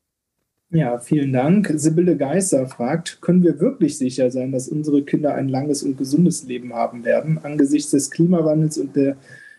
Ja, 0.73 0.99
vielen 0.99 1.33
Dank. 1.33 1.69
Sibylle 1.75 2.15
Geisser 2.15 2.65
fragt, 2.65 3.21
können 3.21 3.43
wir 3.43 3.59
wirklich 3.59 3.97
sicher 3.97 4.31
sein, 4.31 4.53
dass 4.53 4.69
unsere 4.69 5.03
Kinder 5.03 5.33
ein 5.35 5.49
langes 5.49 5.83
und 5.83 5.97
gesundes 5.97 6.45
Leben 6.45 6.73
haben 6.73 7.03
werden 7.03 7.39
angesichts 7.43 7.91
des 7.91 8.09
Klimawandels 8.09 8.77
und 8.77 8.95
der 8.95 9.17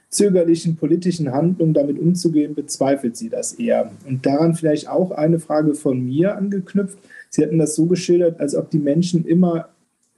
zögerlichen 0.09 0.77
politischen 0.77 1.33
Handlung 1.33 1.75
damit 1.75 1.99
umzugehen, 1.99 2.55
bezweifelt 2.55 3.17
sie 3.17 3.29
das 3.29 3.55
eher. 3.55 3.93
Und 4.07 4.25
daran 4.25 4.55
vielleicht 4.55 4.89
auch 4.89 5.11
eine 5.11 5.39
Frage 5.39 5.75
von 5.75 6.03
mir 6.03 6.37
angeknüpft. 6.37 6.99
Sie 7.29 7.43
hatten 7.43 7.59
das 7.59 7.75
so 7.75 7.87
geschildert, 7.87 8.41
als 8.41 8.55
ob 8.55 8.71
die 8.71 8.79
Menschen 8.79 9.27
immer 9.27 9.69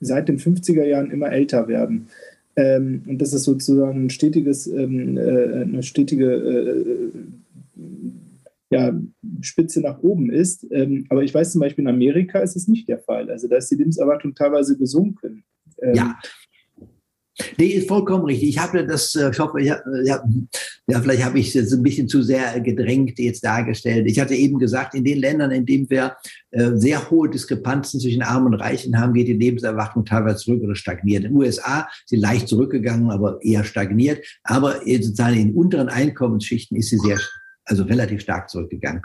seit 0.00 0.28
den 0.28 0.38
50er 0.38 0.84
Jahren 0.84 1.10
immer 1.10 1.30
älter 1.30 1.68
werden. 1.68 2.08
Ähm, 2.56 3.02
und 3.06 3.20
dass 3.20 3.32
es 3.32 3.44
sozusagen 3.44 4.06
ein 4.06 4.10
stetiges, 4.10 4.66
ähm, 4.66 5.16
äh, 5.16 5.62
eine 5.62 5.82
stetige 5.82 6.32
äh, 6.32 6.84
ja, 8.70 8.92
Spitze 9.40 9.80
nach 9.80 10.02
oben 10.02 10.30
ist. 10.30 10.66
Ähm, 10.70 11.06
aber 11.08 11.22
ich 11.22 11.34
weiß 11.34 11.52
zum 11.52 11.60
Beispiel, 11.60 11.84
in 11.84 11.90
Amerika 11.90 12.40
ist 12.40 12.56
es 12.56 12.68
nicht 12.68 12.88
der 12.88 12.98
Fall. 12.98 13.30
Also 13.30 13.48
da 13.48 13.56
ist 13.56 13.70
die 13.70 13.76
Lebenserwartung 13.76 14.34
teilweise 14.34 14.76
gesunken. 14.76 15.44
Ähm, 15.80 15.94
ja, 15.94 16.18
Nee, 17.58 17.80
vollkommen 17.80 18.24
richtig. 18.24 18.50
Ich 18.50 18.58
habe 18.58 18.86
das, 18.86 19.14
äh, 19.16 19.30
ich 19.30 19.38
hoffe, 19.38 19.60
ja, 19.60 19.80
ja, 20.04 20.22
vielleicht 21.00 21.24
habe 21.24 21.38
ich 21.38 21.48
es 21.48 21.54
jetzt 21.54 21.72
ein 21.72 21.82
bisschen 21.82 22.08
zu 22.08 22.22
sehr 22.22 22.60
gedrängt 22.60 23.18
jetzt 23.18 23.44
dargestellt. 23.44 24.06
Ich 24.06 24.20
hatte 24.20 24.34
eben 24.34 24.58
gesagt, 24.58 24.94
in 24.94 25.04
den 25.04 25.18
Ländern, 25.18 25.50
in 25.50 25.66
denen 25.66 25.90
wir 25.90 26.16
äh, 26.52 26.72
sehr 26.74 27.10
hohe 27.10 27.28
Diskrepanzen 27.28 27.98
zwischen 27.98 28.22
Armen 28.22 28.54
und 28.54 28.60
Reichen 28.60 28.98
haben, 28.98 29.14
geht 29.14 29.28
die 29.28 29.32
Lebenserwartung 29.32 30.04
teilweise 30.04 30.36
zurück 30.36 30.62
oder 30.62 30.76
stagniert. 30.76 31.24
In 31.24 31.32
den 31.32 31.36
USA 31.36 31.80
ist 31.80 32.10
sie 32.10 32.16
leicht 32.16 32.48
zurückgegangen, 32.48 33.10
aber 33.10 33.38
eher 33.42 33.64
stagniert. 33.64 34.24
Aber 34.44 34.80
sozusagen 34.84 35.36
in 35.36 35.54
unteren 35.54 35.88
Einkommensschichten 35.88 36.76
ist 36.76 36.90
sie 36.90 36.98
sehr 36.98 37.18
also 37.64 37.84
relativ 37.84 38.20
stark 38.20 38.50
zurückgegangen. 38.50 39.02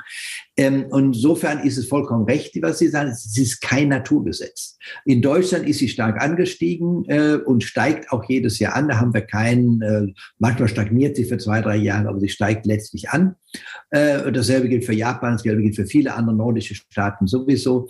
Ähm, 0.58 0.86
und 0.90 1.16
insofern 1.16 1.60
ist 1.60 1.78
es 1.78 1.88
vollkommen 1.88 2.26
recht, 2.26 2.58
was 2.62 2.80
Sie 2.80 2.88
sagen. 2.88 3.10
Es 3.10 3.38
ist 3.38 3.62
kein 3.62 3.90
Naturgesetz. 3.90 4.78
In 5.06 5.22
Deutschland 5.22 5.68
ist 5.68 5.80
sie 5.80 5.90
stark 5.90 6.22
angestiegen 6.22 7.06
äh, 7.08 7.36
und 7.36 7.64
steigt 7.64 8.12
auch 8.12 8.24
jedes 8.28 8.60
Jahr 8.60 8.76
an. 8.76 8.88
Da 8.88 9.00
haben 9.00 9.14
wir 9.14 9.22
keinen, 9.22 9.82
äh, 9.82 10.08
manchmal 10.38 10.68
stagniert 10.68 11.16
sie 11.16 11.26
für 11.26 11.38
zwei, 11.38 11.62
drei 11.62 11.78
Jahre, 11.78 12.10
aber 12.10 12.20
sie 12.20 12.30
steigt 12.30 12.66
letztlich 12.66 13.10
an. 13.10 13.36
Äh, 13.92 14.32
dasselbe 14.32 14.70
gilt 14.70 14.86
für 14.86 14.94
Japan, 14.94 15.34
dasselbe 15.34 15.62
gilt 15.62 15.76
für 15.76 15.86
viele 15.86 16.14
andere 16.14 16.36
nordische 16.36 16.76
Staaten 16.76 17.28
sowieso. 17.28 17.90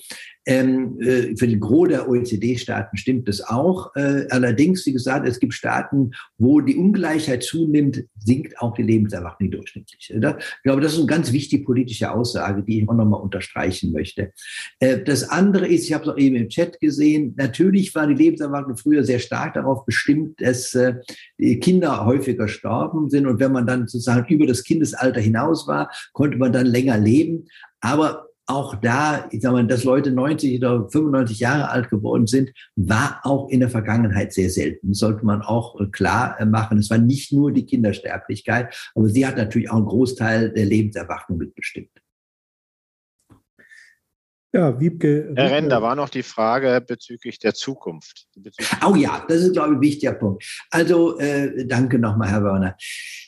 Ähm, 0.49 0.99
äh, 0.99 1.35
für 1.37 1.47
den 1.47 1.59
Gros 1.59 1.89
der 1.89 2.09
OECD-Staaten 2.09 2.97
stimmt 2.97 3.27
das 3.27 3.39
auch. 3.39 3.95
Äh, 3.95 4.25
allerdings, 4.31 4.83
wie 4.87 4.93
gesagt, 4.93 5.27
es 5.27 5.39
gibt 5.39 5.53
Staaten, 5.53 6.09
wo 6.39 6.59
die 6.59 6.75
Ungleichheit 6.75 7.43
zunimmt, 7.43 8.03
sinkt 8.17 8.59
auch 8.59 8.73
die 8.73 8.81
Lebenserwartung 8.81 9.51
durchschnittlich. 9.51 10.11
Ich 10.11 10.19
glaube, 10.63 10.81
das 10.81 10.93
ist 10.93 10.97
eine 10.97 11.05
ganz 11.05 11.31
wichtige 11.31 11.63
politische 11.63 12.11
Aussage, 12.11 12.63
die 12.63 12.81
ich 12.81 12.89
auch 12.89 12.95
nochmal 12.95 13.21
unterstreichen 13.21 13.91
möchte. 13.91 14.33
Äh, 14.79 15.03
das 15.03 15.29
andere 15.29 15.67
ist, 15.67 15.85
ich 15.85 15.93
habe 15.93 16.05
es 16.05 16.09
auch 16.09 16.17
eben 16.17 16.35
im 16.35 16.49
Chat 16.49 16.79
gesehen, 16.79 17.35
natürlich 17.37 17.93
war 17.93 18.07
die 18.07 18.15
Lebenserwartung 18.15 18.75
früher 18.75 19.03
sehr 19.03 19.19
stark 19.19 19.53
darauf 19.53 19.85
bestimmt, 19.85 20.41
dass 20.41 20.73
äh, 20.73 20.95
Kinder 21.57 22.07
häufiger 22.07 22.45
gestorben 22.45 23.11
sind. 23.11 23.27
Und 23.27 23.39
wenn 23.39 23.51
man 23.51 23.67
dann 23.67 23.81
sozusagen 23.87 24.33
über 24.33 24.47
das 24.47 24.63
Kindesalter 24.63 25.21
hinaus 25.21 25.67
war, 25.67 25.91
konnte 26.11 26.39
man 26.39 26.51
dann 26.51 26.65
länger 26.65 26.97
leben. 26.97 27.45
Aber 27.81 28.28
auch 28.49 28.75
da, 28.75 29.27
ich 29.31 29.41
sag 29.41 29.51
mal, 29.51 29.65
dass 29.67 29.83
Leute 29.83 30.11
90 30.11 30.57
oder 30.57 30.89
95 30.89 31.39
Jahre 31.39 31.69
alt 31.69 31.89
geworden 31.89 32.25
sind, 32.25 32.51
war 32.75 33.19
auch 33.23 33.49
in 33.49 33.59
der 33.59 33.69
Vergangenheit 33.69 34.33
sehr 34.33 34.49
selten. 34.49 34.89
Das 34.89 34.99
sollte 34.99 35.25
man 35.25 35.41
auch 35.41 35.79
äh, 35.79 35.85
klar 35.85 36.39
äh, 36.39 36.45
machen. 36.45 36.79
Es 36.79 36.89
war 36.89 36.97
nicht 36.97 37.31
nur 37.31 37.51
die 37.51 37.65
Kindersterblichkeit, 37.65 38.91
aber 38.95 39.07
sie 39.07 39.25
hat 39.25 39.37
natürlich 39.37 39.69
auch 39.69 39.77
einen 39.77 39.85
Großteil 39.85 40.51
der 40.51 40.65
Lebenserwartung 40.65 41.37
mitbestimmt. 41.37 41.91
Ja, 44.51 44.79
Wiebke. 44.79 45.31
Herr 45.35 45.51
Renn, 45.51 45.69
da 45.69 45.81
war 45.81 45.95
noch 45.95 46.09
die 46.09 46.23
Frage 46.23 46.83
bezüglich 46.85 47.37
der 47.37 47.53
Zukunft. 47.53 48.25
Bezüglich 48.35 48.69
oh 48.83 48.95
ja, 48.95 49.23
das 49.27 49.41
ist, 49.41 49.53
glaube 49.53 49.73
ich, 49.73 49.75
ein 49.75 49.81
wichtiger 49.81 50.13
Punkt. 50.13 50.43
Also, 50.71 51.19
äh, 51.19 51.67
danke 51.67 51.99
nochmal, 51.99 52.29
Herr 52.29 52.43
Werner. 52.43 52.75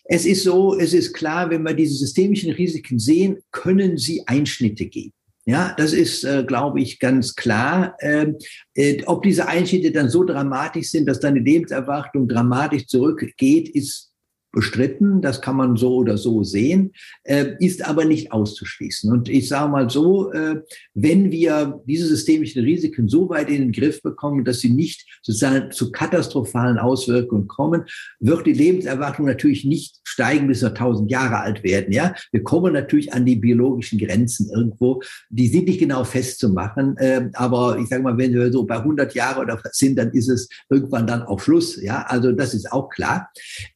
Es 0.06 0.26
ist 0.26 0.44
so, 0.44 0.78
es 0.80 0.94
ist 0.94 1.14
klar, 1.14 1.52
wenn 1.52 1.62
wir 1.64 1.76
diese 1.76 1.94
systemischen 1.94 2.52
Risiken 2.54 2.98
sehen, 2.98 3.38
können 3.52 3.98
sie 3.98 4.24
Einschnitte 4.28 4.88
geben. 4.88 5.14
Ja, 5.46 5.74
das 5.78 5.94
ist, 5.94 6.24
äh, 6.24 6.44
glaube 6.44 6.82
ich, 6.82 7.00
ganz 7.00 7.36
klar. 7.36 7.96
Ähm, 8.02 8.38
äh, 8.76 9.04
ob 9.06 9.24
diese 9.24 9.48
Einschnitte 9.48 9.92
dann 9.92 10.10
so 10.10 10.24
dramatisch 10.24 10.90
sind, 10.90 11.08
dass 11.08 11.20
dann 11.20 11.36
die 11.36 11.42
Lebenserwartung 11.42 12.28
dramatisch 12.28 12.88
zurückgeht, 12.88 13.70
ist 13.70 14.11
bestritten, 14.52 15.22
das 15.22 15.42
kann 15.42 15.56
man 15.56 15.78
so 15.78 15.96
oder 15.96 16.18
so 16.18 16.44
sehen, 16.44 16.92
äh, 17.24 17.56
ist 17.60 17.88
aber 17.88 18.06
nicht 18.06 18.32
auszuschließen. 18.32 19.12
Und 19.12 19.30
ich 19.30 19.48
sage 19.48 19.72
mal 19.72 19.90
so, 19.90 20.32
äh, 20.32 20.62
wenn 20.94 21.32
wir 21.32 21.82
diese 21.86 22.08
systemischen 22.08 22.64
Risiken 22.64 23.08
so 23.08 23.30
weit 23.30 23.50
in 23.50 23.62
den 23.62 23.72
Griff 23.72 24.02
bekommen, 24.02 24.44
dass 24.44 24.60
sie 24.60 24.70
nicht 24.70 25.08
sozusagen 25.22 25.72
zu 25.72 25.92
katastrophalen 25.92 26.78
Auswirkungen 26.78 27.48
kommen, 27.48 27.84
wird 28.20 28.46
die 28.46 28.54
Lebenserwartung 28.54 29.26
natürlich 29.26 29.66
nicht 29.66 30.00
steigen, 30.04 30.48
bis 30.48 30.62
wir 30.62 30.70
1000 30.70 31.10
Jahre 31.10 31.40
alt 31.40 31.64
werden. 31.64 31.94
Ja, 31.94 32.14
wir 32.32 32.44
kommen 32.44 32.74
natürlich 32.74 33.14
an 33.14 33.26
die 33.26 33.36
biologischen 33.36 34.00
Grenzen 34.00 34.50
irgendwo. 34.50 35.02
Die 35.30 35.48
sind 35.48 35.68
nicht 35.68 35.80
genau 35.80 36.04
festzumachen, 36.04 36.98
äh, 36.98 37.30
aber 37.34 37.78
ich 37.80 37.88
sage 37.88 38.04
mal, 38.04 38.18
wenn 38.18 38.34
wir 38.34 38.52
so 38.52 38.66
bei 38.66 38.78
100 38.78 39.14
Jahre 39.16 39.42
oder 39.42 39.62
sind, 39.72 39.98
dann 39.98 40.12
ist 40.12 40.28
es 40.28 40.50
irgendwann 40.70 41.08
dann 41.08 41.24
auch 41.24 41.40
Schluss. 41.40 41.82
Ja, 41.82 42.04
also 42.08 42.32
das 42.32 42.54
ist 42.54 42.72
auch 42.72 42.90
klar. 42.90 43.30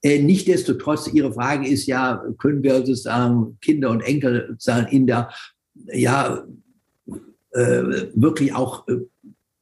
Äh, 0.03 0.19
Nichtsdestotrotz, 0.66 1.13
Ihre 1.13 1.32
Frage 1.34 1.68
ist 1.68 1.86
ja, 1.86 2.24
können 2.39 2.63
wir 2.63 2.78
sozusagen 2.78 3.57
Kinder 3.61 3.91
und 3.91 4.01
Enkel 4.01 4.47
sozusagen 4.49 4.88
in 4.88 5.05
der, 5.05 5.30
ja, 5.93 6.43
äh, 7.51 7.84
wirklich 8.13 8.53
auch 8.53 8.88
äh, 8.88 8.97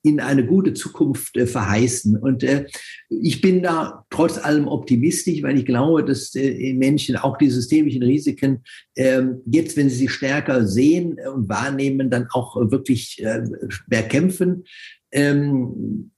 in 0.04 0.20
eine 0.20 0.46
gute 0.46 0.74
Zukunft 0.74 1.36
äh, 1.38 1.46
verheißen. 1.46 2.18
Und 2.18 2.44
äh, 2.44 2.68
ich 3.10 3.42
bin 3.42 3.64
da 3.64 4.06
trotz 4.10 4.38
allem 4.38 4.68
optimistisch, 4.68 5.44
weil 5.44 5.58
ich 5.58 5.66
glaube, 5.66 6.06
dass 6.06 6.34
äh, 6.36 6.74
Menschen 6.74 7.18
auch 7.18 7.38
die 7.38 7.50
systemischen 7.50 8.04
Risiken 8.04 8.64
äh, 8.96 9.24
jetzt, 9.46 9.76
wenn 9.76 9.90
sie 9.90 9.98
sie 9.98 10.10
stärker 10.10 10.66
sehen 10.66 11.18
und 11.34 11.50
wahrnehmen, 11.50 12.10
dann 12.10 12.28
auch 12.32 12.56
wirklich 12.72 13.22
äh, 13.24 13.44
bekämpfen. 13.88 14.64
Ähm, 15.12 16.12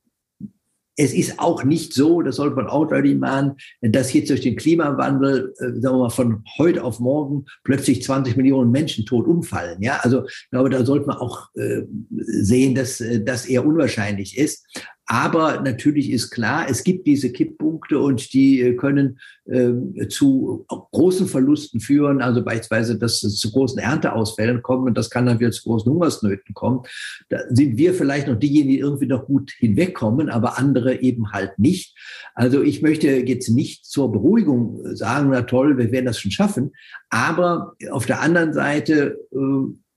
es 0.98 1.14
ist 1.14 1.40
auch 1.40 1.64
nicht 1.64 1.94
so, 1.94 2.22
das 2.22 2.38
sollte 2.38 2.56
man 2.56 2.68
auch 2.68 2.86
deutlich 2.86 3.18
machen, 3.18 3.56
dass 3.82 4.14
jetzt 4.14 4.30
durch 4.30 4.42
den 4.42 4.56
Klimawandel, 4.56 5.54
äh, 5.60 5.80
sagen 5.80 5.98
wir 5.98 6.04
mal, 6.04 6.10
von 6.10 6.44
heute 6.58 6.84
auf 6.84 7.00
morgen 7.00 7.46
plötzlich 7.64 8.04
20 8.04 8.38
Millionen 8.38 8.72
Menschen 8.72 9.06
tot 9.06 9.28
umfallen. 9.28 9.82
Ja, 9.82 10.00
also 10.02 10.26
ich 10.26 10.50
glaube, 10.52 10.70
da 10.70 10.86
sollte 10.86 11.08
man 11.08 11.18
auch 11.18 11.50
äh, 11.56 11.82
sehen, 12.18 12.76
dass 12.76 13.02
äh, 13.02 13.24
das 13.24 13.46
eher 13.46 13.66
unwahrscheinlich 13.66 14.38
ist. 14.38 14.66
Aber 15.08 15.62
natürlich 15.62 16.10
ist 16.12 16.32
klar, 16.32 16.66
es 16.68 16.84
gibt 16.84 17.06
diese 17.06 17.32
Kipppunkte 17.32 18.00
und 18.00 18.34
die 18.34 18.62
äh, 18.62 18.76
können 18.76 19.20
äh, 19.46 20.08
zu 20.10 20.66
großen 20.68 21.28
Verlusten 21.28 21.80
führen, 21.80 22.22
also 22.22 22.44
beispielsweise, 22.44 22.98
dass 22.98 23.22
es 23.22 23.38
zu 23.38 23.52
großen 23.52 23.78
Ernteausfällen 23.78 24.64
kommt 24.64 24.88
und 24.88 24.98
das 24.98 25.12
kann 25.12 25.28
dann 25.28 25.40
wieder 25.40 25.52
zu 25.52 25.64
großen 25.64 25.92
Hungersnöten 25.92 26.56
kommen. 26.56 26.82
Da 27.30 27.38
sind 27.50 27.78
wir 27.78 27.94
vielleicht 27.94 28.28
noch 28.28 28.40
diejenigen, 28.40 28.70
die 28.70 28.80
irgendwie 28.80 29.06
noch 29.06 29.28
gut 29.28 29.52
hinwegkommen, 29.60 30.30
aber 30.30 30.58
andere 30.58 31.02
eben 31.02 31.32
halt 31.32 31.60
nicht. 31.60 31.96
Also 32.34 32.64
ich 32.64 32.82
möchte 32.82 33.08
jetzt 33.08 33.50
nicht 33.50 33.86
zur 33.86 34.12
Beruhigung 34.12 34.96
sagen, 34.96 35.30
na 35.32 35.44
toll, 35.44 35.78
wir 35.78 35.92
werden 35.92 36.06
das 36.06 36.20
schon 36.20 36.32
schaffen, 36.32 36.72
aber 37.12 37.76
auf 37.92 38.08
der 38.08 38.22
anderen 38.22 38.54
Seite, 38.54 39.20
äh, 39.32 39.38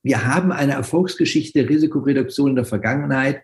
wir 0.03 0.27
haben 0.27 0.53
eine 0.53 0.73
Erfolgsgeschichte 0.73 1.69
Risikoreduktion 1.69 2.51
in 2.51 2.57
der 2.57 2.65
Vergangenheit 2.65 3.43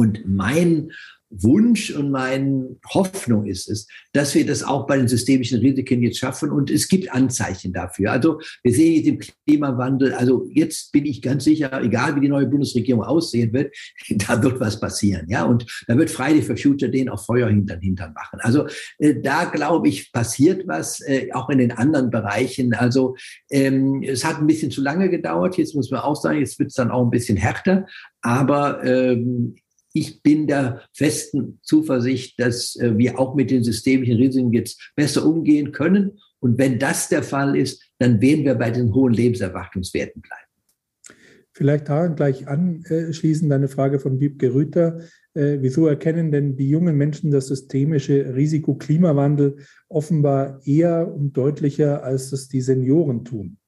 und 0.00 0.26
mein 0.26 0.92
Wunsch 1.28 1.92
und 1.92 2.10
meine 2.10 2.76
Hoffnung 2.88 3.44
ist 3.46 3.68
es, 3.68 3.86
dass 4.12 4.34
wir 4.34 4.44
das 4.44 4.62
auch 4.62 4.86
bei 4.86 4.96
den 4.96 5.08
systemischen 5.08 5.60
Risiken 5.60 6.02
jetzt 6.02 6.18
schaffen. 6.18 6.50
Und 6.50 6.70
es 6.70 6.88
gibt 6.88 7.12
Anzeichen 7.12 7.74
dafür. 7.74 8.10
Also 8.10 8.40
wir 8.62 8.72
sehen 8.72 8.94
jetzt 8.94 9.06
im 9.06 9.20
Klimawandel, 9.46 10.14
also 10.14 10.48
jetzt 10.50 10.90
bin 10.90 11.04
ich 11.04 11.20
ganz 11.20 11.44
sicher, 11.44 11.82
egal 11.82 12.16
wie 12.16 12.20
die 12.20 12.28
neue 12.28 12.46
Bundesregierung 12.46 13.04
aussehen 13.04 13.52
wird, 13.52 13.76
da 14.26 14.42
wird 14.42 14.58
was 14.58 14.80
passieren. 14.80 15.26
Ja, 15.28 15.44
und 15.44 15.66
da 15.86 15.96
wird 15.98 16.10
Friday 16.10 16.42
for 16.42 16.56
Future 16.56 16.90
den 16.90 17.10
auch 17.10 17.24
Feuer 17.24 17.48
hintern 17.48 17.80
hintern 17.80 18.14
machen. 18.14 18.40
Also 18.40 18.66
äh, 18.98 19.20
da 19.20 19.44
glaube 19.44 19.88
ich, 19.88 20.12
passiert 20.12 20.66
was, 20.66 21.00
äh, 21.02 21.28
auch 21.34 21.50
in 21.50 21.58
den 21.58 21.72
anderen 21.72 22.10
Bereichen. 22.10 22.74
Also 22.74 23.14
ähm, 23.50 24.02
es 24.02 24.24
hat 24.24 24.38
ein 24.38 24.46
bisschen 24.46 24.70
zu 24.70 24.80
lange 24.80 25.10
gedauert. 25.10 25.58
Jetzt 25.58 25.76
muss 25.76 25.90
man 25.90 26.00
auch 26.00 26.16
sagen, 26.16 26.40
jetzt 26.40 26.58
wird 26.58 26.70
es 26.70 26.74
dann 26.74 26.90
auch 26.90 27.04
ein 27.04 27.10
bisschen 27.10 27.36
härter. 27.36 27.86
Aber 28.22 28.84
ähm, 28.84 29.54
ich 29.92 30.22
bin 30.22 30.46
der 30.46 30.82
festen 30.92 31.58
Zuversicht, 31.62 32.38
dass 32.38 32.76
äh, 32.76 32.96
wir 32.96 33.18
auch 33.18 33.34
mit 33.34 33.50
den 33.50 33.64
systemischen 33.64 34.16
Risiken 34.16 34.52
jetzt 34.52 34.92
besser 34.94 35.26
umgehen 35.26 35.72
können. 35.72 36.18
Und 36.38 36.58
wenn 36.58 36.78
das 36.78 37.08
der 37.08 37.22
Fall 37.22 37.56
ist, 37.56 37.82
dann 37.98 38.20
werden 38.20 38.44
wir 38.44 38.54
bei 38.54 38.70
den 38.70 38.94
hohen 38.94 39.12
Lebenserwartungswerten 39.12 40.22
bleiben. 40.22 40.50
Vielleicht 41.52 41.88
daran 41.88 42.14
gleich 42.14 42.46
anschließend 42.48 43.52
eine 43.52 43.68
Frage 43.68 43.98
von 43.98 44.20
Wiebke 44.20 44.54
Rüther. 44.54 45.00
Äh, 45.34 45.58
wieso 45.60 45.86
erkennen 45.86 46.32
denn 46.32 46.56
die 46.56 46.70
jungen 46.70 46.96
Menschen 46.96 47.30
das 47.30 47.48
systemische 47.48 48.34
Risiko 48.34 48.76
Klimawandel 48.76 49.56
offenbar 49.88 50.60
eher 50.64 51.12
und 51.12 51.36
deutlicher, 51.36 52.02
als 52.02 52.32
es 52.32 52.48
die 52.48 52.60
Senioren 52.60 53.24
tun? 53.24 53.59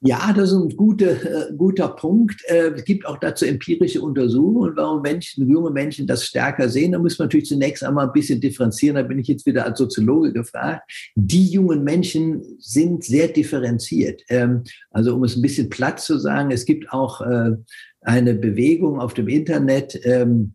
Ja, 0.00 0.32
das 0.32 0.52
ist 0.52 0.56
ein 0.56 0.76
guter, 0.76 1.48
äh, 1.50 1.52
guter 1.56 1.88
Punkt. 1.88 2.40
Äh, 2.46 2.70
es 2.70 2.84
gibt 2.84 3.04
auch 3.04 3.18
dazu 3.18 3.44
empirische 3.44 4.00
Untersuchungen, 4.00 4.76
warum 4.76 5.02
Menschen, 5.02 5.50
junge 5.50 5.72
Menschen 5.72 6.06
das 6.06 6.24
stärker 6.24 6.68
sehen. 6.68 6.92
Da 6.92 7.00
muss 7.00 7.18
man 7.18 7.26
natürlich 7.26 7.46
zunächst 7.46 7.82
einmal 7.82 8.06
ein 8.06 8.12
bisschen 8.12 8.40
differenzieren. 8.40 8.94
Da 8.94 9.02
bin 9.02 9.18
ich 9.18 9.26
jetzt 9.26 9.44
wieder 9.44 9.64
als 9.64 9.78
Soziologe 9.78 10.32
gefragt. 10.32 10.88
Die 11.16 11.50
jungen 11.50 11.82
Menschen 11.82 12.44
sind 12.60 13.02
sehr 13.02 13.26
differenziert. 13.26 14.22
Ähm, 14.28 14.62
also 14.92 15.16
um 15.16 15.24
es 15.24 15.34
ein 15.34 15.42
bisschen 15.42 15.68
platt 15.68 15.98
zu 15.98 16.16
sagen, 16.18 16.52
es 16.52 16.64
gibt 16.64 16.92
auch 16.92 17.20
äh, 17.20 17.56
eine 18.02 18.34
Bewegung 18.34 19.00
auf 19.00 19.14
dem 19.14 19.26
Internet, 19.26 19.98
ähm, 20.04 20.54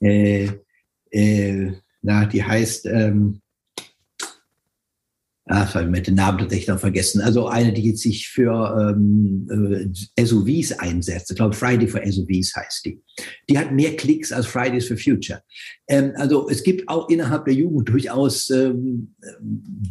äh, 0.00 0.48
äh, 1.10 1.72
na, 2.02 2.26
die 2.26 2.42
heißt, 2.42 2.84
ähm, 2.86 3.41
ich 5.44 5.54
habe 5.54 6.00
den 6.00 6.14
Namen 6.14 6.38
tatsächlich 6.38 6.68
noch 6.68 6.78
vergessen. 6.78 7.20
Also 7.20 7.48
eine, 7.48 7.72
die 7.72 7.88
jetzt 7.88 8.02
sich 8.02 8.28
für 8.28 8.94
ähm, 8.94 9.90
äh, 10.16 10.24
SUVs 10.24 10.78
einsetzt. 10.78 11.32
Ich 11.32 11.36
glaube, 11.36 11.54
Friday 11.54 11.88
for 11.88 12.00
SUVs 12.04 12.54
heißt 12.54 12.84
die. 12.84 13.02
Die 13.50 13.58
hat 13.58 13.72
mehr 13.72 13.96
Klicks 13.96 14.30
als 14.30 14.46
Fridays 14.46 14.86
for 14.86 14.96
Future. 14.96 15.42
Ähm, 15.88 16.12
also 16.14 16.48
es 16.48 16.62
gibt 16.62 16.88
auch 16.88 17.08
innerhalb 17.08 17.44
der 17.46 17.54
Jugend 17.54 17.88
durchaus 17.88 18.50
ähm, 18.50 19.16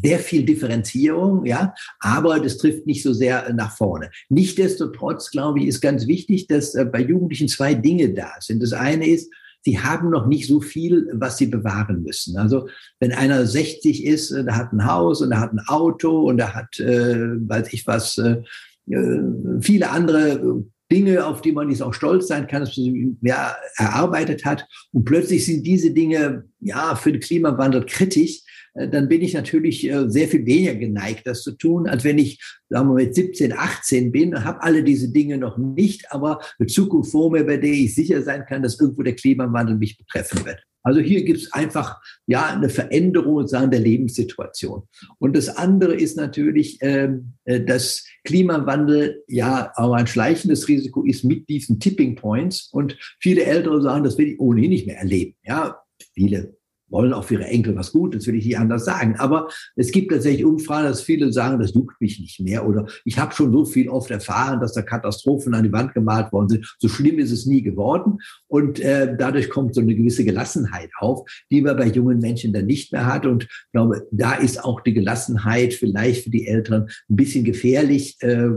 sehr 0.01 0.19
viel 0.19 0.43
Differenzierung, 0.43 1.45
ja, 1.45 1.73
aber 1.99 2.39
das 2.39 2.57
trifft 2.57 2.87
nicht 2.87 3.03
so 3.03 3.11
sehr 3.11 3.51
nach 3.53 3.75
vorne. 3.75 4.09
Nichtsdestotrotz, 4.29 5.31
glaube 5.31 5.59
ich, 5.59 5.67
ist 5.67 5.81
ganz 5.81 6.07
wichtig, 6.07 6.47
dass 6.47 6.75
äh, 6.75 6.85
bei 6.85 7.01
Jugendlichen 7.01 7.49
zwei 7.49 7.73
Dinge 7.73 8.13
da 8.13 8.31
sind. 8.39 8.63
Das 8.63 8.71
eine 8.71 9.05
ist, 9.05 9.29
sie 9.63 9.79
haben 9.79 10.09
noch 10.09 10.27
nicht 10.27 10.47
so 10.47 10.61
viel, 10.61 11.09
was 11.13 11.37
sie 11.37 11.47
bewahren 11.47 12.03
müssen. 12.03 12.37
Also 12.37 12.67
wenn 12.99 13.11
einer 13.11 13.45
60 13.45 14.05
ist, 14.05 14.31
äh, 14.31 14.43
der 14.43 14.57
hat 14.57 14.73
ein 14.73 14.85
Haus 14.85 15.21
und 15.21 15.31
er 15.31 15.39
hat 15.39 15.53
ein 15.53 15.61
Auto 15.67 16.21
und 16.21 16.39
er 16.39 16.53
hat, 16.53 16.79
äh, 16.79 17.35
weiß 17.47 17.71
ich 17.73 17.85
was, 17.87 18.17
äh, 18.17 18.41
äh 18.89 19.21
viele 19.61 19.89
andere 19.91 20.63
Dinge, 20.91 21.25
auf 21.25 21.41
die 21.41 21.53
man 21.53 21.69
jetzt 21.69 21.81
auch 21.81 21.93
stolz 21.93 22.27
sein 22.27 22.47
kann, 22.47 22.61
dass 22.61 22.75
man 22.75 23.17
ja, 23.21 23.55
erarbeitet 23.77 24.43
hat. 24.43 24.67
Und 24.91 25.05
plötzlich 25.05 25.45
sind 25.45 25.65
diese 25.65 25.91
Dinge 25.91 26.43
ja 26.59 26.95
für 26.95 27.13
den 27.13 27.21
Klimawandel 27.21 27.85
kritisch. 27.85 28.41
Äh, 28.73 28.87
dann 28.89 29.07
bin 29.07 29.21
ich 29.21 29.33
natürlich 29.33 29.89
äh, 29.89 30.09
sehr 30.09 30.27
viel 30.27 30.45
weniger 30.45 30.75
geneigt, 30.75 31.25
das 31.25 31.43
zu 31.43 31.51
tun, 31.51 31.87
als 31.87 32.03
wenn 32.03 32.17
ich, 32.17 32.41
sagen 32.69 32.87
wir 32.87 32.93
mal, 32.93 33.03
mit 33.03 33.15
17, 33.15 33.53
18 33.53 34.11
bin 34.11 34.43
habe 34.43 34.61
alle 34.61 34.83
diese 34.83 35.09
Dinge 35.09 35.37
noch 35.37 35.57
nicht, 35.57 36.11
aber 36.11 36.39
eine 36.59 36.67
Zukunft 36.67 37.11
vor 37.11 37.31
mir, 37.31 37.43
bei 37.43 37.57
der 37.57 37.71
ich 37.71 37.95
sicher 37.95 38.21
sein 38.21 38.45
kann, 38.47 38.63
dass 38.63 38.79
irgendwo 38.79 39.03
der 39.03 39.15
Klimawandel 39.15 39.77
mich 39.77 39.97
betreffen 39.97 40.45
wird. 40.45 40.63
Also 40.83 40.99
hier 40.99 41.23
gibt 41.23 41.39
es 41.39 41.53
einfach 41.53 42.01
ja 42.25 42.55
eine 42.55 42.69
Veränderung 42.69 43.47
sagen, 43.47 43.69
der 43.69 43.81
Lebenssituation. 43.81 44.83
Und 45.19 45.35
das 45.35 45.49
andere 45.49 45.93
ist 45.93 46.17
natürlich, 46.17 46.79
ähm, 46.81 47.33
äh, 47.45 47.61
dass 47.61 48.03
Klimawandel 48.23 49.23
ja 49.27 49.71
auch 49.75 49.93
ein 49.93 50.07
schleichendes 50.07 50.67
Risiko 50.67 51.03
ist 51.03 51.23
mit 51.23 51.47
diesen 51.49 51.79
Tipping 51.79 52.15
Points. 52.15 52.69
Und 52.71 52.97
viele 53.19 53.43
Ältere 53.43 53.81
sagen, 53.81 54.03
das 54.03 54.17
will 54.17 54.29
ich 54.29 54.39
ohnehin 54.39 54.71
nicht 54.71 54.87
mehr 54.87 54.97
erleben. 54.97 55.35
Ja, 55.43 55.81
viele 56.15 56.55
wollen 56.91 57.13
auch 57.13 57.23
für 57.23 57.35
ihre 57.35 57.45
Enkel 57.45 57.75
was 57.75 57.91
Gutes, 57.91 58.27
will 58.27 58.35
ich 58.35 58.45
nicht 58.45 58.59
anders 58.59 58.85
sagen. 58.85 59.15
Aber 59.17 59.49
es 59.75 59.91
gibt 59.91 60.11
tatsächlich 60.11 60.45
Umfragen, 60.45 60.87
dass 60.87 61.01
viele 61.01 61.31
sagen, 61.31 61.59
das 61.59 61.73
juckt 61.73 61.99
mich 62.01 62.19
nicht 62.19 62.39
mehr 62.39 62.67
oder 62.67 62.87
ich 63.05 63.17
habe 63.17 63.33
schon 63.33 63.51
so 63.51 63.65
viel 63.65 63.89
oft 63.89 64.11
erfahren, 64.11 64.59
dass 64.59 64.73
da 64.73 64.81
Katastrophen 64.81 65.53
an 65.53 65.63
die 65.63 65.71
Wand 65.71 65.93
gemalt 65.93 66.31
worden 66.31 66.49
sind. 66.49 66.75
So 66.79 66.87
schlimm 66.87 67.19
ist 67.19 67.31
es 67.31 67.45
nie 67.45 67.61
geworden 67.61 68.19
und 68.47 68.79
äh, 68.79 69.15
dadurch 69.17 69.49
kommt 69.49 69.75
so 69.75 69.81
eine 69.81 69.95
gewisse 69.95 70.25
Gelassenheit 70.25 70.89
auf, 70.99 71.27
die 71.49 71.61
man 71.61 71.77
bei 71.77 71.87
jungen 71.87 72.19
Menschen 72.19 72.53
dann 72.53 72.65
nicht 72.65 72.91
mehr 72.91 73.05
hat. 73.05 73.25
Und 73.25 73.43
ich 73.43 73.71
glaube, 73.71 74.07
da 74.11 74.33
ist 74.33 74.63
auch 74.63 74.81
die 74.81 74.93
Gelassenheit 74.93 75.73
vielleicht 75.73 76.25
für 76.25 76.29
die 76.29 76.47
Eltern 76.47 76.87
ein 77.09 77.15
bisschen 77.15 77.43
gefährlich. 77.43 78.17
Äh, 78.21 78.49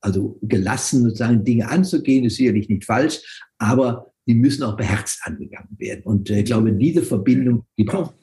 also 0.00 0.38
gelassen 0.42 1.02
sozusagen 1.02 1.44
Dinge 1.44 1.68
anzugehen, 1.68 2.24
ist 2.24 2.36
sicherlich 2.36 2.68
nicht 2.68 2.84
falsch, 2.84 3.42
aber 3.58 4.12
die 4.28 4.34
müssen 4.34 4.62
auch 4.62 4.76
beherzt 4.76 5.20
angegangen 5.24 5.74
werden. 5.78 6.02
Und 6.04 6.30
äh, 6.30 6.40
ich 6.40 6.44
glaube, 6.44 6.72
diese 6.72 7.02
Verbindung, 7.02 7.64
die 7.76 7.84
braucht 7.84 8.14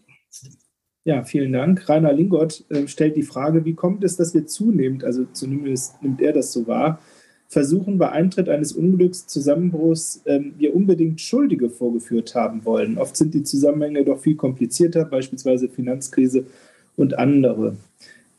ja, 1.07 1.23
vielen 1.23 1.53
Dank. 1.53 1.87
Rainer 1.87 2.13
Lingott 2.13 2.65
äh, 2.69 2.87
stellt 2.87 3.15
die 3.15 3.21
Frage, 3.21 3.63
wie 3.63 3.75
kommt 3.75 4.03
es, 4.03 4.15
dass 4.15 4.33
wir 4.33 4.47
zunehmend, 4.47 5.03
also 5.03 5.25
zumindest 5.33 6.01
nimmt 6.01 6.19
er 6.19 6.33
das 6.33 6.51
so 6.51 6.65
wahr, 6.65 6.99
versuchen, 7.47 7.99
bei 7.99 8.09
Eintritt 8.11 8.49
eines 8.49 8.73
Unglücks, 8.73 9.27
Zusammenbruchs, 9.27 10.23
ähm, 10.25 10.55
wir 10.57 10.75
unbedingt 10.75 11.21
Schuldige 11.21 11.69
vorgeführt 11.69 12.33
haben 12.33 12.65
wollen. 12.65 12.97
Oft 12.97 13.15
sind 13.15 13.35
die 13.35 13.43
Zusammenhänge 13.43 14.03
doch 14.03 14.19
viel 14.19 14.35
komplizierter, 14.35 15.05
beispielsweise 15.05 15.69
Finanzkrise 15.69 16.47
und 16.95 17.19
andere. 17.19 17.77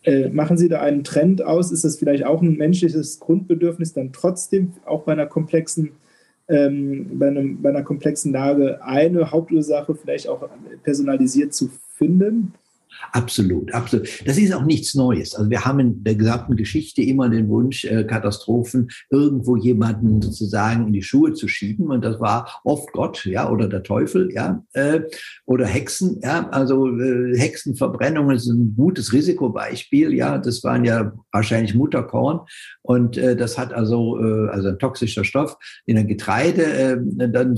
Äh, 0.02 0.28
machen 0.30 0.58
Sie 0.58 0.68
da 0.68 0.80
einen 0.80 1.04
Trend 1.04 1.42
aus? 1.42 1.70
Ist 1.70 1.84
das 1.84 1.96
vielleicht 1.96 2.24
auch 2.24 2.42
ein 2.42 2.56
menschliches 2.56 3.20
Grundbedürfnis, 3.20 3.92
dann 3.92 4.12
trotzdem 4.12 4.72
auch 4.84 5.04
bei 5.04 5.12
einer 5.12 5.26
komplexen, 5.26 5.92
ähm, 6.48 7.18
bei, 7.18 7.28
einem, 7.28 7.60
bei 7.62 7.70
einer 7.70 7.82
komplexen 7.82 8.32
Lage 8.32 8.82
eine 8.82 9.30
Hauptursache 9.30 9.94
vielleicht 9.94 10.28
auch 10.28 10.48
personalisiert 10.82 11.54
zu 11.54 11.70
finden? 11.96 12.54
Absolut, 13.12 13.72
absolut. 13.72 14.08
Das 14.26 14.38
ist 14.38 14.52
auch 14.52 14.64
nichts 14.64 14.94
Neues. 14.94 15.34
Also 15.34 15.50
wir 15.50 15.64
haben 15.64 15.80
in 15.80 16.04
der 16.04 16.14
gesamten 16.14 16.56
Geschichte 16.56 17.02
immer 17.02 17.28
den 17.28 17.48
Wunsch, 17.48 17.84
äh, 17.84 18.04
Katastrophen 18.04 18.88
irgendwo 19.10 19.56
jemanden 19.56 20.20
sozusagen 20.20 20.88
in 20.88 20.92
die 20.92 21.02
Schuhe 21.02 21.32
zu 21.32 21.48
schieben. 21.48 21.90
Und 21.90 22.04
das 22.04 22.20
war 22.20 22.60
oft 22.64 22.92
Gott, 22.92 23.24
ja, 23.24 23.48
oder 23.50 23.68
der 23.68 23.82
Teufel, 23.82 24.30
ja, 24.32 24.62
äh, 24.72 25.00
oder 25.46 25.66
Hexen, 25.66 26.20
ja. 26.22 26.48
Also 26.50 26.88
äh, 26.98 27.38
Hexenverbrennungen 27.38 28.36
ist 28.36 28.48
ein 28.48 28.74
gutes 28.76 29.12
Risikobeispiel, 29.12 30.12
ja. 30.12 30.38
Das 30.38 30.62
waren 30.64 30.84
ja 30.84 31.12
wahrscheinlich 31.32 31.74
Mutterkorn. 31.74 32.40
Und 32.82 33.16
das 33.16 33.58
hat 33.58 33.72
also, 33.72 34.14
also 34.14 34.68
ein 34.68 34.78
toxischer 34.78 35.24
Stoff 35.24 35.56
in 35.86 35.96
der 35.96 36.04
Getreide, 36.04 37.02
dann 37.04 37.56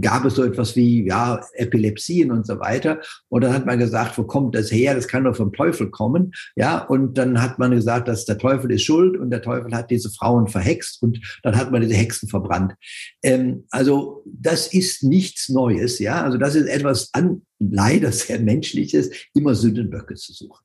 gab 0.00 0.24
es 0.24 0.34
so 0.34 0.44
etwas 0.44 0.76
wie 0.76 1.06
ja 1.06 1.40
Epilepsien 1.54 2.30
und 2.30 2.46
so 2.46 2.58
weiter. 2.60 3.00
Und 3.28 3.44
dann 3.44 3.52
hat 3.52 3.66
man 3.66 3.78
gesagt, 3.78 4.16
wo 4.18 4.24
kommt 4.24 4.54
das 4.54 4.70
her? 4.72 4.94
Das 4.94 5.08
kann 5.08 5.24
nur 5.24 5.34
vom 5.34 5.52
Teufel 5.52 5.90
kommen. 5.90 6.32
Ja, 6.56 6.78
und 6.78 7.18
dann 7.18 7.42
hat 7.42 7.58
man 7.58 7.72
gesagt, 7.72 8.08
dass 8.08 8.24
der 8.24 8.38
Teufel 8.38 8.70
ist 8.72 8.82
schuld 8.82 9.16
und 9.16 9.30
der 9.30 9.42
Teufel 9.42 9.74
hat 9.74 9.90
diese 9.90 10.10
Frauen 10.10 10.48
verhext 10.48 11.02
und 11.02 11.20
dann 11.42 11.56
hat 11.56 11.70
man 11.70 11.82
diese 11.82 11.94
Hexen 11.94 12.28
verbrannt. 12.28 12.74
Ähm, 13.22 13.64
also 13.70 14.22
das 14.26 14.72
ist 14.72 15.02
nichts 15.02 15.48
Neues. 15.48 15.98
Ja, 15.98 16.22
also 16.22 16.38
das 16.38 16.54
ist 16.54 16.66
etwas 16.66 17.10
an, 17.12 17.42
leider 17.70 18.12
sehr 18.12 18.40
menschliches, 18.40 19.10
immer 19.34 19.54
Sündenböcke 19.54 20.14
zu 20.14 20.32
suchen. 20.32 20.64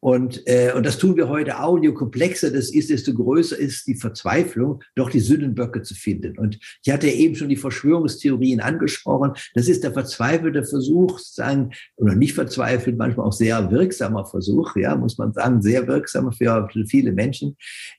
Und, 0.00 0.42
äh, 0.46 0.72
und 0.74 0.86
das 0.86 0.98
tun 0.98 1.16
wir 1.16 1.28
heute 1.28 1.60
auch. 1.60 1.78
Je 1.82 1.92
komplexer 1.92 2.50
das 2.50 2.70
ist, 2.70 2.90
desto 2.90 3.14
größer 3.14 3.58
ist 3.58 3.86
die 3.86 3.94
Verzweiflung, 3.94 4.82
doch 4.94 5.10
die 5.10 5.20
Sündenböcke 5.20 5.82
zu 5.82 5.94
finden. 5.94 6.38
Und 6.38 6.58
ich 6.84 6.92
hatte 6.92 7.08
eben 7.08 7.34
schon 7.34 7.48
die 7.48 7.56
Verschwörungstheorien 7.56 8.60
angesprochen. 8.60 9.32
Das 9.54 9.68
ist 9.68 9.82
der 9.82 9.92
verzweifelte 9.92 10.64
Versuch, 10.64 11.18
sagen, 11.18 11.70
oder 11.96 12.14
nicht 12.14 12.34
verzweifelt, 12.34 12.96
manchmal 12.96 13.26
auch 13.26 13.32
sehr 13.32 13.70
wirksamer 13.70 14.24
Versuch, 14.26 14.76
ja, 14.76 14.96
muss 14.96 15.18
man 15.18 15.32
sagen, 15.32 15.62
sehr 15.62 15.86
wirksamer 15.86 16.32
für 16.32 16.68
viele 16.86 17.12
Menschen, 17.12 17.56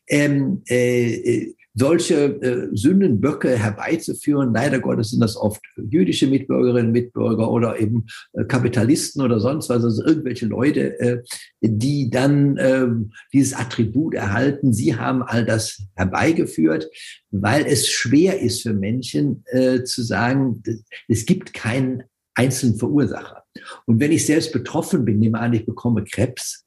ähm, 0.08 0.62
äh, 0.70 1.14
äh 1.14 1.56
solche 1.78 2.42
äh, 2.42 2.70
Sündenböcke 2.76 3.56
herbeizuführen. 3.56 4.54
Leider 4.54 4.80
Gottes 4.80 5.12
sind 5.12 5.20
das 5.20 5.38
oft 5.38 5.62
jüdische 5.90 6.26
Mitbürgerinnen, 6.26 6.92
Mitbürger 6.92 7.52
oder 7.52 7.80
eben 7.80 8.08
äh, 8.34 8.46
Kapitalisten 8.46 9.22
oder 9.22 9.40
sonst 9.40 9.70
was, 9.70 9.84
also 9.84 10.04
irgendwelche 10.04 10.48
Leute, 10.48 11.00
äh, 11.00 11.22
die 11.62 12.10
dann 12.10 12.58
äh, 12.58 12.88
dieses 13.32 13.54
Attribut 13.54 14.16
erhalten. 14.16 14.74
Sie 14.74 14.96
haben 14.96 15.22
all 15.22 15.46
das 15.46 15.84
herbeigeführt, 15.96 16.90
weil 17.30 17.66
es 17.68 17.88
schwer 17.88 18.40
ist 18.40 18.64
für 18.64 18.74
Menschen 18.74 19.44
äh, 19.52 19.84
zu 19.84 20.02
sagen, 20.02 20.64
es 21.08 21.26
gibt 21.28 21.54
keinen 21.54 22.04
einzelnen 22.34 22.78
Verursacher. 22.78 23.44
Und 23.86 24.00
wenn 24.00 24.12
ich 24.12 24.26
selbst 24.26 24.52
betroffen 24.52 25.06
bin, 25.06 25.20
nehme 25.20 25.40
an, 25.40 25.54
ich 25.54 25.66
bekomme 25.66 26.04
Krebs, 26.04 26.67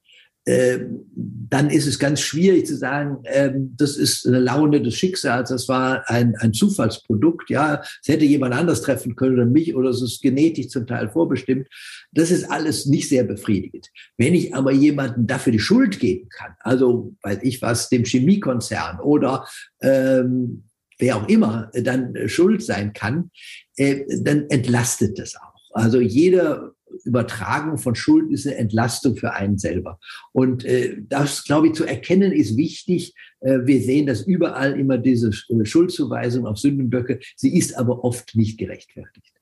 dann 1.51 1.69
ist 1.69 1.87
es 1.87 1.99
ganz 1.99 2.21
schwierig 2.21 2.67
zu 2.67 2.77
sagen, 2.77 3.19
ähm, 3.25 3.75
das 3.77 3.97
ist 3.97 4.27
eine 4.27 4.39
Laune 4.39 4.81
des 4.81 4.95
Schicksals, 4.95 5.51
das 5.51 5.69
war 5.69 6.09
ein, 6.09 6.35
ein 6.37 6.53
Zufallsprodukt, 6.53 7.51
ja, 7.51 7.83
es 8.03 8.09
hätte 8.09 8.25
jemand 8.25 8.55
anders 8.55 8.83
treffen 8.83 9.17
können 9.17 9.35
oder 9.35 9.47
mich 9.47 9.75
oder 9.75 9.91
es 9.91 10.01
ist 10.01 10.23
genetisch 10.23 10.69
zum 10.69 10.87
Teil 10.87 11.11
vorbestimmt. 11.11 11.69
Das 12.13 12.31
ist 12.31 12.51
alles 12.51 12.87
nicht 12.87 13.09
sehr 13.09 13.25
befriedigend. 13.25 13.89
Wenn 14.17 14.35
ich 14.35 14.55
aber 14.55 14.73
jemanden 14.73 15.27
dafür 15.27 15.53
die 15.53 15.59
Schuld 15.59 16.01
geben 16.01 16.29
kann, 16.29 16.55
also 16.61 17.15
weiß 17.23 17.41
ich 17.43 17.61
was, 17.63 17.89
dem 17.89 18.05
Chemiekonzern 18.05 19.01
oder 19.01 19.47
ähm, 19.83 20.65
wer 20.99 21.17
auch 21.17 21.29
immer 21.29 21.71
dann 21.75 22.15
schuld 22.27 22.63
sein 22.63 22.93
kann, 22.93 23.31
äh, 23.77 24.05
dann 24.23 24.49
entlastet 24.51 25.19
das 25.19 25.37
auch. 25.37 25.51
Also 25.73 26.01
jeder 26.01 26.73
Übertragung 27.05 27.79
von 27.79 27.95
Schuld 27.95 28.31
ist 28.31 28.47
eine 28.47 28.57
Entlastung 28.57 29.17
für 29.17 29.33
einen 29.33 29.59
selber. 29.59 29.99
Und 30.33 30.65
äh, 30.65 30.97
das, 31.09 31.45
glaube 31.45 31.69
ich, 31.69 31.75
zu 31.75 31.85
erkennen 31.85 32.33
ist 32.33 32.57
wichtig. 32.57 33.15
Äh, 33.41 33.61
wir 33.65 33.81
sehen 33.81 34.07
das 34.07 34.23
überall 34.23 34.79
immer 34.79 34.99
diese 34.99 35.31
äh, 35.31 35.65
Schuldzuweisung 35.65 36.47
auf 36.47 36.59
Sündenböcke. 36.59 37.21
Sie 37.37 37.57
ist 37.57 37.77
aber 37.77 38.05
oft 38.05 38.35
nicht 38.37 38.59
gerechtfertigt. 38.59 39.33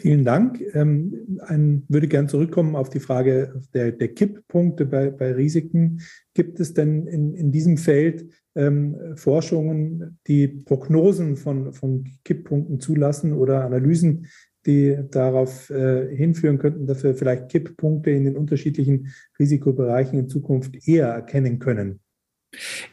Vielen 0.00 0.24
Dank. 0.24 0.62
Ähm, 0.74 1.40
ein, 1.40 1.82
würde 1.88 2.06
gern 2.06 2.28
zurückkommen 2.28 2.76
auf 2.76 2.88
die 2.88 3.00
Frage 3.00 3.60
der, 3.74 3.90
der 3.90 4.14
Kipppunkte 4.14 4.86
bei, 4.86 5.10
bei, 5.10 5.32
Risiken. 5.32 6.02
Gibt 6.34 6.60
es 6.60 6.72
denn 6.72 7.08
in, 7.08 7.34
in 7.34 7.50
diesem 7.50 7.76
Feld 7.78 8.26
ähm, 8.54 8.96
Forschungen, 9.16 10.18
die 10.28 10.46
Prognosen 10.46 11.36
von, 11.36 11.72
von 11.72 12.04
Kipppunkten 12.24 12.78
zulassen 12.78 13.32
oder 13.32 13.64
Analysen, 13.64 14.26
die 14.68 14.96
darauf 15.10 15.70
äh, 15.70 16.14
hinführen 16.14 16.58
könnten, 16.58 16.86
dass 16.86 17.02
wir 17.02 17.16
vielleicht 17.16 17.48
Kipppunkte 17.48 18.10
in 18.10 18.24
den 18.24 18.36
unterschiedlichen 18.36 19.12
Risikobereichen 19.38 20.18
in 20.18 20.28
Zukunft 20.28 20.86
eher 20.86 21.08
erkennen 21.08 21.58
können? 21.58 22.00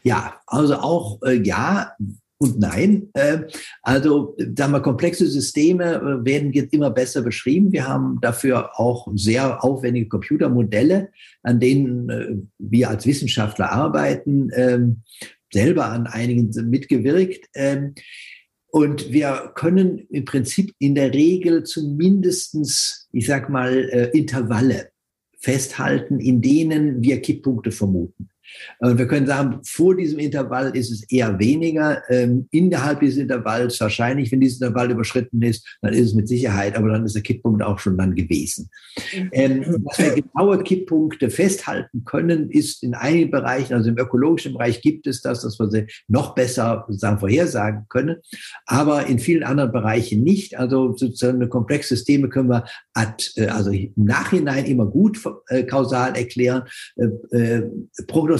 Ja, 0.02 0.40
also 0.46 0.74
auch 0.76 1.22
äh, 1.22 1.34
ja, 1.34 1.92
und 2.38 2.58
nein. 2.58 3.08
Äh, 3.14 3.44
also, 3.82 4.36
sagen 4.56 4.72
wir, 4.72 4.80
komplexe 4.80 5.26
Systeme 5.26 5.94
äh, 5.94 6.24
werden 6.24 6.52
jetzt 6.52 6.74
immer 6.74 6.90
besser 6.90 7.22
beschrieben. 7.22 7.72
Wir 7.72 7.88
haben 7.88 8.18
dafür 8.20 8.78
auch 8.78 9.08
sehr 9.14 9.64
aufwendige 9.64 10.08
Computermodelle, 10.08 11.10
an 11.42 11.60
denen 11.60 12.10
äh, 12.10 12.36
wir 12.58 12.90
als 12.90 13.06
Wissenschaftler 13.06 13.70
arbeiten, 13.72 14.50
ähm, 14.54 15.02
selber 15.52 15.86
an 15.86 16.06
einigen 16.06 16.50
mitgewirkt. 16.68 17.46
Und 18.68 19.12
wir 19.12 19.52
können 19.54 20.06
im 20.10 20.24
Prinzip 20.24 20.74
in 20.78 20.94
der 20.94 21.14
Regel 21.14 21.62
zumindestens, 21.64 23.08
ich 23.12 23.26
sag 23.26 23.48
mal, 23.48 23.88
äh, 23.90 24.10
Intervalle 24.16 24.90
festhalten, 25.38 26.20
in 26.20 26.42
denen 26.42 27.02
wir 27.02 27.20
Kipppunkte 27.20 27.70
vermuten. 27.70 28.28
Und 28.80 28.98
wir 28.98 29.06
können 29.06 29.26
sagen, 29.26 29.60
vor 29.64 29.96
diesem 29.96 30.18
Intervall 30.18 30.76
ist 30.76 30.90
es 30.90 31.10
eher 31.10 31.38
weniger. 31.38 32.02
Ähm, 32.08 32.48
innerhalb 32.50 33.00
dieses 33.00 33.18
Intervalls 33.18 33.80
wahrscheinlich, 33.80 34.32
wenn 34.32 34.40
dieses 34.40 34.60
Intervall 34.60 34.90
überschritten 34.90 35.42
ist, 35.42 35.78
dann 35.82 35.92
ist 35.92 36.08
es 36.08 36.14
mit 36.14 36.28
Sicherheit, 36.28 36.76
aber 36.76 36.90
dann 36.90 37.04
ist 37.04 37.14
der 37.14 37.22
Kipppunkt 37.22 37.62
auch 37.62 37.78
schon 37.78 37.96
dann 37.96 38.14
gewesen. 38.14 38.68
Ähm, 39.32 39.82
was 39.84 39.98
wir 39.98 40.14
genaue 40.14 40.62
Kipppunkte 40.62 41.30
festhalten 41.30 42.04
können, 42.04 42.50
ist 42.50 42.82
in 42.82 42.94
einigen 42.94 43.30
Bereichen, 43.30 43.74
also 43.74 43.90
im 43.90 43.98
ökologischen 43.98 44.54
Bereich 44.54 44.80
gibt 44.80 45.06
es 45.06 45.22
das, 45.22 45.42
dass 45.42 45.58
wir 45.58 45.70
sie 45.70 45.86
noch 46.08 46.34
besser 46.34 46.84
sozusagen 46.86 47.18
vorhersagen 47.18 47.86
können, 47.88 48.16
aber 48.66 49.06
in 49.06 49.18
vielen 49.18 49.42
anderen 49.42 49.72
Bereichen 49.72 50.22
nicht. 50.22 50.58
Also 50.58 50.96
sozusagen 50.96 51.48
komplexe 51.48 51.96
Systeme 51.96 52.28
können 52.28 52.48
wir 52.50 52.64
ad, 52.94 53.24
äh, 53.36 53.46
also 53.46 53.70
im 53.70 53.92
Nachhinein 53.96 54.66
immer 54.66 54.86
gut 54.86 55.20
äh, 55.48 55.64
kausal 55.64 56.16
erklären. 56.16 56.62
Äh, 56.96 57.06
äh, 57.36 57.70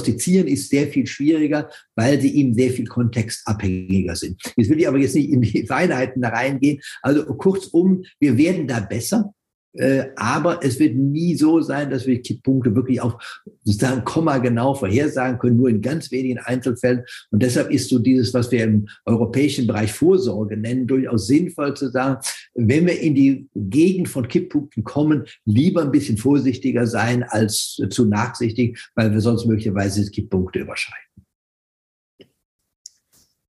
prognostizieren 0.07 0.47
ist 0.47 0.71
sehr 0.71 0.87
viel 0.87 1.07
schwieriger, 1.07 1.69
weil 1.95 2.21
sie 2.21 2.35
eben 2.37 2.55
sehr 2.55 2.71
viel 2.71 2.87
kontextabhängiger 2.87 4.17
sind. 4.17 4.41
Jetzt 4.57 4.71
will 4.71 4.79
ich 4.79 4.89
aber 4.89 4.99
jetzt 4.99 5.15
nicht 5.15 5.31
in 5.31 5.43
die 5.43 5.67
Feinheiten 5.69 6.23
da 6.23 6.29
reingehen. 6.29 6.81
Also 7.03 7.25
kurzum, 7.25 8.05
wir 8.21 8.37
werden 8.39 8.67
da 8.67 8.81
besser. 8.81 9.35
Äh, 9.77 10.07
aber 10.16 10.61
es 10.62 10.79
wird 10.79 10.95
nie 10.95 11.35
so 11.37 11.61
sein, 11.61 11.91
dass 11.91 12.07
wir 12.07 12.22
Kipppunkte 12.22 12.74
wirklich 12.74 13.01
auch 13.01 13.20
sozusagen 13.64 14.05
Komma 14.05 14.39
genau 14.39 14.74
vorhersagen 14.74 15.39
können, 15.39 15.57
nur 15.57 15.68
in 15.68 15.83
ganz 15.83 16.11
wenigen 16.11 16.39
Einzelfällen. 16.39 17.05
Und 17.31 17.43
deshalb 17.43 17.70
ist 17.70 17.89
so 17.89 17.99
dieses, 17.99 18.33
was 18.35 18.51
wir 18.51 18.64
im 18.64 18.89
europäischen 19.05 19.66
Bereich 19.66 19.93
Vorsorge 19.93 20.57
nennen, 20.57 20.87
durchaus 20.87 21.27
sinnvoll 21.27 21.74
zu 21.74 21.91
sagen, 21.91 22.18
wenn 22.55 22.87
wir 22.87 23.01
in 23.01 23.14
die 23.14 23.49
Gegend 23.55 24.09
von 24.09 24.29
Kipppunkten 24.29 24.85
kommen, 24.85 25.24
lieber 25.45 25.83
ein 25.83 25.93
bisschen 25.93 26.16
vorsichtiger 26.16 26.87
sein 26.87 27.22
als 27.22 27.81
zu 27.91 28.07
nachsichtig, 28.07 28.79
weil 28.95 29.12
wir 29.12 29.20
sonst 29.20 29.47
möglicherweise 29.47 30.11
Kipppunkte 30.11 30.61
überschreiten. 30.61 31.07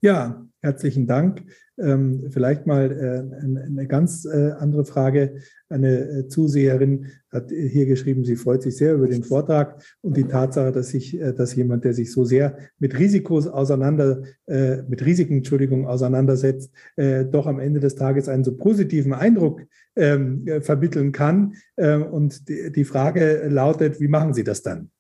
Ja, 0.01 0.45
herzlichen 0.61 1.07
Dank. 1.07 1.43
Ähm, 1.80 2.25
vielleicht 2.32 2.65
mal 2.65 2.91
äh, 2.91 3.67
eine 3.67 3.88
ganz 3.88 4.25
äh, 4.25 4.51
andere 4.57 4.84
Frage. 4.84 5.36
Eine 5.69 5.99
äh, 5.99 6.28
Zuseherin 6.28 7.07
hat 7.32 7.51
hier 7.51 7.86
geschrieben, 7.86 8.25
sie 8.25 8.36
freut 8.36 8.63
sich 8.63 8.78
sehr 8.78 8.95
über 8.95 9.07
den 9.07 9.23
Vortrag 9.23 9.84
und 10.01 10.17
die 10.17 10.23
Tatsache, 10.23 10.71
dass 10.71 10.89
sich, 10.89 11.19
äh, 11.19 11.34
dass 11.34 11.55
jemand, 11.55 11.84
der 11.84 11.93
sich 11.93 12.11
so 12.11 12.25
sehr 12.25 12.57
mit 12.80 12.97
Risikos 12.97 13.47
auseinander, 13.47 14.23
äh, 14.47 14.78
mit 14.88 15.05
Risiken, 15.05 15.38
Entschuldigung, 15.38 15.86
auseinandersetzt, 15.86 16.71
äh, 16.95 17.25
doch 17.25 17.45
am 17.45 17.59
Ende 17.59 17.80
des 17.80 17.95
Tages 17.95 18.28
einen 18.28 18.43
so 18.43 18.55
positiven 18.55 19.13
Eindruck 19.13 19.61
ähm, 19.95 20.45
vermitteln 20.61 21.11
kann. 21.11 21.53
und 21.75 22.49
die, 22.49 22.71
die 22.71 22.86
Frage 22.86 23.47
lautet, 23.49 23.99
wie 23.99 24.07
machen 24.07 24.34
Sie 24.34 24.43
das 24.43 24.61
dann? 24.61 24.91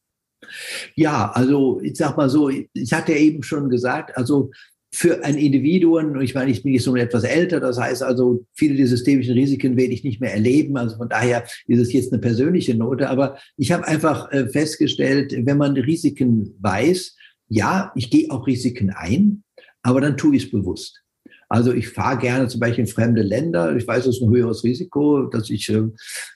Ja, 0.95 1.31
also 1.33 1.79
ich 1.81 1.97
sag 1.97 2.17
mal 2.17 2.29
so, 2.29 2.49
ich 2.49 2.93
hatte 2.93 3.13
eben 3.13 3.43
schon 3.43 3.69
gesagt, 3.69 4.17
also 4.17 4.51
für 4.93 5.23
ein 5.23 5.35
Individuum, 5.37 6.19
ich 6.21 6.33
meine, 6.33 6.49
ich 6.49 6.63
bin 6.63 6.73
jetzt 6.73 6.85
schon 6.85 6.97
etwas 6.97 7.23
älter, 7.23 7.59
das 7.59 7.77
heißt 7.77 8.03
also, 8.03 8.45
viele 8.53 8.75
der 8.75 8.87
systemischen 8.87 9.33
Risiken 9.33 9.75
werde 9.75 9.93
ich 9.93 10.03
nicht 10.03 10.21
mehr 10.21 10.33
erleben. 10.33 10.77
Also 10.77 10.97
von 10.97 11.09
daher 11.09 11.43
ist 11.67 11.79
es 11.79 11.93
jetzt 11.93 12.11
eine 12.13 12.21
persönliche 12.21 12.75
Note. 12.75 13.09
Aber 13.09 13.37
ich 13.57 13.71
habe 13.71 13.87
einfach 13.87 14.31
äh, 14.31 14.47
festgestellt, 14.47 15.33
wenn 15.37 15.57
man 15.57 15.75
Risiken 15.75 16.55
weiß, 16.59 17.15
ja, 17.49 17.91
ich 17.95 18.09
gehe 18.09 18.31
auch 18.31 18.47
Risiken 18.47 18.89
ein, 18.91 19.43
aber 19.83 20.01
dann 20.01 20.17
tue 20.17 20.35
ich 20.35 20.45
es 20.45 20.51
bewusst. 20.51 21.03
Also 21.49 21.73
ich 21.73 21.89
fahre 21.89 22.17
gerne 22.17 22.47
zum 22.47 22.59
Beispiel 22.59 22.83
in 22.83 22.91
fremde 22.91 23.21
Länder. 23.21 23.75
Ich 23.75 23.87
weiß, 23.87 24.05
es 24.05 24.17
ist 24.17 24.21
ein 24.21 24.29
höheres 24.29 24.63
Risiko, 24.63 25.23
dass 25.23 25.49
ich 25.49 25.69
äh, 25.69 25.77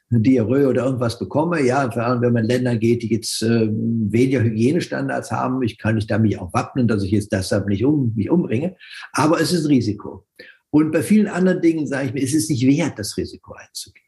eine 0.10 0.22
Diarrhoe 0.22 0.68
oder 0.68 0.86
irgendwas 0.86 1.20
bekomme. 1.20 1.62
Ja, 1.62 1.90
wenn 1.96 2.34
man 2.34 2.44
in 2.44 2.50
Länder 2.50 2.78
geht, 2.78 3.04
die 3.04 3.14
jetzt 3.14 3.42
äh, 3.42 3.68
weniger 3.70 4.42
Hygienestandards 4.42 5.32
haben, 5.32 5.64
ich 5.64 5.78
kann 5.78 5.96
mich 5.96 6.08
da 6.08 6.18
mich 6.18 6.40
auch 6.40 6.54
wappnen, 6.54 6.88
dass 6.88 7.04
ich 7.04 7.12
jetzt 7.12 7.32
deshalb 7.34 7.68
nicht 7.68 7.84
um, 7.84 8.14
mich 8.16 8.30
umbringe. 8.30 8.76
Aber 9.12 9.42
es 9.42 9.52
ist 9.52 9.66
ein 9.66 9.72
Risiko. 9.72 10.26
Und 10.70 10.92
bei 10.92 11.04
vielen 11.04 11.28
anderen 11.28 11.62
Dingen 11.62 11.86
sage 11.88 12.08
ich 12.08 12.14
mir, 12.14 12.24
es 12.24 12.34
ist 12.34 12.50
nicht 12.50 12.66
wert, 12.66 12.98
das 12.98 13.18
Risiko 13.18 13.54
einzugehen. 13.54 14.06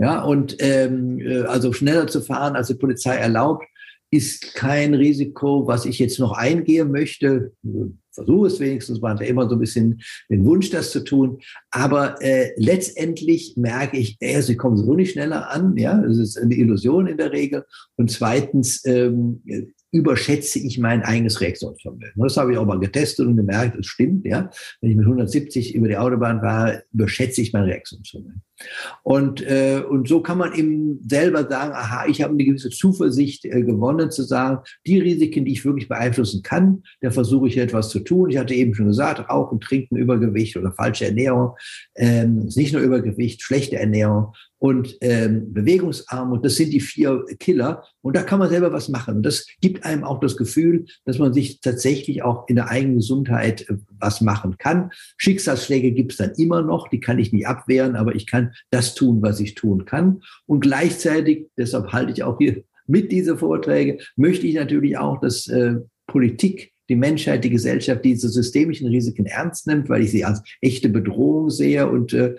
Ja, 0.00 0.22
und 0.22 0.56
ähm, 0.60 1.18
äh, 1.18 1.40
also 1.40 1.72
schneller 1.72 2.06
zu 2.06 2.20
fahren, 2.20 2.54
als 2.54 2.68
die 2.68 2.74
Polizei 2.74 3.16
erlaubt, 3.16 3.66
ist 4.10 4.54
kein 4.54 4.94
Risiko, 4.94 5.66
was 5.66 5.84
ich 5.84 5.98
jetzt 5.98 6.20
noch 6.20 6.32
eingehen 6.32 6.92
möchte 6.92 7.52
versuche 8.18 8.46
es 8.48 8.60
wenigstens, 8.60 9.00
man 9.00 9.12
hat 9.12 9.20
ja 9.20 9.26
immer 9.26 9.48
so 9.48 9.54
ein 9.54 9.60
bisschen 9.60 10.00
den 10.28 10.44
Wunsch, 10.44 10.70
das 10.70 10.90
zu 10.90 11.04
tun. 11.04 11.38
Aber 11.70 12.20
äh, 12.20 12.50
letztendlich 12.56 13.54
merke 13.56 13.96
ich, 13.96 14.16
erst, 14.20 14.50
ich 14.50 14.58
komme 14.58 14.76
so 14.76 14.94
nicht 14.94 15.12
schneller 15.12 15.50
an, 15.50 15.76
ja, 15.76 15.96
das 15.96 16.18
ist 16.18 16.38
eine 16.38 16.54
Illusion 16.54 17.06
in 17.06 17.16
der 17.16 17.32
Regel. 17.32 17.64
Und 17.96 18.10
zweitens 18.10 18.84
ähm, 18.84 19.42
überschätze 19.90 20.58
ich 20.58 20.78
mein 20.78 21.02
eigenes 21.02 21.40
Reaktionsvermögen. 21.40 22.12
Das 22.16 22.36
habe 22.36 22.52
ich 22.52 22.58
auch 22.58 22.66
mal 22.66 22.78
getestet 22.78 23.26
und 23.26 23.36
gemerkt, 23.36 23.76
es 23.78 23.86
stimmt, 23.86 24.26
ja. 24.26 24.50
Wenn 24.80 24.90
ich 24.90 24.96
mit 24.96 25.06
170 25.06 25.74
über 25.74 25.88
die 25.88 25.96
Autobahn 25.96 26.40
fahre, 26.40 26.82
überschätze 26.92 27.40
ich 27.40 27.52
mein 27.52 27.64
Reaktionsvermögen. 27.64 28.42
Und, 29.02 29.40
äh, 29.42 29.82
und 29.88 30.08
so 30.08 30.20
kann 30.20 30.38
man 30.38 30.52
eben 30.52 31.00
selber 31.08 31.48
sagen, 31.48 31.72
aha, 31.72 32.06
ich 32.08 32.22
habe 32.22 32.34
eine 32.34 32.44
gewisse 32.44 32.70
Zuversicht 32.70 33.44
äh, 33.44 33.62
gewonnen, 33.62 34.10
zu 34.10 34.24
sagen, 34.24 34.58
die 34.86 34.98
Risiken, 34.98 35.44
die 35.44 35.52
ich 35.52 35.64
wirklich 35.64 35.88
beeinflussen 35.88 36.42
kann, 36.42 36.82
da 37.00 37.10
versuche 37.10 37.48
ich 37.48 37.56
etwas 37.56 37.88
zu 37.88 38.00
tun. 38.00 38.30
Ich 38.30 38.36
hatte 38.36 38.54
eben 38.54 38.74
schon 38.74 38.86
gesagt, 38.86 39.30
Rauchen, 39.30 39.60
Trinken, 39.60 39.96
Übergewicht 39.96 40.56
oder 40.56 40.72
falsche 40.72 41.06
Ernährung, 41.06 41.52
ähm, 41.94 42.46
ist 42.48 42.56
nicht 42.56 42.72
nur 42.72 42.82
Übergewicht, 42.82 43.42
schlechte 43.42 43.76
Ernährung 43.76 44.32
und 44.58 44.96
ähm, 45.00 45.52
Bewegungsarmut, 45.52 46.44
das 46.44 46.56
sind 46.56 46.72
die 46.72 46.80
vier 46.80 47.24
Killer. 47.38 47.84
Und 48.02 48.16
da 48.16 48.22
kann 48.22 48.40
man 48.40 48.48
selber 48.48 48.72
was 48.72 48.88
machen. 48.88 49.16
Und 49.16 49.22
das 49.22 49.46
gibt 49.60 49.84
einem 49.84 50.02
auch 50.02 50.18
das 50.18 50.36
Gefühl, 50.36 50.86
dass 51.04 51.18
man 51.18 51.32
sich 51.32 51.60
tatsächlich 51.60 52.22
auch 52.22 52.48
in 52.48 52.56
der 52.56 52.68
eigenen 52.68 52.96
Gesundheit 52.96 53.68
äh, 53.68 53.76
was 54.00 54.20
machen 54.20 54.58
kann. 54.58 54.90
Schicksalsschläge 55.16 55.92
gibt 55.92 56.12
es 56.12 56.18
dann 56.18 56.32
immer 56.32 56.62
noch, 56.62 56.88
die 56.88 57.00
kann 57.00 57.18
ich 57.18 57.32
nicht 57.32 57.46
abwehren, 57.46 57.94
aber 57.94 58.16
ich 58.16 58.26
kann 58.26 58.52
das 58.70 58.94
tun, 58.94 59.22
was 59.22 59.38
ich 59.38 59.54
tun 59.54 59.84
kann. 59.84 60.22
Und 60.46 60.60
gleichzeitig, 60.60 61.46
deshalb 61.56 61.92
halte 61.92 62.12
ich 62.12 62.24
auch 62.24 62.38
hier 62.38 62.64
mit 62.86 63.12
diese 63.12 63.36
Vorträge, 63.36 63.98
möchte 64.16 64.46
ich 64.46 64.54
natürlich 64.54 64.98
auch, 64.98 65.20
dass 65.20 65.46
äh, 65.46 65.76
Politik 66.06 66.72
die 66.88 66.96
Menschheit, 66.96 67.44
die 67.44 67.50
Gesellschaft 67.50 68.04
diese 68.04 68.28
systemischen 68.28 68.88
Risiken 68.88 69.26
ernst 69.26 69.66
nimmt, 69.66 69.88
weil 69.88 70.02
ich 70.02 70.10
sie 70.10 70.24
als 70.24 70.42
echte 70.60 70.88
Bedrohung 70.88 71.50
sehe 71.50 71.88
und 71.88 72.14
äh, 72.14 72.34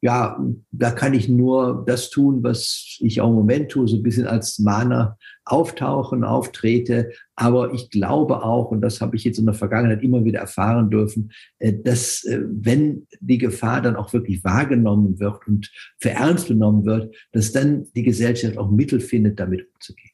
ja, 0.00 0.38
da 0.70 0.92
kann 0.92 1.14
ich 1.14 1.28
nur 1.28 1.84
das 1.86 2.10
tun, 2.10 2.42
was 2.42 2.98
ich 3.00 3.20
auch 3.20 3.30
im 3.30 3.34
Moment 3.34 3.70
tue, 3.70 3.88
so 3.88 3.96
ein 3.96 4.02
bisschen 4.02 4.26
als 4.26 4.58
Mahner 4.60 5.18
auftauchen, 5.44 6.22
auftrete. 6.22 7.10
Aber 7.34 7.72
ich 7.72 7.90
glaube 7.90 8.44
auch, 8.44 8.70
und 8.70 8.80
das 8.80 9.00
habe 9.00 9.16
ich 9.16 9.24
jetzt 9.24 9.38
in 9.38 9.46
der 9.46 9.54
Vergangenheit 9.54 10.02
immer 10.02 10.24
wieder 10.24 10.40
erfahren 10.40 10.90
dürfen, 10.90 11.32
äh, 11.58 11.72
dass 11.72 12.24
äh, 12.24 12.40
wenn 12.44 13.06
die 13.20 13.38
Gefahr 13.38 13.82
dann 13.82 13.96
auch 13.96 14.12
wirklich 14.12 14.44
wahrgenommen 14.44 15.18
wird 15.18 15.46
und 15.48 15.70
für 15.98 16.10
ernst 16.10 16.46
genommen 16.46 16.84
wird, 16.84 17.14
dass 17.32 17.50
dann 17.50 17.86
die 17.96 18.04
Gesellschaft 18.04 18.56
auch 18.56 18.70
Mittel 18.70 19.00
findet, 19.00 19.40
damit 19.40 19.66
umzugehen. 19.74 20.10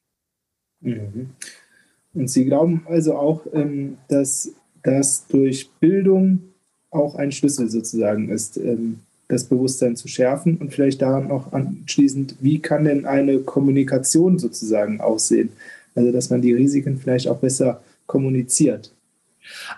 Mhm. 0.81 1.29
Und 2.13 2.29
Sie 2.29 2.45
glauben 2.45 2.83
also 2.87 3.15
auch, 3.17 3.45
ähm, 3.53 3.97
dass 4.07 4.51
das 4.81 5.27
durch 5.27 5.69
Bildung 5.79 6.39
auch 6.89 7.15
ein 7.15 7.31
Schlüssel 7.31 7.69
sozusagen 7.69 8.29
ist, 8.29 8.57
ähm, 8.57 8.99
das 9.27 9.45
Bewusstsein 9.45 9.95
zu 9.95 10.07
schärfen 10.07 10.57
und 10.57 10.73
vielleicht 10.73 11.01
daran 11.01 11.27
noch 11.27 11.51
anschließend, 11.53 12.35
wie 12.41 12.59
kann 12.59 12.85
denn 12.85 13.05
eine 13.05 13.39
Kommunikation 13.39 14.37
sozusagen 14.37 15.01
aussehen? 15.01 15.49
Also, 15.95 16.11
dass 16.11 16.29
man 16.29 16.41
die 16.41 16.53
Risiken 16.53 16.97
vielleicht 16.97 17.27
auch 17.27 17.39
besser 17.39 17.81
kommuniziert. 18.05 18.91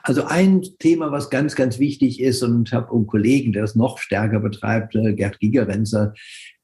Also 0.04 0.24
ein 0.24 0.64
Thema, 0.80 1.12
was 1.12 1.30
ganz, 1.30 1.56
ganz 1.56 1.80
wichtig 1.80 2.22
ist, 2.22 2.42
und 2.44 2.72
habe 2.72 2.94
einen 2.94 3.08
Kollegen, 3.08 3.54
der 3.54 3.64
es 3.64 3.76
noch 3.76 3.98
stärker 3.98 4.40
betreibt, 4.40 4.96
äh, 4.96 5.14
Gerd 5.14 5.40
Gigerenzer, 5.40 6.14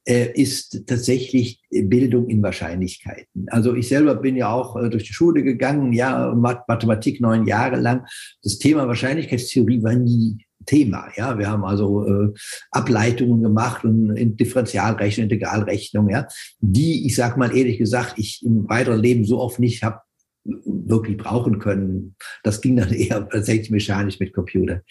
äh, 0.06 0.32
ist 0.34 0.86
tatsächlich 0.86 1.60
Bildung 1.70 2.28
in 2.28 2.42
Wahrscheinlichkeiten. 2.42 3.46
Also 3.48 3.74
ich 3.74 3.88
selber 3.88 4.14
bin 4.16 4.36
ja 4.36 4.52
auch 4.52 4.76
äh, 4.76 4.90
durch 4.90 5.04
die 5.04 5.12
Schule 5.12 5.42
gegangen, 5.42 5.92
ja, 5.92 6.34
Mathematik 6.34 7.20
neun 7.20 7.46
Jahre 7.46 7.80
lang. 7.80 8.06
Das 8.42 8.58
Thema 8.58 8.86
Wahrscheinlichkeitstheorie 8.86 9.82
war 9.82 9.94
nie 9.94 10.44
Thema. 10.64 11.08
Ja, 11.16 11.38
wir 11.38 11.48
haben 11.48 11.64
also 11.64 12.06
äh, 12.06 12.32
Ableitungen 12.70 13.42
gemacht 13.42 13.84
und 13.84 14.16
in 14.16 14.36
Differentialrechnung, 14.36 15.24
Integralrechnung, 15.24 16.10
ja, 16.10 16.26
die, 16.60 17.06
ich 17.06 17.14
sag 17.16 17.36
mal 17.36 17.56
ehrlich 17.56 17.78
gesagt, 17.78 18.14
ich 18.18 18.42
im 18.44 18.68
weiteren 18.68 19.00
Leben 19.00 19.24
so 19.24 19.40
oft 19.40 19.58
nicht 19.58 19.82
habe 19.82 20.00
wirklich 20.44 21.16
brauchen 21.16 21.58
können. 21.58 22.16
Das 22.42 22.60
ging 22.60 22.76
dann 22.76 22.92
eher 22.92 23.28
tatsächlich 23.28 23.70
mechanisch 23.70 24.20
mit 24.20 24.32
Computer. 24.32 24.82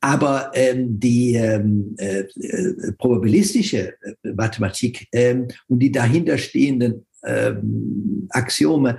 Aber 0.00 0.50
ähm, 0.54 0.98
die 0.98 1.34
ähm, 1.34 1.94
äh, 1.98 2.20
äh 2.20 2.92
probabilistische 2.98 3.94
äh, 4.00 4.32
Mathematik 4.32 5.08
ähm, 5.12 5.48
und 5.68 5.80
die 5.80 5.92
dahinterstehenden 5.92 7.06
ähm, 7.24 8.26
Axiome, 8.30 8.98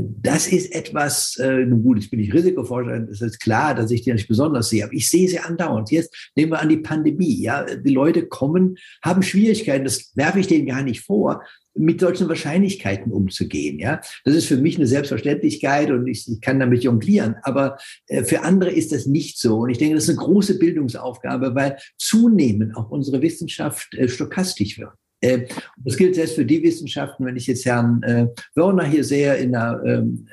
das 0.00 0.46
ist 0.48 0.74
etwas, 0.74 1.36
äh, 1.36 1.64
nun 1.64 1.82
gut, 1.82 1.98
jetzt 1.98 2.10
bin 2.10 2.20
ich 2.20 2.32
Risikoforscher, 2.32 3.08
es 3.10 3.20
ist 3.20 3.40
klar, 3.40 3.74
dass 3.74 3.90
ich 3.90 4.02
die 4.02 4.12
nicht 4.12 4.28
besonders 4.28 4.68
sehe, 4.68 4.84
aber 4.84 4.92
ich 4.92 5.08
sehe 5.08 5.28
sie 5.28 5.38
andauernd. 5.38 5.90
Jetzt 5.90 6.30
nehmen 6.34 6.52
wir 6.52 6.60
an 6.60 6.68
die 6.68 6.78
Pandemie. 6.78 7.40
Ja, 7.40 7.64
die 7.64 7.92
Leute 7.92 8.26
kommen, 8.26 8.76
haben 9.02 9.22
Schwierigkeiten, 9.22 9.84
das 9.84 10.12
werfe 10.16 10.40
ich 10.40 10.46
denen 10.46 10.66
gar 10.66 10.82
nicht 10.82 11.00
vor, 11.00 11.42
mit 11.78 12.00
solchen 12.00 12.28
Wahrscheinlichkeiten 12.28 13.12
umzugehen. 13.12 13.78
Ja, 13.78 14.00
das 14.24 14.34
ist 14.34 14.46
für 14.46 14.56
mich 14.56 14.76
eine 14.76 14.86
Selbstverständlichkeit 14.86 15.90
und 15.90 16.06
ich, 16.06 16.26
ich 16.30 16.40
kann 16.40 16.58
damit 16.58 16.82
jonglieren. 16.82 17.36
Aber 17.42 17.76
äh, 18.06 18.24
für 18.24 18.42
andere 18.42 18.70
ist 18.70 18.92
das 18.92 19.06
nicht 19.06 19.38
so. 19.38 19.58
Und 19.58 19.70
ich 19.70 19.78
denke, 19.78 19.94
das 19.94 20.04
ist 20.04 20.10
eine 20.10 20.18
große 20.18 20.58
Bildungsaufgabe, 20.58 21.54
weil 21.54 21.76
zunehmend 21.98 22.76
auch 22.76 22.90
unsere 22.90 23.20
Wissenschaft 23.22 23.94
äh, 23.94 24.08
stochastisch 24.08 24.78
wird. 24.78 24.92
Äh, 25.26 25.46
das 25.78 25.96
gilt 25.96 26.14
selbst 26.14 26.34
für 26.34 26.44
die 26.44 26.62
Wissenschaften, 26.62 27.24
wenn 27.26 27.36
ich 27.36 27.46
jetzt 27.46 27.64
Herrn 27.64 28.02
äh, 28.02 28.26
Wörner 28.54 28.84
hier 28.84 29.04
sehe 29.04 29.34
in 29.36 29.52
der 29.52 29.82
ähm, 29.84 30.26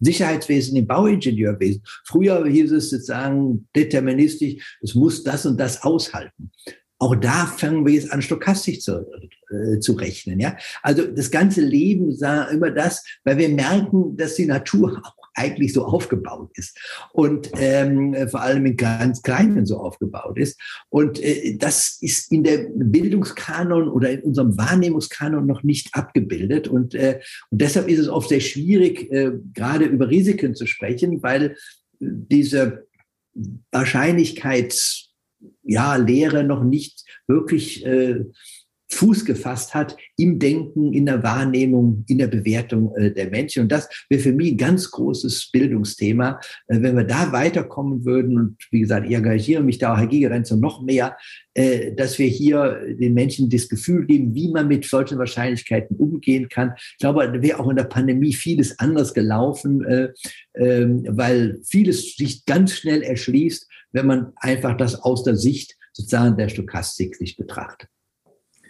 Sicherheitswesen, 0.00 0.76
im 0.76 0.86
Bauingenieurwesen. 0.86 1.82
Früher 2.04 2.46
hieß 2.46 2.72
es 2.72 2.90
sozusagen 2.90 3.68
deterministisch, 3.74 4.78
es 4.82 4.94
muss 4.94 5.24
das 5.24 5.46
und 5.46 5.58
das 5.58 5.82
aushalten. 5.82 6.50
Auch 7.00 7.14
da 7.14 7.46
fangen 7.46 7.86
wir 7.86 7.94
jetzt 7.94 8.12
an, 8.12 8.22
stochastisch 8.22 8.80
zu, 8.80 9.06
äh, 9.50 9.78
zu 9.78 9.92
rechnen. 9.92 10.40
Ja? 10.40 10.56
Also 10.82 11.06
das 11.06 11.30
ganze 11.30 11.60
Leben 11.60 12.12
sah 12.14 12.44
immer 12.44 12.70
das, 12.70 13.04
weil 13.24 13.38
wir 13.38 13.48
merken, 13.48 14.16
dass 14.16 14.34
die 14.34 14.46
Natur 14.46 15.00
eigentlich 15.38 15.72
so 15.72 15.84
aufgebaut 15.84 16.50
ist 16.54 16.78
und 17.12 17.50
ähm, 17.58 18.14
vor 18.28 18.42
allem 18.42 18.66
in 18.66 18.76
ganz 18.76 19.22
Kleinen 19.22 19.66
so 19.66 19.78
aufgebaut 19.78 20.38
ist. 20.38 20.60
Und 20.88 21.22
äh, 21.22 21.56
das 21.56 21.98
ist 22.00 22.32
in 22.32 22.44
der 22.44 22.66
Bildungskanon 22.74 23.88
oder 23.88 24.10
in 24.10 24.22
unserem 24.22 24.58
Wahrnehmungskanon 24.58 25.46
noch 25.46 25.62
nicht 25.62 25.94
abgebildet. 25.94 26.68
Und, 26.68 26.94
äh, 26.94 27.20
und 27.50 27.60
deshalb 27.60 27.88
ist 27.88 27.98
es 27.98 28.08
oft 28.08 28.28
sehr 28.28 28.40
schwierig, 28.40 29.10
äh, 29.10 29.32
gerade 29.54 29.84
über 29.84 30.10
Risiken 30.10 30.54
zu 30.54 30.66
sprechen, 30.66 31.22
weil 31.22 31.56
diese 32.00 32.86
Wahrscheinlichkeits 33.70 35.08
ja, 35.62 35.98
noch 35.98 36.64
nicht 36.64 37.04
wirklich 37.26 37.84
äh, 37.84 38.24
Fuß 38.90 39.24
gefasst 39.24 39.74
hat 39.74 39.96
im 40.16 40.38
Denken, 40.38 40.92
in 40.92 41.06
der 41.06 41.22
Wahrnehmung, 41.22 42.04
in 42.08 42.18
der 42.18 42.28
Bewertung 42.28 42.94
äh, 42.96 43.12
der 43.12 43.30
Menschen. 43.30 43.64
Und 43.64 43.72
das 43.72 43.88
wäre 44.08 44.22
für 44.22 44.32
mich 44.32 44.52
ein 44.52 44.56
ganz 44.56 44.90
großes 44.90 45.50
Bildungsthema. 45.52 46.40
Äh, 46.68 46.80
wenn 46.80 46.96
wir 46.96 47.04
da 47.04 47.30
weiterkommen 47.32 48.04
würden, 48.04 48.38
und 48.38 48.56
wie 48.70 48.80
gesagt, 48.80 49.06
ich 49.06 49.14
engagiere 49.14 49.62
mich 49.62 49.78
da, 49.78 49.96
Herr 49.96 50.06
Gigerenzer, 50.06 50.56
noch 50.56 50.82
mehr, 50.82 51.16
äh, 51.54 51.92
dass 51.94 52.18
wir 52.18 52.28
hier 52.28 52.80
den 52.98 53.14
Menschen 53.14 53.50
das 53.50 53.68
Gefühl 53.68 54.06
geben, 54.06 54.34
wie 54.34 54.50
man 54.50 54.68
mit 54.68 54.84
solchen 54.84 55.18
Wahrscheinlichkeiten 55.18 55.96
umgehen 55.96 56.48
kann. 56.48 56.72
Ich 56.76 56.98
glaube, 56.98 57.30
da 57.30 57.42
wäre 57.42 57.60
auch 57.60 57.68
in 57.68 57.76
der 57.76 57.84
Pandemie 57.84 58.32
vieles 58.32 58.78
anders 58.78 59.12
gelaufen, 59.12 59.84
äh, 59.84 60.08
ähm, 60.54 61.04
weil 61.08 61.58
vieles 61.62 62.16
sich 62.16 62.46
ganz 62.46 62.72
schnell 62.72 63.02
erschließt, 63.02 63.68
wenn 63.92 64.06
man 64.06 64.32
einfach 64.36 64.76
das 64.76 64.94
aus 64.94 65.24
der 65.24 65.36
Sicht 65.36 65.76
sozusagen 65.92 66.36
der 66.36 66.48
Stochastik 66.48 67.16
sich 67.16 67.36
betrachtet. 67.36 67.88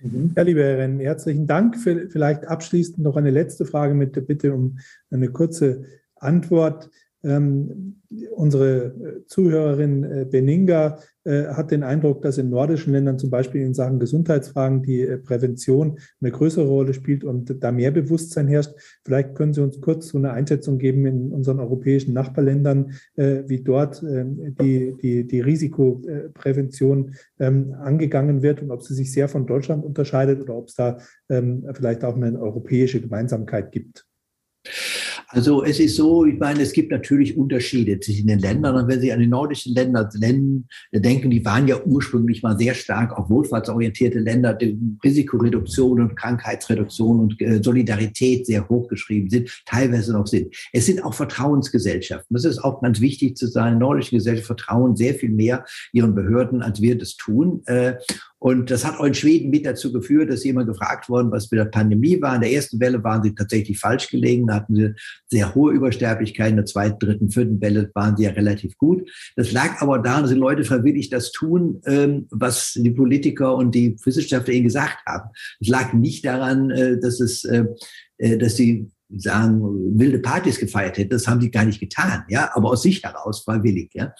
Mhm. 0.03 0.33
Ja, 0.37 0.43
lieber 0.43 0.63
Herr 0.63 0.79
Renn, 0.79 1.01
herzlichen 1.01 1.47
Dank. 1.47 1.77
Vielleicht 1.77 2.47
abschließend 2.47 2.99
noch 2.99 3.17
eine 3.17 3.31
letzte 3.31 3.65
Frage 3.65 3.95
mit 3.95 4.17
der 4.17 4.23
Bitte 4.23 4.55
um 4.55 4.79
eine 5.11 5.31
kurze 5.31 5.85
Antwort. 6.17 6.91
Ähm, 7.25 8.01
unsere 8.31 9.25
Zuhörerin 9.27 10.05
äh, 10.05 10.25
Beninga 10.25 10.99
äh, 11.25 11.49
hat 11.49 11.73
den 11.73 11.83
Eindruck, 11.83 12.23
dass 12.23 12.39
in 12.39 12.49
nordischen 12.49 12.93
Ländern 12.93 13.19
zum 13.19 13.29
Beispiel 13.29 13.63
in 13.63 13.75
Sachen 13.75 13.99
Gesundheitsfragen 13.99 14.83
die 14.83 15.01
äh, 15.01 15.19
Prävention 15.19 15.99
eine 16.21 16.31
größere 16.31 16.67
Rolle 16.67 16.95
spielt 16.95 17.25
und 17.25 17.63
da 17.63 17.73
mehr 17.73 17.91
Bewusstsein 17.91 18.47
herrscht. 18.47 18.73
Vielleicht 19.05 19.35
können 19.35 19.53
Sie 19.53 19.63
uns 19.63 19.81
kurz 19.81 20.09
so 20.09 20.19
eine 20.19 20.33
Einschätzung 20.33 20.79
geben 20.79 21.07
in 21.07 21.33
unseren 21.33 21.61
europäischen 21.61 22.15
Nachbarländern, 22.15 22.93
äh, 23.17 23.43
wie 23.47 23.63
dort 23.63 24.03
ähm, 24.03 24.55
die, 24.61 24.95
die, 25.03 25.27
die 25.27 25.41
Risikoprävention 25.41 27.15
ähm, 27.41 27.75
angegangen 27.75 28.43
wird 28.43 28.63
und 28.63 28.71
ob 28.71 28.83
sie 28.83 28.95
sich 28.95 29.13
sehr 29.13 29.29
von 29.29 29.47
Deutschland 29.47 29.85
unterscheidet 29.85 30.41
oder 30.41 30.57
ob 30.57 30.69
es 30.69 30.75
da 30.75 30.99
ähm, 31.29 31.67
vielleicht 31.75 32.05
auch 32.05 32.17
eine 32.17 32.41
europäische 32.41 33.01
Gemeinsamkeit 33.01 33.73
gibt. 33.73 34.07
Also 35.31 35.63
es 35.63 35.79
ist 35.79 35.97
so, 35.97 36.25
ich 36.25 36.39
meine, 36.39 36.63
es 36.63 36.73
gibt 36.73 36.91
natürlich 36.91 37.37
Unterschiede 37.37 38.01
zwischen 38.01 38.27
den 38.29 38.39
Ländern. 38.39 38.77
Und 38.77 38.89
wenn 38.89 39.01
Sie 39.01 39.13
an 39.13 39.21
die 39.21 39.27
nordischen 39.27 39.75
Länder 39.75 40.09
denken, 40.11 41.31
die 41.31 41.45
waren 41.45 41.69
ja 41.69 41.77
ursprünglich 41.85 42.43
mal 42.43 42.57
sehr 42.57 42.73
stark 42.73 43.17
auf 43.17 43.29
wohlfahrtsorientierte 43.29 44.21
Länder, 44.21 44.55
die 44.55 44.79
Risikoreduktion 45.05 46.01
und 46.01 46.17
Krankheitsreduktion 46.17 47.21
und 47.21 47.41
äh, 47.43 47.63
Solidarität 47.63 48.47
sehr 48.47 48.67
hochgeschrieben 48.71 49.29
sind, 49.29 49.63
teilweise 49.67 50.15
noch 50.15 50.27
sind. 50.27 50.55
Es 50.73 50.87
sind 50.87 51.05
auch 51.05 51.13
Vertrauensgesellschaften. 51.13 52.35
Das 52.35 52.47
ist 52.47 52.65
auch 52.65 52.81
ganz 52.81 53.01
wichtig 53.01 53.37
zu 53.37 53.49
sagen. 53.49 53.79
Nordische 53.79 54.17
Gesellschaften 54.17 54.47
vertrauen 54.47 54.97
sehr 54.97 55.15
viel 55.15 55.31
mehr 55.31 55.67
ihren 55.93 56.15
Behörden, 56.15 56.63
als 56.63 56.81
wir 56.81 56.97
das 56.97 57.17
tun. 57.17 57.63
Äh, 57.67 57.97
und 58.41 58.71
das 58.71 58.85
hat 58.85 58.99
auch 58.99 59.05
in 59.05 59.15
Schweden 59.15 59.51
mit 59.51 59.67
dazu 59.67 59.93
geführt, 59.93 60.31
dass 60.31 60.45
immer 60.45 60.65
gefragt 60.65 61.09
worden, 61.09 61.33
was 61.33 61.51
mit 61.51 61.59
der 61.59 61.65
Pandemie 61.65 62.21
war. 62.23 62.37
In 62.37 62.43
der 62.43 62.53
ersten 62.53 62.79
Welle 62.79 63.03
waren 63.03 63.23
sie 63.23 63.35
tatsächlich 63.35 63.79
falsch 63.79 64.09
gelegen. 64.09 64.47
Da 64.47 64.55
hatten 64.55 64.77
sie 64.77 64.95
sehr 65.27 65.55
hohe 65.55 65.73
Übersterblichkeit. 65.73 66.51
In 66.51 66.57
der 66.57 66.65
zweiten, 66.65 66.99
dritten, 67.01 67.31
vierten 67.31 67.61
Welle 67.61 67.91
waren 67.95 68.17
sie 68.17 68.25
ja 68.25 68.31
relativ 68.31 68.77
gut. 68.79 69.11
Das 69.35 69.51
lag 69.51 69.83
aber 69.83 69.99
daran, 69.99 70.23
dass 70.23 70.31
die 70.31 70.39
Leute 70.39 70.65
freiwillig 70.65 71.11
das 71.11 71.33
tun, 71.33 71.81
ähm, 71.87 72.27
was 72.31 72.75
die 72.77 72.93
Politiker 72.93 73.57
und 73.57 73.75
die 73.75 73.97
Wissenschaftler 74.05 74.55
ihnen 74.55 74.65
gesagt 74.65 74.99
haben. 75.05 75.31
Es 75.61 75.69
lag 75.69 75.93
nicht 75.93 76.25
daran, 76.25 76.71
äh, 76.71 76.99
dass 77.01 77.19
es, 77.19 77.45
äh, 77.45 77.65
äh, 78.19 78.39
dass 78.39 78.57
sie 78.57 78.89
sagen, 79.17 79.99
wilde 79.99 80.19
Partys 80.19 80.59
gefeiert 80.59 80.99
hätten. 80.99 81.11
Das 81.11 81.27
haben 81.27 81.41
sie 81.41 81.51
gar 81.51 81.65
nicht 81.65 81.81
getan, 81.81 82.25
ja, 82.29 82.51
aber 82.55 82.71
aus 82.71 82.83
sich 82.83 83.03
heraus 83.03 83.43
freiwillig, 83.45 83.91
ja. 83.95 84.13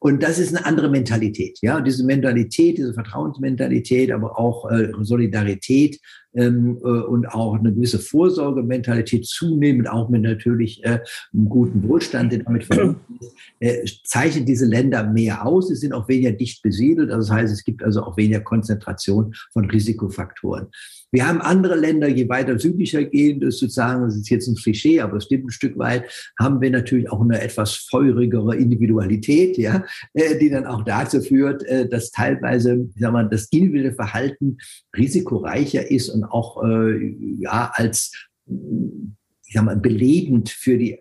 Und 0.00 0.22
das 0.22 0.38
ist 0.38 0.54
eine 0.54 0.66
andere 0.66 0.90
Mentalität, 0.90 1.58
ja. 1.62 1.76
Und 1.76 1.86
diese 1.86 2.04
Mentalität, 2.04 2.78
diese 2.78 2.94
Vertrauensmentalität, 2.94 4.10
aber 4.10 4.38
auch 4.38 4.70
äh, 4.70 4.90
Solidarität 5.00 6.00
ähm, 6.34 6.78
äh, 6.82 6.88
und 6.88 7.26
auch 7.26 7.58
eine 7.58 7.72
gewisse 7.72 7.98
Vorsorgementalität 7.98 9.26
zunehmend, 9.26 9.88
auch 9.88 10.08
mit 10.08 10.22
natürlich 10.22 10.82
äh, 10.84 11.00
einem 11.32 11.48
guten 11.48 11.86
Wohlstand, 11.88 12.32
der 12.32 12.40
damit 12.40 12.64
verbunden 12.64 13.18
ist, 13.20 13.34
äh, 13.60 13.84
zeichnet 14.04 14.48
diese 14.48 14.66
Länder 14.66 15.04
mehr 15.04 15.46
aus. 15.46 15.68
Sie 15.68 15.76
sind 15.76 15.92
auch 15.92 16.08
weniger 16.08 16.32
dicht 16.32 16.62
besiedelt. 16.62 17.10
Also 17.10 17.28
das 17.28 17.36
heißt, 17.36 17.52
es 17.52 17.64
gibt 17.64 17.82
also 17.82 18.02
auch 18.02 18.16
weniger 18.16 18.40
Konzentration 18.40 19.34
von 19.52 19.70
Risikofaktoren. 19.70 20.68
Wir 21.12 21.28
haben 21.28 21.42
andere 21.42 21.76
Länder, 21.76 22.08
je 22.08 22.26
weiter 22.30 22.58
südlicher 22.58 23.04
gehen, 23.04 23.40
das 23.40 23.58
sozusagen, 23.58 24.02
das 24.02 24.16
ist 24.16 24.30
jetzt 24.30 24.48
ein 24.48 24.54
Klischee, 24.54 25.00
aber 25.00 25.18
es 25.18 25.24
stimmt 25.24 25.44
ein 25.44 25.50
Stück 25.50 25.78
weit, 25.78 26.04
haben 26.40 26.62
wir 26.62 26.70
natürlich 26.70 27.10
auch 27.12 27.20
eine 27.20 27.38
etwas 27.40 27.74
feurigere 27.74 28.56
Individualität, 28.56 29.58
ja, 29.58 29.84
äh, 30.14 30.38
die 30.38 30.48
dann 30.48 30.64
auch 30.64 30.84
dazu 30.84 31.20
führt, 31.20 31.64
äh, 31.64 31.86
dass 31.86 32.12
teilweise, 32.12 32.88
ich 32.94 33.00
sag 33.00 33.12
mal, 33.12 33.28
das 33.28 33.48
individuelle 33.50 33.92
Verhalten 33.92 34.56
risikoreicher 34.96 35.90
ist 35.90 36.08
und 36.08 36.24
auch 36.24 36.64
äh, 36.64 37.14
ja 37.38 37.70
als 37.74 38.12
ich 38.46 39.54
sag 39.54 39.64
mal, 39.64 39.76
belebend 39.76 40.48
für 40.48 40.78
die 40.78 40.98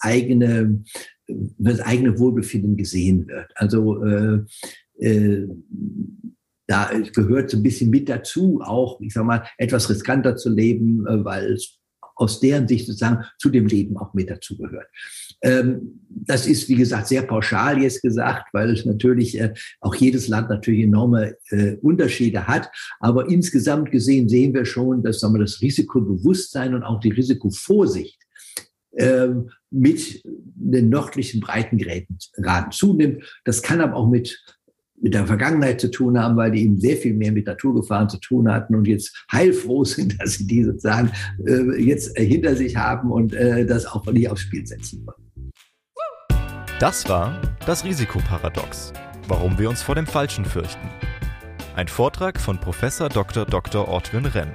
eigene, 0.00 0.84
das 1.26 1.80
eigene 1.80 2.18
Wohlbefinden 2.18 2.76
gesehen 2.76 3.26
wird. 3.26 3.50
Also 3.54 4.04
äh, 4.04 4.40
äh, 4.98 5.48
da 6.66 6.90
gehört 7.14 7.50
so 7.50 7.56
ein 7.56 7.62
bisschen 7.62 7.90
mit 7.90 8.08
dazu, 8.08 8.60
auch, 8.62 9.00
ich 9.00 9.12
sag 9.12 9.24
mal, 9.24 9.44
etwas 9.58 9.88
riskanter 9.88 10.36
zu 10.36 10.50
leben, 10.50 11.06
äh, 11.06 11.24
weil 11.24 11.52
es 11.52 11.78
aus 12.16 12.40
deren 12.40 12.66
Sicht 12.66 12.86
sozusagen 12.86 13.24
zu 13.38 13.50
dem 13.50 13.66
Leben 13.66 13.96
auch 13.98 14.14
mit 14.14 14.30
dazugehört. 14.30 14.88
Ähm, 15.42 16.00
das 16.08 16.46
ist, 16.46 16.68
wie 16.68 16.74
gesagt, 16.74 17.08
sehr 17.08 17.22
pauschal 17.22 17.82
jetzt 17.82 18.02
gesagt, 18.02 18.48
weil 18.52 18.70
es 18.70 18.86
natürlich 18.86 19.38
äh, 19.38 19.52
auch 19.80 19.94
jedes 19.94 20.28
Land 20.28 20.48
natürlich 20.48 20.84
enorme 20.84 21.36
äh, 21.50 21.76
Unterschiede 21.76 22.46
hat. 22.46 22.70
Aber 23.00 23.28
insgesamt 23.28 23.90
gesehen 23.90 24.28
sehen 24.28 24.54
wir 24.54 24.64
schon, 24.64 25.02
dass 25.02 25.20
sagen 25.20 25.34
wir, 25.34 25.40
das 25.40 25.60
Risikobewusstsein 25.60 26.74
und 26.74 26.82
auch 26.82 27.00
die 27.00 27.10
Risikovorsicht 27.10 28.18
ähm, 28.96 29.50
mit 29.70 30.22
den 30.24 30.88
nördlichen 30.88 31.40
Breitengraden 31.40 32.18
zunimmt. 32.70 33.22
Das 33.44 33.62
kann 33.62 33.82
aber 33.82 33.94
auch 33.94 34.08
mit 34.08 34.42
mit 35.00 35.14
der 35.14 35.26
Vergangenheit 35.26 35.80
zu 35.80 35.90
tun 35.90 36.18
haben, 36.18 36.36
weil 36.36 36.50
die 36.50 36.64
eben 36.64 36.78
sehr 36.80 36.96
viel 36.96 37.14
mehr 37.14 37.32
mit 37.32 37.46
Naturgefahren 37.46 38.08
zu 38.08 38.18
tun 38.18 38.50
hatten 38.50 38.74
und 38.74 38.86
jetzt 38.86 39.24
heilfroh 39.30 39.84
sind, 39.84 40.20
dass 40.20 40.34
sie 40.34 40.46
die 40.46 40.64
sozusagen 40.64 41.10
äh, 41.46 41.82
jetzt 41.82 42.16
hinter 42.18 42.56
sich 42.56 42.76
haben 42.76 43.10
und 43.10 43.34
äh, 43.34 43.66
das 43.66 43.86
auch 43.86 44.06
nicht 44.06 44.30
aufs 44.30 44.42
Spiel 44.42 44.66
setzen 44.66 45.06
wollen. 45.06 45.52
Das 46.78 47.08
war 47.08 47.40
das 47.66 47.84
Risikoparadox. 47.84 48.92
Warum 49.28 49.58
wir 49.58 49.68
uns 49.68 49.82
vor 49.82 49.94
dem 49.94 50.06
Falschen 50.06 50.44
fürchten. 50.44 50.88
Ein 51.74 51.88
Vortrag 51.88 52.40
von 52.40 52.58
Professor 52.58 53.08
Dr. 53.08 53.44
Dr. 53.44 53.88
Ortwin 53.88 54.24
Renn. 54.24 54.52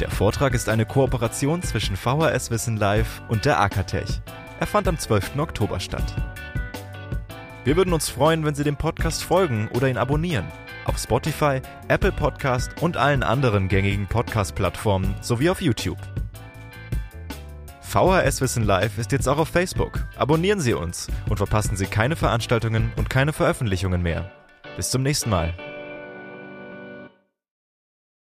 Der 0.00 0.10
Vortrag 0.10 0.54
ist 0.54 0.68
eine 0.68 0.86
Kooperation 0.86 1.62
zwischen 1.62 1.96
VHS 1.96 2.50
Wissen 2.50 2.76
Live 2.76 3.22
und 3.28 3.44
der 3.44 3.60
Akatech. 3.60 4.20
Er 4.60 4.66
fand 4.66 4.88
am 4.88 4.98
12. 4.98 5.38
Oktober 5.38 5.80
statt. 5.80 6.31
Wir 7.64 7.76
würden 7.76 7.92
uns 7.92 8.08
freuen, 8.08 8.44
wenn 8.44 8.56
Sie 8.56 8.64
dem 8.64 8.76
Podcast 8.76 9.22
folgen 9.22 9.68
oder 9.72 9.88
ihn 9.88 9.96
abonnieren. 9.96 10.46
Auf 10.84 10.98
Spotify, 10.98 11.60
Apple 11.86 12.10
Podcast 12.10 12.82
und 12.82 12.96
allen 12.96 13.22
anderen 13.22 13.68
gängigen 13.68 14.08
Podcast-Plattformen 14.08 15.14
sowie 15.20 15.48
auf 15.48 15.62
YouTube. 15.62 15.98
VHS 17.82 18.40
Wissen 18.40 18.64
Live 18.64 18.98
ist 18.98 19.12
jetzt 19.12 19.28
auch 19.28 19.38
auf 19.38 19.48
Facebook. 19.48 20.04
Abonnieren 20.16 20.58
Sie 20.58 20.74
uns 20.74 21.06
und 21.28 21.36
verpassen 21.36 21.76
Sie 21.76 21.86
keine 21.86 22.16
Veranstaltungen 22.16 22.90
und 22.96 23.08
keine 23.08 23.32
Veröffentlichungen 23.32 24.02
mehr. 24.02 24.32
Bis 24.76 24.90
zum 24.90 25.04
nächsten 25.04 25.30
Mal. 25.30 25.54